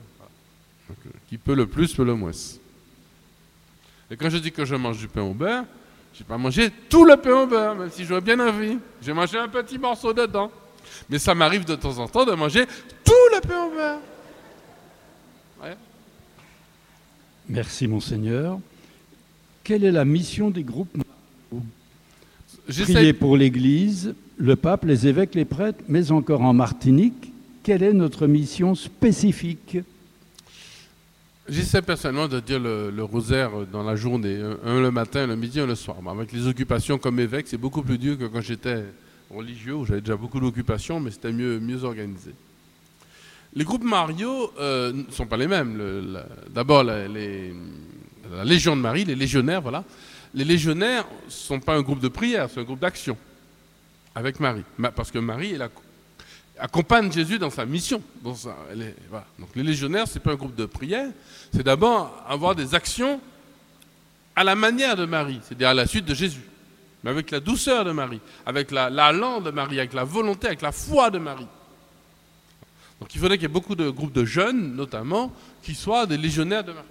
Euh, 0.89 1.09
qui 1.28 1.38
peut 1.38 1.55
le 1.55 1.67
plus, 1.67 1.93
peut 1.93 2.05
le 2.05 2.15
moins. 2.15 2.32
Et 4.09 4.15
quand 4.15 4.30
je 4.30 4.38
dis 4.38 4.51
que 4.51 4.63
je 4.63 4.76
mange 4.76 4.99
du 4.99 5.07
pain 5.07 5.24
au 5.24 5.34
beurre, 5.34 5.65
je 6.13 6.19
n'ai 6.19 6.26
pas 6.26 6.38
mangé 6.38 6.69
tout 6.88 7.03
le 7.03 7.17
pain 7.17 7.41
au 7.41 7.47
beurre, 7.47 7.76
même 7.76 7.89
si 7.89 8.05
j'aurais 8.05 8.21
bien 8.21 8.39
envie. 8.39 8.78
J'ai 9.01 9.11
mangé 9.11 9.38
un 9.38 9.47
petit 9.47 9.78
morceau 9.78 10.13
dedans. 10.13 10.51
Mais 11.09 11.19
ça 11.19 11.34
m'arrive 11.34 11.65
de 11.65 11.76
temps 11.76 11.97
en 11.97 12.07
temps 12.07 12.24
de 12.24 12.34
manger 12.34 12.65
tout 13.03 13.11
le 13.34 13.41
pain 13.41 13.65
au 13.65 13.71
beurre. 13.71 13.99
Merci, 17.49 17.87
Monseigneur. 17.87 18.59
Quelle 19.63 19.83
est 19.83 19.91
la 19.91 20.05
mission 20.05 20.49
des 20.49 20.63
groupes 20.63 20.97
Prier 22.67 23.13
pour 23.13 23.35
l'Église, 23.35 24.15
le 24.37 24.55
pape, 24.55 24.85
les 24.85 25.07
évêques, 25.07 25.35
les 25.35 25.45
prêtres, 25.45 25.83
mais 25.87 26.11
encore 26.11 26.41
en 26.41 26.53
Martinique. 26.53 27.31
Quelle 27.61 27.83
est 27.83 27.93
notre 27.93 28.27
mission 28.27 28.75
spécifique 28.75 29.77
J'essaie 31.47 31.81
personnellement 31.81 32.29
de 32.29 32.39
dire 32.39 32.59
le, 32.59 33.03
rosaire 33.03 33.51
dans 33.71 33.83
la 33.83 33.97
journée, 33.97 34.39
un, 34.63 34.79
le 34.79 34.91
matin, 34.91 35.27
le 35.27 35.35
midi, 35.35 35.59
un 35.59 35.65
le 35.65 35.75
soir. 35.75 35.97
avec 36.09 36.31
les 36.31 36.47
occupations 36.47 36.97
comme 36.97 37.19
évêque, 37.19 37.47
c'est 37.49 37.57
beaucoup 37.57 37.81
plus 37.81 37.97
dur 37.97 38.17
que 38.17 38.25
quand 38.25 38.39
j'étais 38.39 38.85
religieux, 39.29 39.75
où 39.75 39.85
j'avais 39.85 39.99
déjà 39.99 40.15
beaucoup 40.15 40.39
d'occupations, 40.39 41.01
mais 41.01 41.11
c'était 41.11 41.33
mieux, 41.33 41.59
mieux 41.59 41.83
organisé. 41.83 42.31
Les 43.55 43.63
groupes 43.63 43.83
Mario 43.83 44.51
euh, 44.59 44.91
ne 44.93 45.11
sont 45.11 45.25
pas 45.25 45.37
les 45.37 45.47
mêmes. 45.47 45.79
D'abord, 46.49 46.83
la 46.83 47.07
Légion 48.43 48.75
de 48.75 48.81
Marie, 48.81 49.05
les 49.05 49.15
légionnaires, 49.15 49.61
voilà. 49.61 49.83
Les 50.33 50.43
légionnaires 50.43 51.05
ne 51.25 51.31
sont 51.31 51.59
pas 51.59 51.75
un 51.75 51.81
groupe 51.81 51.99
de 51.99 52.07
prière, 52.07 52.49
c'est 52.51 52.59
un 52.59 52.63
groupe 52.63 52.79
d'action 52.79 53.15
avec 54.15 54.39
Marie. 54.39 54.63
Parce 54.95 55.11
que 55.11 55.19
Marie, 55.19 55.55
accompagne 56.59 57.11
Jésus 57.11 57.39
dans 57.39 57.49
sa 57.49 57.65
mission. 57.65 58.01
Donc 58.23 58.37
les 59.55 59.63
légionnaires, 59.63 60.07
ce 60.07 60.15
n'est 60.15 60.19
pas 60.21 60.31
un 60.31 60.35
groupe 60.35 60.55
de 60.55 60.65
prière, 60.65 61.09
c'est 61.53 61.63
d'abord 61.63 62.23
avoir 62.27 62.55
des 62.55 62.73
actions 62.75 63.19
à 64.35 64.43
la 64.43 64.55
manière 64.55 64.95
de 64.95 65.05
Marie, 65.05 65.39
c'est-à-dire 65.43 65.69
à 65.69 65.73
la 65.73 65.85
suite 65.85 66.05
de 66.05 66.13
Jésus, 66.13 66.41
mais 67.03 67.11
avec 67.11 67.29
la 67.31 67.39
douceur 67.39 67.85
de 67.85 67.91
Marie, 67.91 68.21
avec 68.45 68.71
la, 68.71 68.89
langue 69.11 69.43
de 69.43 69.51
Marie, 69.51 69.79
avec 69.79 69.93
la 69.93 70.03
volonté, 70.03 70.47
avec 70.47 70.61
la 70.61 70.71
foi 70.71 71.11
de 71.11 71.19
Marie. 71.19 71.47
Donc 73.03 73.13
il 73.13 73.19
faudrait 73.19 73.37
qu'il 73.37 73.43
y 73.43 73.51
ait 73.51 73.53
beaucoup 73.53 73.75
de 73.75 73.89
groupes 73.89 74.13
de 74.13 74.23
jeunes, 74.23 74.77
notamment, 74.77 75.29
qui 75.61 75.75
soient 75.75 76.05
des 76.05 76.15
légionnaires 76.15 76.63
de 76.63 76.71
Marie. 76.71 76.87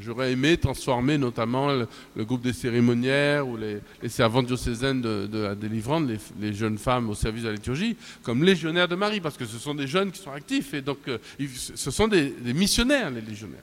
J'aurais 0.00 0.32
aimé 0.32 0.56
transformer 0.56 1.18
notamment 1.18 1.68
le, 1.68 2.24
groupe 2.24 2.42
des 2.42 2.52
cérémoniaires 2.52 3.46
ou 3.46 3.56
les, 3.56 3.80
servantes 4.08 4.46
diocésaines 4.46 5.00
de, 5.00 5.28
la 5.38 5.54
délivrance, 5.54 6.02
les, 6.40 6.52
jeunes 6.52 6.78
femmes 6.78 7.10
au 7.10 7.14
service 7.14 7.44
de 7.44 7.48
la 7.48 7.54
liturgie, 7.54 7.96
comme 8.24 8.42
légionnaires 8.42 8.88
de 8.88 8.96
Marie, 8.96 9.20
parce 9.20 9.36
que 9.36 9.46
ce 9.46 9.58
sont 9.58 9.76
des 9.76 9.86
jeunes 9.86 10.10
qui 10.10 10.20
sont 10.20 10.32
actifs 10.32 10.74
et 10.74 10.82
donc 10.82 10.98
euh, 11.06 11.18
ce 11.38 11.90
sont 11.92 12.08
des, 12.08 12.34
missionnaires, 12.52 13.08
les 13.10 13.20
légionnaires. 13.20 13.62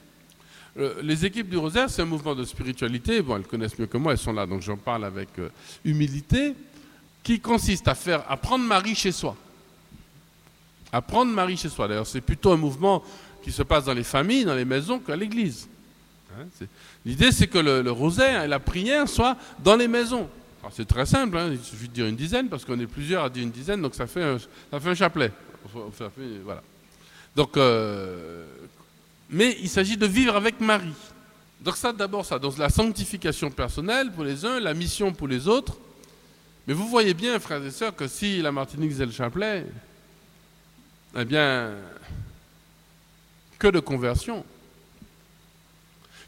Euh, 0.80 1.02
les 1.02 1.26
équipes 1.26 1.50
du 1.50 1.58
Rosaire, 1.58 1.90
c'est 1.90 2.02
un 2.02 2.06
mouvement 2.06 2.34
de 2.34 2.46
spiritualité, 2.46 3.22
bon, 3.22 3.36
elles 3.36 3.44
connaissent 3.44 3.78
mieux 3.78 3.88
que 3.88 3.98
moi, 3.98 4.14
elles 4.14 4.18
sont 4.18 4.32
là, 4.32 4.46
donc 4.46 4.62
j'en 4.62 4.78
parle 4.78 5.04
avec 5.04 5.38
euh, 5.40 5.50
humilité, 5.84 6.54
qui 7.24 7.42
consiste 7.42 7.90
à 7.90 7.96
faire, 7.96 8.24
à 8.32 8.38
prendre 8.38 8.64
Marie 8.64 8.96
chez 8.96 9.12
soi. 9.12 9.36
À 10.92 11.02
prendre 11.02 11.32
Marie 11.32 11.58
chez 11.58 11.70
soi. 11.70 11.88
D'ailleurs, 11.88 12.08
c'est 12.08 12.22
plutôt 12.22 12.52
un 12.52 12.58
mouvement 12.58 13.04
qui 13.44 13.52
se 13.52 13.64
passe 13.64 13.86
dans 13.86 13.94
les 13.94 14.04
familles, 14.04 14.46
dans 14.46 14.56
les 14.56 14.66
maisons 14.66 15.00
qu'à 15.00 15.16
l'église. 15.16 15.68
Hein, 16.38 16.46
l'idée, 17.06 17.32
c'est 17.32 17.48
que 17.48 17.58
le, 17.58 17.92
rosaire 17.92 18.44
et 18.44 18.48
la 18.48 18.60
prière 18.60 19.08
soient 19.08 19.38
dans 19.64 19.76
les 19.76 19.88
maisons. 19.88 20.30
C'est 20.72 20.88
très 20.88 21.06
simple, 21.06 21.38
hein, 21.38 21.50
il 21.54 21.64
suffit 21.64 21.88
de 21.88 21.94
dire 21.94 22.08
une 22.08 22.16
dizaine, 22.18 22.50
parce 22.50 22.66
qu'on 22.66 22.78
est 22.80 22.88
plusieurs 22.88 23.24
à 23.24 23.30
dire 23.30 23.44
une 23.44 23.52
dizaine, 23.52 23.82
donc 23.82 23.96
ça 23.96 24.06
fait 24.06 24.24
un, 24.24 24.38
ça 24.38 24.80
fait 24.82 24.90
un 24.90 24.96
chapelet. 24.96 25.32
voilà. 26.44 26.62
Donc, 27.36 27.56
euh, 27.56 28.46
mais 29.30 29.58
il 29.62 29.70
s'agit 29.70 29.96
de 29.96 30.06
vivre 30.06 30.36
avec 30.36 30.60
Marie. 30.60 30.94
Donc 31.62 31.78
ça, 31.78 31.94
d'abord 31.94 32.26
ça, 32.26 32.38
donc 32.38 32.58
la 32.58 32.70
sanctification 32.70 33.50
personnelle 33.50 34.12
pour 34.12 34.24
les 34.24 34.46
uns, 34.46 34.60
la 34.60 34.74
mission 34.74 35.14
pour 35.14 35.28
les 35.28 35.48
autres. 35.48 35.78
Mais 36.68 36.74
vous 36.74 36.88
voyez 36.88 37.14
bien, 37.14 37.40
frères 37.40 37.64
et 37.64 37.72
sœurs, 37.72 37.96
que 37.96 38.08
si 38.08 38.42
la 38.42 38.52
Martinique 38.52 38.92
faisait 38.92 39.06
le 39.06 39.12
chapelet, 39.12 39.66
eh 41.16 41.26
bien, 41.26 41.72
que 43.60 43.68
de 43.68 43.80
conversion 43.80 44.46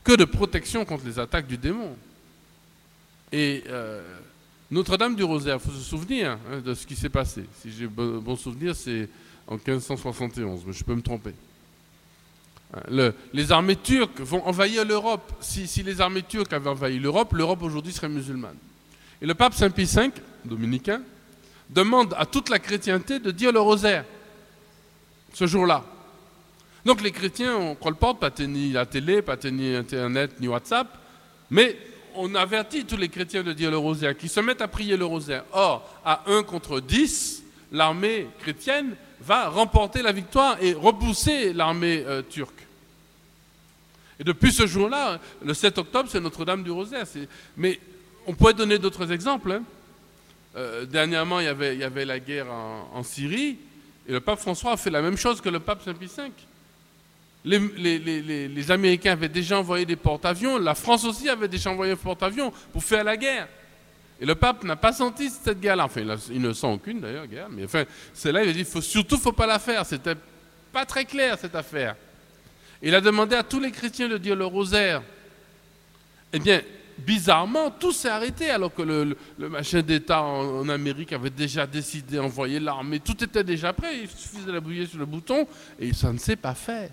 que 0.04 0.16
de 0.16 0.26
protection 0.26 0.86
contre 0.86 1.06
les 1.06 1.20
attaques 1.20 1.48
du 1.48 1.58
démon. 1.58 1.96
Et 3.32 3.64
euh, 3.68 4.02
Notre-Dame 4.72 5.16
du 5.16 5.24
Rosaire, 5.24 5.60
il 5.62 5.70
faut 5.70 5.76
se 5.78 5.84
souvenir 5.84 6.32
hein, 6.32 6.62
de 6.64 6.74
ce 6.74 6.88
qui 6.88 6.96
s'est 6.96 7.10
passé. 7.10 7.46
Si 7.62 7.72
j'ai 7.72 7.88
bon, 7.88 8.36
souvenir, 8.36 8.76
c'est 8.76 9.08
en 9.48 9.56
1571, 9.56 10.64
mais 10.66 10.74
je 10.74 10.84
peux 10.84 10.96
me 10.96 11.02
tromper. 11.02 11.34
Hein, 12.74 13.12
les 13.34 13.52
armées 13.52 13.76
turques 13.76 14.20
vont 14.20 14.44
envahir 14.48 14.86
l'Europe. 14.86 15.32
Si, 15.42 15.68
si, 15.68 15.84
les 15.84 16.02
armées 16.02 16.24
turques 16.24 16.54
avaient 16.54 16.70
envahi 16.70 17.00
l'Europe, 17.00 17.34
l'Europe 17.34 17.62
aujourd'hui 17.62 17.94
serait 17.94 18.10
musulmane. 18.10 18.58
Et 19.22 19.26
le 19.26 19.36
pape 19.36 19.54
Saint 19.54 19.70
Pie 19.70 19.86
V, 19.86 20.10
dominicain, 20.46 21.02
demande 21.70 22.16
à 22.18 22.26
toute 22.26 22.50
la 22.50 22.58
chrétienté 22.58 23.20
de 23.20 23.32
dire 23.32 23.52
le 23.52 23.60
rosaire 23.60 24.06
ce 25.34 25.48
jour-là. 25.48 25.84
Donc 26.86 27.02
les 27.02 27.12
chrétiens, 27.12 27.56
on 27.56 27.90
ne 27.90 27.96
porte, 27.96 28.20
pas 28.20 28.32
ni 28.40 28.72
la 28.72 28.86
télé, 28.86 29.22
pas 29.22 29.38
ni 29.52 29.76
Internet, 29.76 30.40
ni 30.40 30.48
WhatsApp, 30.48 30.88
mais 31.50 31.78
on 32.16 32.34
avertit 32.36 32.86
tous 32.86 32.98
les 32.98 33.10
chrétiens 33.10 33.44
de 33.44 33.54
dire 33.54 33.72
le 33.72 33.78
rosaire, 33.78 34.18
qui 34.18 34.28
se 34.28 34.40
mettent 34.40 34.62
à 34.62 34.68
prier 34.68 34.98
le 34.98 35.06
rosaire. 35.06 35.44
Or, 35.52 35.90
à 36.04 36.24
1 36.28 36.44
contre 36.44 36.80
10, 36.80 37.44
l'armée 37.72 38.28
chrétienne 38.40 38.96
va 39.22 39.50
remporter 39.50 40.02
la 40.02 40.12
victoire 40.12 40.58
et 40.62 40.74
repousser 40.74 41.54
l'armée 41.54 42.04
euh, 42.08 42.22
turque. 42.22 42.66
Et 44.20 44.24
depuis 44.24 44.52
ce 44.52 44.68
jour-là, 44.68 45.20
le 45.44 45.54
7 45.54 45.78
octobre, 45.78 46.10
c'est 46.12 46.20
Notre-Dame 46.20 46.64
du 46.64 46.72
Rosaire. 46.72 47.06
Mais 47.56 47.80
on 48.28 48.34
pourrait 48.34 48.54
donner 48.54 48.78
d'autres 48.78 49.12
exemples. 49.12 49.54
Hein. 49.54 49.64
Euh, 50.58 50.86
dernièrement, 50.86 51.40
il 51.40 51.46
y, 51.46 51.48
avait, 51.84 52.06
la 52.06 52.20
guerre 52.20 52.52
en, 52.52 53.04
Syrie, 53.04 53.58
et 54.10 54.12
le 54.12 54.22
pape 54.22 54.40
François 54.40 54.72
a 54.72 54.78
fait 54.78 54.90
la 54.90 55.04
même 55.04 55.18
chose 55.18 55.40
que 55.40 55.50
le 55.50 55.60
pape 55.60 55.84
Saint-Pie 55.84 56.10
V. 56.18 56.32
Les, 57.46 58.72
Américains 58.72 59.12
avaient 59.12 59.30
déjà 59.30 59.60
envoyé 59.60 59.86
des 59.86 59.96
porte-avions, 59.96 60.58
la 60.58 60.74
France 60.74 61.06
aussi 61.06 61.30
avait 61.30 61.48
déjà 61.48 61.70
envoyé 61.70 61.94
un 61.94 61.96
porte-avions 61.96 62.52
pour 62.74 62.84
faire 62.84 63.04
la 63.04 63.16
guerre. 63.16 63.48
Et 64.20 64.26
le 64.26 64.34
pape 64.34 64.64
n'a 64.64 64.76
pas 64.76 64.94
senti 64.94 65.30
cette 65.30 65.62
guerre-là. 65.62 65.86
Enfin, 65.86 66.02
il, 66.32 66.42
ne 66.42 66.52
sent 66.54 66.68
aucune 66.68 67.00
d'ailleurs, 67.00 67.28
guerre. 67.28 67.48
Mais 67.52 67.66
enfin, 67.66 67.84
c'est 68.12 68.32
là, 68.32 68.44
il 68.44 68.50
a 68.50 68.54
dit 68.54 68.66
faut, 68.66 68.82
surtout, 68.82 69.18
faut 69.18 69.32
pas 69.32 69.46
la 69.46 69.60
faire. 69.60 69.86
C'était 69.86 70.16
pas 70.74 70.86
très 70.88 71.06
clair 71.06 71.38
cette 71.40 71.56
affaire. 71.56 71.96
Il 72.82 72.96
a 72.96 73.02
demandé 73.02 73.36
à 73.36 73.44
tous 73.44 73.60
les 73.60 73.72
chrétiens 73.72 74.10
de 74.10 74.18
dire 74.18 74.36
le 74.36 74.46
rosaire. 74.48 75.04
Eh 76.34 76.40
bien, 76.40 76.62
bizarrement, 77.00 77.72
tout 77.72 77.92
s'est 77.92 78.10
arrêté 78.10 78.50
alors 78.50 78.74
que 78.74 78.82
le, 78.82 79.18
machin 79.38 79.82
d'État 79.82 80.22
en, 80.22 80.70
Amérique 80.70 81.14
avait 81.14 81.30
déjà 81.30 81.66
décidé 81.66 82.18
d'envoyer 82.18 82.60
l'armée. 82.60 83.00
Tout 83.00 83.24
était 83.24 83.44
déjà 83.44 83.74
prêt. 83.74 84.02
Il 84.04 84.10
suffisait 84.10 84.52
d'appuyer 84.52 84.86
sur 84.86 85.00
le 85.00 85.06
bouton 85.06 85.48
et 85.80 85.94
ça 85.94 86.14
ne 86.14 86.18
s'est 86.18 86.36
pas 86.36 86.54
fait. 86.54 86.92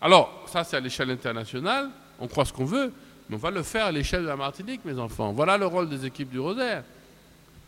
Alors, 0.00 0.46
ça 0.52 0.64
c'est 0.64 0.76
à 0.76 0.80
l'échelle 0.80 1.10
internationale, 1.10 1.88
on 2.20 2.28
croit 2.28 2.44
ce 2.44 2.52
qu'on 2.52 2.66
veut, 2.66 2.92
mais 3.28 3.36
on 3.36 3.38
va 3.38 3.50
le 3.50 3.62
faire 3.62 3.86
à 3.86 3.92
l'échelle 3.92 4.22
de 4.22 4.28
la 4.28 4.36
Martinique, 4.36 4.84
mes 4.84 4.98
enfants. 4.98 5.32
Voilà 5.32 5.56
le 5.56 5.66
rôle 5.66 5.88
des 5.88 6.04
équipes 6.04 6.30
du 6.30 6.38
Rosaire. 6.38 6.84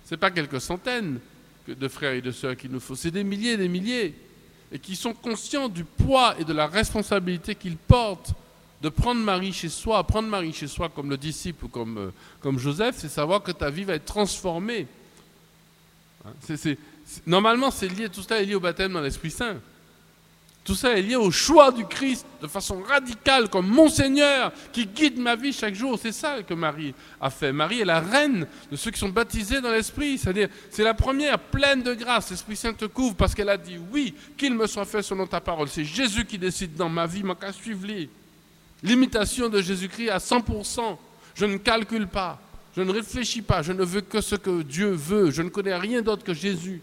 Ce 0.05 0.15
n'est 0.15 0.19
pas 0.19 0.31
quelques 0.31 0.61
centaines 0.61 1.19
de 1.67 1.89
frères 1.89 2.13
et 2.13 2.21
de 2.21 2.31
sœurs 2.31 2.57
qu'il 2.57 2.71
nous 2.71 2.81
faut, 2.81 2.95
c'est 2.95 3.11
des 3.11 3.25
milliers 3.25 3.53
et 3.53 3.57
des 3.57 3.69
milliers, 3.69 4.15
et 4.71 4.79
qui 4.79 4.95
sont 4.95 5.15
conscients 5.15 5.69
du 5.69 5.85
poids 5.85 6.35
et 6.39 6.45
de 6.45 6.53
la 6.53 6.67
responsabilité 6.67 7.55
qu'ils 7.55 7.77
portent 7.77 8.35
de 8.83 8.89
prendre 8.89 9.21
Marie 9.21 9.53
chez 9.53 9.69
soi. 9.69 10.05
Prendre 10.05 10.29
Marie 10.29 10.53
chez 10.53 10.69
soi 10.69 10.89
comme 10.89 11.11
le 11.11 11.17
disciple 11.17 11.65
ou 11.67 11.69
comme, 11.69 11.99
euh, 11.99 12.11
comme 12.41 12.59
Joseph, 12.59 12.97
c'est 12.99 13.09
savoir 13.09 13.43
que 13.43 13.53
ta 13.53 13.71
vie 13.71 13.85
va 13.85 13.95
être 13.95 14.05
transformée. 14.05 14.87
Hein, 16.25 16.33
normalement, 17.27 17.71
c'est 17.71 17.89
lié, 17.89 18.09
tout 18.09 18.23
cela 18.23 18.41
est 18.41 18.45
lié 18.45 18.55
au 18.55 18.61
baptême 18.61 18.93
dans 18.93 19.01
l'Esprit 19.01 19.31
Saint. 19.31 19.57
Tout 20.67 20.75
ça 20.75 20.99
est 20.99 21.03
lié 21.03 21.15
au 21.15 21.31
choix 21.31 21.71
du 21.71 21.87
Christ 21.87 22.27
de 22.43 22.49
façon 22.49 22.83
radicale, 22.83 23.49
comme 23.49 23.69
mon 23.69 23.89
Seigneur 23.89 24.53
qui 24.73 24.85
guide 24.85 25.17
ma 25.17 25.37
vie 25.37 25.53
chaque 25.53 25.77
jour. 25.77 25.97
C'est 25.97 26.11
ça 26.11 26.43
que 26.43 26.55
Marie 26.55 26.93
a 27.21 27.31
fait. 27.31 27.53
Marie 27.53 27.83
est 27.83 27.85
la 27.85 28.01
reine 28.01 28.49
de 28.69 28.75
ceux 28.75 28.91
qui 28.91 28.99
sont 28.99 29.11
baptisés 29.11 29.61
dans 29.61 29.71
l'Esprit. 29.71 30.19
C'est-à-dire, 30.19 30.49
c'est 30.71 30.83
la 30.83 30.95
première 30.95 31.39
pleine 31.39 31.85
de 31.85 31.95
grâce. 31.95 32.31
L'Esprit 32.31 32.57
Saint 32.57 32.73
te 32.73 32.87
couvre 32.87 33.15
parce 33.15 33.33
qu'elle 33.33 33.49
a 33.49 33.57
dit 33.57 33.79
oui, 33.93 34.13
qu'il 34.37 34.55
me 34.55 34.67
soit 34.67 34.85
fait 34.85 35.03
selon 35.03 35.29
ta 35.29 35.41
parole. 35.41 35.69
C'est 35.69 35.85
Jésus 35.85 36.25
qui 36.25 36.37
décide 36.37 36.75
dans 36.75 36.89
ma 36.89 37.07
vie, 37.07 37.23
mon 37.23 37.37
qu'à 37.37 37.53
suivre 37.53 37.87
L'imitation 38.83 39.49
de 39.49 39.61
Jésus-Christ 39.61 40.11
à 40.11 40.19
100%. 40.19 40.97
Je 41.35 41.45
ne 41.45 41.57
calcule 41.57 42.07
pas. 42.07 42.41
Je 42.77 42.83
ne 42.83 42.91
réfléchis 42.91 43.43
pas. 43.43 43.63
Je 43.63 43.73
ne 43.73 43.85
veux 43.85 44.01
que 44.01 44.21
ce 44.21 44.37
que 44.37 44.63
Dieu 44.63 44.91
veut. 44.91 45.31
Je 45.31 45.43
ne 45.43 45.49
connais 45.49 45.77
rien 45.77 46.03
d'autre 46.03 46.25
que 46.25 46.35
Jésus. 46.35 46.81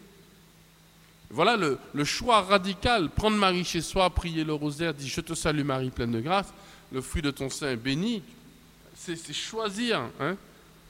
Voilà 1.34 1.58
le, 1.58 2.04
choix 2.04 2.41
radical. 2.41 3.10
Prendre 3.10 3.38
Marie 3.38 3.64
chez 3.64 3.82
soi, 3.82 4.10
prier 4.12 4.44
le 4.44 4.54
rosaire, 4.54 4.94
dire 4.94 5.08
Je 5.08 5.22
te 5.22 5.34
salue 5.34 5.64
Marie, 5.64 5.89
pleine 5.89 6.12
de 6.12 6.20
grâce, 6.20 6.54
le 6.91 7.02
fruit 7.02 7.24
de 7.24 7.32
ton 7.32 7.50
sein 7.50 7.72
est 7.72 7.76
béni. 7.76 8.22
C'est 8.96 9.34
choisir 9.34 10.02
hein, 10.20 10.38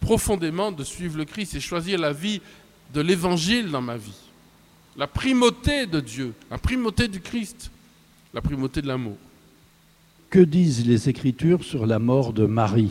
profondément 0.01 0.74
de 0.74 0.84
suivre 0.84 1.18
le 1.18 1.24
Christ, 1.24 1.54
c'est 1.54 1.62
choisir 1.62 1.97
la 1.97 2.12
vie 2.12 2.41
de 2.93 2.99
l'évangile 2.99 3.72
dans 3.72 3.82
ma 3.82 3.95
vie. 3.95 4.20
La 4.97 5.08
primauté 5.08 5.86
de 5.86 6.01
Dieu, 6.01 6.34
la 6.51 6.58
primauté 6.58 7.08
du 7.08 7.22
Christ, 7.22 7.72
la 8.34 8.41
primauté 8.41 8.82
de 8.82 8.88
l'amour. 8.88 9.18
Que 10.34 10.39
disent 10.39 10.88
les 10.88 11.09
Écritures 11.09 11.63
sur 11.63 11.86
la 11.86 11.99
mort 11.99 12.34
de 12.34 12.47
Marie 12.47 12.89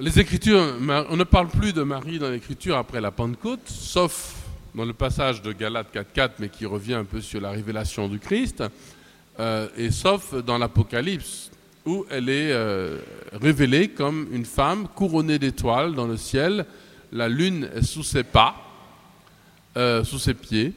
Les 0.00 0.20
Écritures, 0.20 0.76
on 1.10 1.16
ne 1.16 1.24
parle 1.24 1.48
plus 1.48 1.72
de 1.72 1.82
Marie 1.82 2.20
dans 2.20 2.30
l'Écriture 2.30 2.76
après 2.76 3.00
la 3.00 3.10
Pentecôte, 3.10 3.66
sauf 3.66 4.36
dans 4.72 4.84
le 4.84 4.92
passage 4.92 5.42
de 5.42 5.50
Galates 5.50 5.92
4.4, 5.92 6.30
mais 6.38 6.48
qui 6.48 6.64
revient 6.64 6.94
un 6.94 7.02
peu 7.02 7.20
sur 7.20 7.40
la 7.40 7.50
révélation 7.50 8.06
du 8.06 8.20
Christ, 8.20 8.62
euh, 9.40 9.66
et 9.76 9.90
sauf 9.90 10.32
dans 10.44 10.58
l'Apocalypse, 10.58 11.50
où 11.86 12.06
elle 12.08 12.28
est 12.28 12.52
euh, 12.52 12.98
révélée 13.32 13.88
comme 13.88 14.28
une 14.30 14.44
femme 14.44 14.86
couronnée 14.94 15.40
d'étoiles 15.40 15.96
dans 15.96 16.06
le 16.06 16.16
ciel, 16.16 16.66
la 17.10 17.28
lune 17.28 17.68
est 17.74 17.82
sous 17.82 18.04
ses 18.04 18.22
pas, 18.22 18.54
euh, 19.76 20.04
sous 20.04 20.20
ses 20.20 20.34
pieds. 20.34 20.72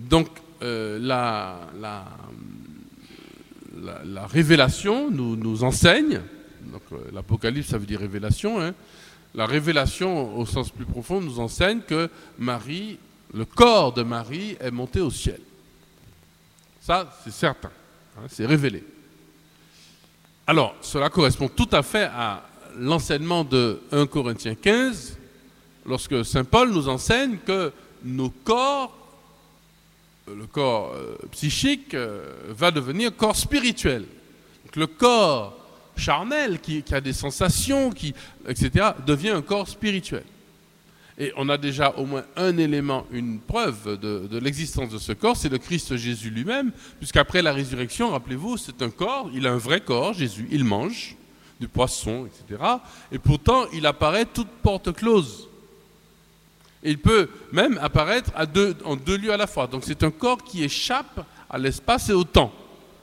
Donc 0.00 0.26
la, 0.60 1.60
la, 1.80 2.04
la, 4.04 4.26
révélation 4.26 5.10
nous, 5.10 5.64
enseigne, 5.64 6.20
euh, 6.92 6.96
l'Apocalypse 7.12 7.68
ça 7.68 7.78
veut 7.78 7.86
dire 7.86 8.00
révélation, 8.00 8.60
hein, 8.60 8.74
la 9.34 9.46
révélation 9.46 10.36
au 10.36 10.46
sens 10.46 10.70
plus 10.70 10.84
profond 10.84 11.20
nous 11.20 11.40
enseigne 11.40 11.80
que 11.80 12.08
Marie, 12.38 12.98
le 13.34 13.44
corps 13.44 13.92
de 13.92 14.02
Marie 14.02 14.56
est 14.60 14.70
monté 14.70 15.00
au 15.00 15.10
ciel. 15.10 15.40
Ça, 16.80 17.14
c'est 17.22 17.32
certain, 17.32 17.70
hein, 18.16 18.26
c'est 18.28 18.46
révélé. 18.46 18.82
Alors, 20.46 20.74
cela 20.80 21.10
correspond 21.10 21.48
tout 21.48 21.68
à 21.72 21.82
fait 21.82 22.04
à 22.04 22.42
l'enseignement 22.78 23.44
de 23.44 23.80
1 23.92 24.06
Corinthiens 24.06 24.54
15, 24.54 25.18
lorsque 25.84 26.24
Saint 26.24 26.44
Paul 26.44 26.70
nous 26.70 26.88
enseigne 26.88 27.36
que 27.44 27.72
nos 28.02 28.30
corps, 28.30 28.97
le 30.36 30.46
corps 30.46 30.92
euh, 30.94 31.16
psychique, 31.32 31.94
euh, 31.94 32.34
va 32.48 32.70
devenir 32.70 33.14
corps 33.14 33.36
spirituel. 33.36 34.04
le 34.74 34.86
corps 34.86 35.56
charnel, 35.96 36.60
qui, 36.60 36.84
a 36.92 37.00
des 37.00 37.12
sensations, 37.12 37.90
qui, 37.90 38.14
etc., 38.48 38.90
devient 39.06 39.30
un 39.30 39.42
corps 39.42 39.68
spirituel. 39.68 40.24
Et 41.18 41.32
on 41.36 41.48
a 41.48 41.58
déjà 41.58 41.90
au 41.96 42.06
moins 42.06 42.24
un 42.36 42.56
élément, 42.56 43.04
une 43.10 43.40
preuve 43.40 43.98
de, 43.98 44.38
l'existence 44.38 44.90
de 44.90 44.98
ce 44.98 45.12
corps, 45.12 45.36
c'est 45.36 45.48
le 45.48 45.58
Christ 45.58 45.96
Jésus 45.96 46.30
lui-même, 46.30 46.70
puisqu'après 46.98 47.42
la 47.42 47.52
résurrection, 47.52 48.10
rappelez-vous, 48.10 48.56
c'est 48.56 48.82
un 48.82 48.90
corps, 48.90 49.28
il 49.34 49.46
a 49.48 49.52
un 49.52 49.58
vrai 49.58 49.80
corps, 49.80 50.12
Jésus, 50.12 50.46
il 50.52 50.62
mange 50.62 51.16
du 51.58 51.66
poisson, 51.66 52.26
etc. 52.26 52.62
Et 53.10 53.18
pourtant, 53.18 53.64
il 53.72 53.84
apparaît 53.84 54.26
toute 54.26 54.48
porte 54.62 54.92
close. 54.92 55.47
Il 56.82 56.98
peut 56.98 57.28
même 57.52 57.78
apparaître 57.82 58.30
en 58.84 58.96
deux 58.96 59.16
lieux 59.16 59.32
à 59.32 59.36
la 59.36 59.46
fois. 59.46 59.66
Donc 59.66 59.84
c'est 59.84 60.02
un 60.02 60.10
corps 60.10 60.42
qui 60.42 60.62
échappe 60.62 61.24
à 61.50 61.58
l'espace 61.58 62.08
et 62.08 62.12
au 62.12 62.24
temps 62.24 62.52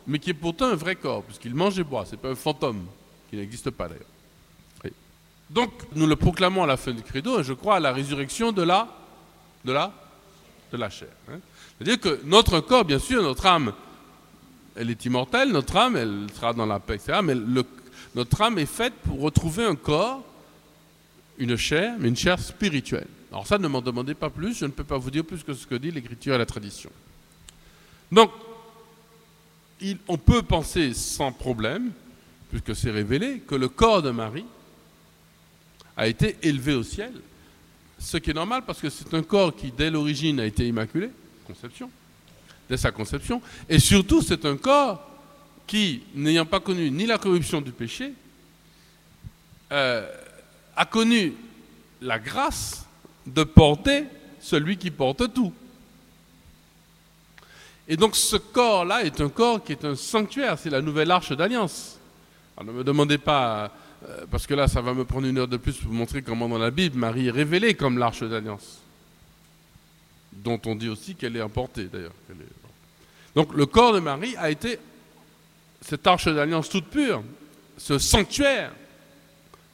mais 0.07 0.19
qui 0.19 0.29
est 0.29 0.35
pourtant 0.35 0.65
un 0.65 0.75
vrai 0.75 0.95
corps, 0.95 1.23
puisqu'il 1.23 1.55
mange 1.55 1.79
et 1.79 1.83
boit. 1.83 2.05
Ce 2.05 2.11
n'est 2.11 2.17
pas 2.17 2.29
un 2.29 2.35
fantôme, 2.35 2.85
qui 3.29 3.37
n'existe 3.37 3.69
pas 3.71 3.87
d'ailleurs. 3.87 4.05
Donc, 5.47 5.71
nous 5.93 6.07
le 6.07 6.15
proclamons 6.15 6.63
à 6.63 6.67
la 6.67 6.75
fin 6.75 6.91
du 6.91 7.03
credo, 7.03 7.39
et 7.39 7.43
je 7.43 7.53
crois 7.53 7.75
à 7.75 7.79
la 7.79 7.93
résurrection 7.93 8.51
de 8.51 8.63
la, 8.63 8.87
de 9.63 9.71
la, 9.71 9.93
de 10.71 10.77
la 10.77 10.89
chair. 10.89 11.09
Hein. 11.29 11.37
C'est-à-dire 11.77 11.99
que 11.99 12.19
notre 12.23 12.61
corps, 12.61 12.83
bien 12.83 12.97
sûr, 12.97 13.21
notre 13.21 13.45
âme, 13.45 13.71
elle 14.75 14.89
est 14.89 15.05
immortelle, 15.05 15.51
notre 15.51 15.77
âme, 15.77 15.97
elle 15.97 16.27
sera 16.33 16.51
dans 16.53 16.65
la 16.65 16.79
paix, 16.79 16.95
etc. 16.95 17.19
Mais 17.23 17.35
notre 18.15 18.41
âme 18.41 18.57
est 18.57 18.65
faite 18.65 18.93
pour 19.05 19.21
retrouver 19.21 19.65
un 19.65 19.75
corps, 19.75 20.23
une 21.37 21.55
chair, 21.57 21.95
mais 21.99 22.09
une 22.09 22.17
chair 22.17 22.39
spirituelle. 22.39 23.07
Alors 23.35 23.45
ça, 23.45 23.57
ne 23.57 23.67
m'en 23.67 23.81
demandez 23.81 24.13
pas 24.13 24.29
plus, 24.29 24.57
je 24.57 24.63
ne 24.63 24.71
peux 24.71 24.85
pas 24.85 24.97
vous 24.97 25.11
dire 25.11 25.25
plus 25.25 25.43
que 25.43 25.53
ce 25.53 25.67
que 25.67 25.75
dit 25.75 25.91
l'Écriture 25.91 26.35
et 26.35 26.37
la 26.37 26.45
tradition. 26.45 26.89
Donc, 28.09 28.31
on 30.07 30.17
peut 30.17 30.41
penser 30.41 30.93
sans 30.93 31.33
problème, 31.33 31.91
puisque 32.49 32.73
c'est 32.73 32.91
révélé, 32.91 33.41
que 33.45 33.55
le 33.55 33.67
corps 33.67 34.01
de 34.01 34.09
Marie 34.09 34.45
a 35.97 36.07
été 36.07 36.37
élevé 36.43 36.75
au 36.75 36.83
ciel, 36.83 37.11
ce 37.99 38.15
qui 38.15 38.29
est 38.29 38.33
normal 38.33 38.63
parce 38.65 38.79
que 38.79 38.89
c'est 38.89 39.13
un 39.13 39.21
corps 39.23 39.53
qui, 39.53 39.69
dès 39.69 39.91
l'origine, 39.91 40.39
a 40.39 40.45
été 40.45 40.65
immaculé, 40.65 41.09
conception, 41.45 41.91
dès 42.69 42.77
sa 42.77 42.91
conception, 42.91 43.41
et 43.67 43.79
surtout 43.79 44.21
c'est 44.21 44.45
un 44.45 44.55
corps 44.55 45.11
qui, 45.67 46.03
n'ayant 46.13 46.45
pas 46.45 46.61
connu 46.61 46.89
ni 46.89 47.05
la 47.05 47.17
corruption 47.17 47.59
du 47.59 47.73
péché, 47.73 48.13
euh, 49.73 50.09
a 50.73 50.85
connu 50.85 51.33
la 51.99 52.17
grâce 52.17 52.85
de 53.25 53.43
porter 53.43 54.05
celui 54.39 54.77
qui 54.77 54.91
porte 54.91 55.33
tout. 55.33 55.53
Et 57.87 57.97
donc 57.97 58.15
ce 58.15 58.35
corps-là 58.35 59.03
est 59.03 59.21
un 59.21 59.29
corps 59.29 59.63
qui 59.63 59.71
est 59.71 59.85
un 59.85 59.95
sanctuaire, 59.95 60.57
c'est 60.57 60.69
la 60.69 60.81
nouvelle 60.81 61.11
arche 61.11 61.31
d'alliance. 61.31 61.99
Alors 62.57 62.73
ne 62.73 62.79
me 62.79 62.83
demandez 62.83 63.17
pas, 63.17 63.71
euh, 64.07 64.25
parce 64.31 64.47
que 64.47 64.53
là 64.53 64.67
ça 64.67 64.81
va 64.81 64.93
me 64.93 65.05
prendre 65.05 65.27
une 65.27 65.37
heure 65.37 65.47
de 65.47 65.57
plus 65.57 65.77
pour 65.77 65.91
vous 65.91 65.97
montrer 65.97 66.21
comment 66.21 66.49
dans 66.49 66.57
la 66.57 66.71
Bible 66.71 66.97
Marie 66.97 67.27
est 67.27 67.31
révélée 67.31 67.75
comme 67.75 67.97
l'arche 67.97 68.23
d'alliance, 68.23 68.79
dont 70.31 70.59
on 70.65 70.75
dit 70.75 70.89
aussi 70.89 71.15
qu'elle 71.15 71.35
est 71.35 71.41
emportée 71.41 71.85
d'ailleurs. 71.85 72.13
Donc 73.35 73.53
le 73.53 73.65
corps 73.65 73.93
de 73.93 73.99
Marie 73.99 74.35
a 74.37 74.49
été 74.49 74.79
cette 75.81 76.07
arche 76.07 76.27
d'alliance 76.27 76.69
toute 76.69 76.85
pure, 76.85 77.23
ce 77.77 77.99
sanctuaire 77.99 78.71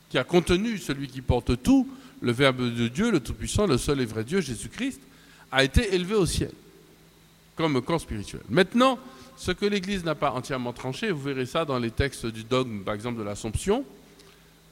qui 0.09 0.17
a 0.17 0.25
contenu 0.25 0.77
celui 0.77 1.07
qui 1.07 1.21
porte 1.21 1.61
tout, 1.63 1.87
le 2.21 2.31
Verbe 2.31 2.73
de 2.73 2.87
Dieu, 2.87 3.11
le 3.11 3.19
Tout-Puissant, 3.19 3.67
le 3.67 3.77
seul 3.77 4.01
et 4.01 4.05
vrai 4.05 4.23
Dieu, 4.23 4.41
Jésus-Christ, 4.41 5.01
a 5.51 5.63
été 5.63 5.93
élevé 5.93 6.15
au 6.15 6.25
ciel 6.25 6.51
comme 7.55 7.81
corps 7.81 8.01
spirituel. 8.01 8.41
Maintenant, 8.49 8.97
ce 9.37 9.51
que 9.51 9.65
l'Église 9.65 10.03
n'a 10.03 10.15
pas 10.15 10.31
entièrement 10.31 10.73
tranché, 10.73 11.11
vous 11.11 11.21
verrez 11.21 11.45
ça 11.45 11.65
dans 11.65 11.79
les 11.79 11.91
textes 11.91 12.25
du 12.25 12.43
dogme, 12.43 12.81
par 12.81 12.93
exemple, 12.93 13.19
de 13.19 13.23
l'Assomption. 13.23 13.85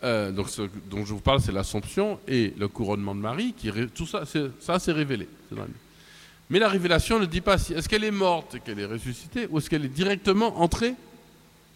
Euh, 0.03 0.31
donc, 0.31 0.49
ce 0.49 0.63
dont 0.89 1.05
je 1.05 1.13
vous 1.13 1.19
parle, 1.19 1.41
c'est 1.41 1.51
l'Assomption 1.51 2.19
et 2.27 2.53
le 2.57 2.67
couronnement 2.67 3.13
de 3.15 3.19
Marie. 3.19 3.53
Qui, 3.53 3.71
tout 3.93 4.05
ça, 4.05 4.23
ça 4.59 4.79
c'est 4.79 4.91
révélé. 4.91 5.27
Mais 6.49 6.59
la 6.59 6.69
révélation 6.69 7.19
ne 7.19 7.25
dit 7.25 7.41
pas 7.41 7.57
si 7.57 7.73
est-ce 7.73 7.89
qu'elle 7.89 8.03
est 8.03 8.11
morte 8.11 8.55
et 8.55 8.59
qu'elle 8.59 8.79
est 8.79 8.85
ressuscitée 8.85 9.47
ou 9.49 9.57
est-ce 9.57 9.69
qu'elle 9.69 9.85
est 9.85 9.89
directement 9.89 10.59
entrée 10.61 10.93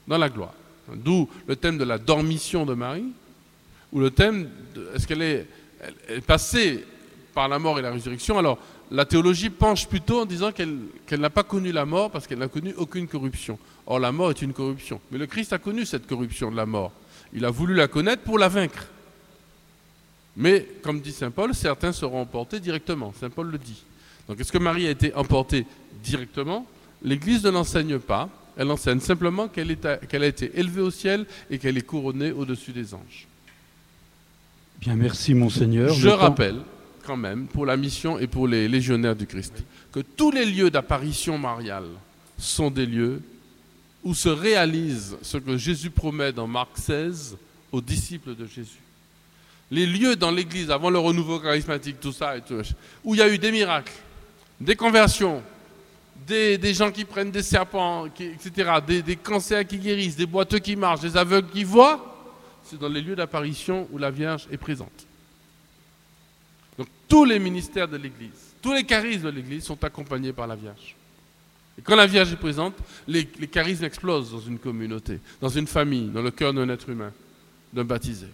dans 0.07 0.17
la 0.17 0.29
gloire. 0.29 0.53
D'où 0.95 1.29
le 1.47 1.55
thème 1.55 1.77
de 1.77 1.83
la 1.83 1.97
dormition 1.97 2.65
de 2.65 2.73
Marie, 2.73 3.11
ou 3.91 3.99
le 3.99 4.11
thème 4.11 4.49
est-ce 4.95 5.07
qu'elle 5.07 5.21
est, 5.21 5.47
est 6.07 6.21
passée 6.21 6.85
par 7.33 7.47
la 7.47 7.59
mort 7.59 7.79
et 7.79 7.81
la 7.81 7.91
résurrection. 7.91 8.37
Alors, 8.37 8.57
la 8.91 9.05
théologie 9.05 9.49
penche 9.49 9.87
plutôt 9.87 10.21
en 10.21 10.25
disant 10.25 10.51
qu'elle 10.51 11.19
n'a 11.19 11.29
pas 11.29 11.43
connu 11.43 11.71
la 11.71 11.85
mort 11.85 12.11
parce 12.11 12.27
qu'elle 12.27 12.39
n'a 12.39 12.47
connu 12.47 12.73
aucune 12.77 13.07
corruption. 13.07 13.57
Or, 13.87 13.99
la 13.99 14.11
mort 14.11 14.29
est 14.29 14.41
une 14.41 14.53
corruption. 14.53 15.01
Mais 15.11 15.17
le 15.17 15.25
Christ 15.25 15.51
a 15.53 15.57
connu 15.57 15.85
cette 15.85 16.05
corruption 16.05 16.51
de 16.51 16.55
la 16.55 16.65
mort. 16.65 16.91
Il 17.33 17.43
a 17.45 17.49
voulu 17.49 17.73
la 17.73 17.87
connaître 17.87 18.21
pour 18.21 18.37
la 18.37 18.49
vaincre. 18.49 18.87
Mais, 20.37 20.67
comme 20.83 20.99
dit 20.99 21.11
Saint 21.11 21.31
Paul, 21.31 21.53
certains 21.55 21.91
seront 21.91 22.21
emportés 22.21 22.59
directement. 22.59 23.13
Saint 23.19 23.29
Paul 23.29 23.49
le 23.49 23.57
dit. 23.57 23.83
Donc, 24.27 24.39
est-ce 24.39 24.51
que 24.51 24.57
Marie 24.57 24.87
a 24.87 24.91
été 24.91 25.13
emportée 25.15 25.65
directement? 26.03 26.67
L'Église 27.01 27.43
ne 27.43 27.49
l'enseigne 27.49 27.99
pas. 27.99 28.29
Elle 28.55 28.69
enseigne 28.69 28.99
simplement 28.99 29.47
qu'elle 29.47 29.75
a 29.81 30.25
été 30.25 30.51
élevée 30.53 30.81
au 30.81 30.91
ciel 30.91 31.25
et 31.49 31.57
qu'elle 31.57 31.77
est 31.77 31.81
couronnée 31.81 32.31
au-dessus 32.31 32.71
des 32.71 32.93
anges. 32.93 33.27
Bien, 34.83 34.95
merci, 34.97 35.33
Monseigneur. 35.33 35.93
Je 35.93 36.09
rappelle 36.09 36.57
quand 37.05 37.15
même 37.15 37.47
pour 37.47 37.65
la 37.65 37.77
mission 37.77 38.19
et 38.19 38.27
pour 38.27 38.49
les 38.49 38.67
légionnaires 38.67 39.15
du 39.15 39.25
Christ. 39.25 39.63
Que 39.93 40.01
tous 40.01 40.29
les 40.29 40.43
lieux 40.45 40.69
d'apparition 40.69 41.37
mariale 41.37 41.85
sont 42.37 42.69
des 42.69 42.85
lieux 42.85 43.21
où 44.03 44.13
se 44.13 44.27
réalise 44.27 45.15
ce 45.21 45.37
que 45.37 45.55
Jésus 45.55 45.89
promet 45.89 46.33
dans 46.33 46.47
Marc 46.47 46.71
16 46.75 47.37
aux 47.71 47.79
disciples 47.79 48.35
de 48.35 48.45
Jésus. 48.45 48.81
Les 49.71 49.85
lieux 49.85 50.17
dans 50.17 50.31
l'Église, 50.31 50.69
avant 50.69 50.89
le 50.89 50.99
renouveau 50.99 51.39
charismatique, 51.39 52.01
tout 52.01 52.11
ça, 52.11 52.35
et 52.35 52.41
tout, 52.41 52.61
où 53.05 53.15
il 53.15 53.19
y 53.19 53.21
a 53.21 53.29
eu 53.29 53.37
des 53.37 53.53
miracles, 53.53 53.93
des 54.59 54.75
conversions, 54.75 55.41
des, 56.27 56.73
gens 56.73 56.91
qui 56.91 57.05
prennent 57.05 57.31
des 57.31 57.41
serpents, 57.41 58.07
etc., 58.07 58.69
des, 58.85 59.01
des 59.01 59.15
cancers 59.15 59.65
qui 59.65 59.77
guérissent, 59.77 60.17
des 60.17 60.25
boiteux 60.25 60.59
qui 60.59 60.75
marchent, 60.75 60.99
des 60.99 61.15
aveugles 61.15 61.49
qui 61.51 61.63
voient, 61.63 62.12
dans 62.79 62.89
les 62.89 63.01
lieux 63.01 63.15
d'apparition 63.15 63.87
où 63.91 63.97
la 63.97 64.11
Vierge 64.11 64.47
est 64.51 64.57
présente. 64.57 65.07
Donc 66.77 66.87
tous 67.07 67.25
les 67.25 67.39
ministères 67.39 67.87
de 67.87 67.97
l'Église, 67.97 68.55
tous 68.61 68.73
les 68.73 68.83
charismes 68.83 69.23
de 69.23 69.29
l'Église 69.29 69.63
sont 69.63 69.83
accompagnés 69.83 70.33
par 70.33 70.47
la 70.47 70.55
Vierge. 70.55 70.95
Et 71.77 71.81
quand 71.81 71.95
la 71.95 72.05
Vierge 72.05 72.31
est 72.31 72.37
présente, 72.37 72.75
les, 73.07 73.25
charismes 73.25 73.85
explosent 73.85 74.31
dans 74.31 74.39
une 74.39 74.59
communauté, 74.59 75.19
dans 75.41 75.49
une 75.49 75.67
famille, 75.67 76.09
dans 76.09 76.21
le 76.21 76.31
cœur 76.31 76.53
d'un 76.53 76.69
être 76.69 76.89
humain, 76.89 77.11
d'un 77.71 77.83
baptisé. 77.83 78.27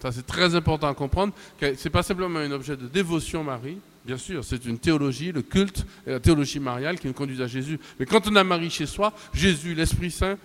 Ça, 0.00 0.12
c'est 0.12 0.26
très 0.26 0.54
important 0.54 0.88
à 0.88 0.94
comprendre. 0.94 1.32
Ce 1.60 1.66
n'est 1.66 1.90
pas 1.90 2.02
simplement 2.02 2.38
un 2.38 2.50
objet 2.52 2.76
de 2.76 2.86
dévotion 2.86 3.44
Marie, 3.44 3.78
bien 4.04 4.16
sûr, 4.16 4.44
c'est 4.44 4.64
une 4.64 4.78
théologie, 4.78 5.32
le 5.32 5.42
culte 5.42 5.84
et 6.06 6.10
la 6.12 6.20
théologie 6.20 6.60
mariale 6.60 6.98
qui 6.98 7.06
nous 7.06 7.12
conduisent 7.12 7.40
à 7.40 7.46
Jésus. 7.46 7.78
Mais 7.98 8.06
quand 8.06 8.26
on 8.28 8.36
a 8.36 8.44
Marie 8.44 8.70
chez 8.70 8.86
soi, 8.86 9.12
Jésus, 9.34 9.74
l'Esprit 9.74 10.10
Saint 10.10 10.38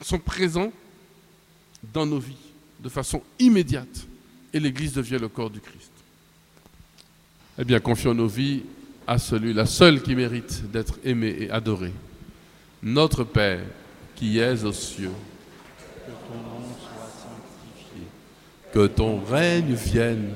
sont 0.00 0.18
présents 0.18 0.72
dans 1.92 2.06
nos 2.06 2.18
vies 2.18 2.49
de 2.82 2.88
façon 2.88 3.22
immédiate. 3.38 4.06
Et 4.52 4.60
l'Église 4.60 4.94
devient 4.94 5.18
le 5.20 5.28
corps 5.28 5.50
du 5.50 5.60
Christ. 5.60 5.90
Eh 7.58 7.64
bien, 7.64 7.78
confions 7.78 8.14
nos 8.14 8.26
vies 8.26 8.62
à 9.06 9.18
celui, 9.18 9.52
la 9.52 9.66
seule 9.66 10.02
qui 10.02 10.14
mérite 10.14 10.70
d'être 10.70 10.98
aimé 11.04 11.36
et 11.40 11.50
adoré. 11.50 11.92
Notre 12.82 13.24
Père, 13.24 13.64
qui 14.16 14.38
es 14.38 14.64
aux 14.64 14.72
cieux, 14.72 15.12
que 16.06 16.10
ton 16.10 16.38
nom 16.38 16.66
soit 16.78 17.10
sanctifié, 17.22 18.06
que 18.72 18.86
ton 18.86 19.20
règne 19.24 19.74
vienne, 19.74 20.34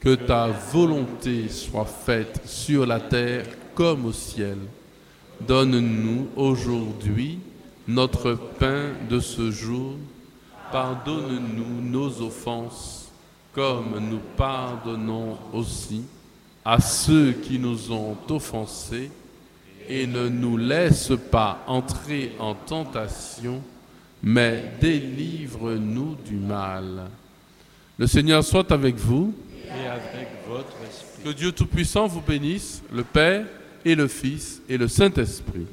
que 0.00 0.14
ta 0.14 0.48
volonté 0.48 1.48
soit 1.48 1.84
faite 1.86 2.40
sur 2.44 2.86
la 2.86 3.00
terre 3.00 3.46
comme 3.74 4.06
au 4.06 4.12
ciel. 4.12 4.58
Donne-nous 5.40 6.28
aujourd'hui 6.36 7.38
notre 7.88 8.34
pain 8.34 8.90
de 9.08 9.20
ce 9.20 9.50
jour. 9.50 9.96
Pardonne-nous 10.72 11.82
nos 11.82 12.22
offenses, 12.22 13.12
comme 13.52 14.00
nous 14.10 14.20
pardonnons 14.36 15.36
aussi 15.52 16.04
à 16.64 16.80
ceux 16.80 17.32
qui 17.32 17.58
nous 17.58 17.92
ont 17.92 18.16
offensés 18.30 19.10
et 19.88 20.06
ne 20.06 20.28
nous 20.28 20.56
laisse 20.56 21.12
pas 21.30 21.62
entrer 21.66 22.32
en 22.38 22.54
tentation, 22.54 23.62
mais 24.22 24.72
délivre-nous 24.80 26.16
du 26.24 26.36
mal. 26.36 27.02
Le 27.98 28.06
Seigneur 28.06 28.42
soit 28.42 28.70
avec 28.72 28.96
vous. 28.96 29.34
Et 29.66 29.86
avec 29.86 30.28
votre 30.48 30.76
esprit. 30.88 31.22
Que 31.24 31.36
Dieu 31.36 31.52
Tout-Puissant 31.52 32.06
vous 32.06 32.22
bénisse, 32.22 32.82
le 32.92 33.04
Père 33.04 33.44
et 33.84 33.94
le 33.94 34.08
Fils 34.08 34.62
et 34.68 34.78
le 34.78 34.88
Saint-Esprit. 34.88 35.66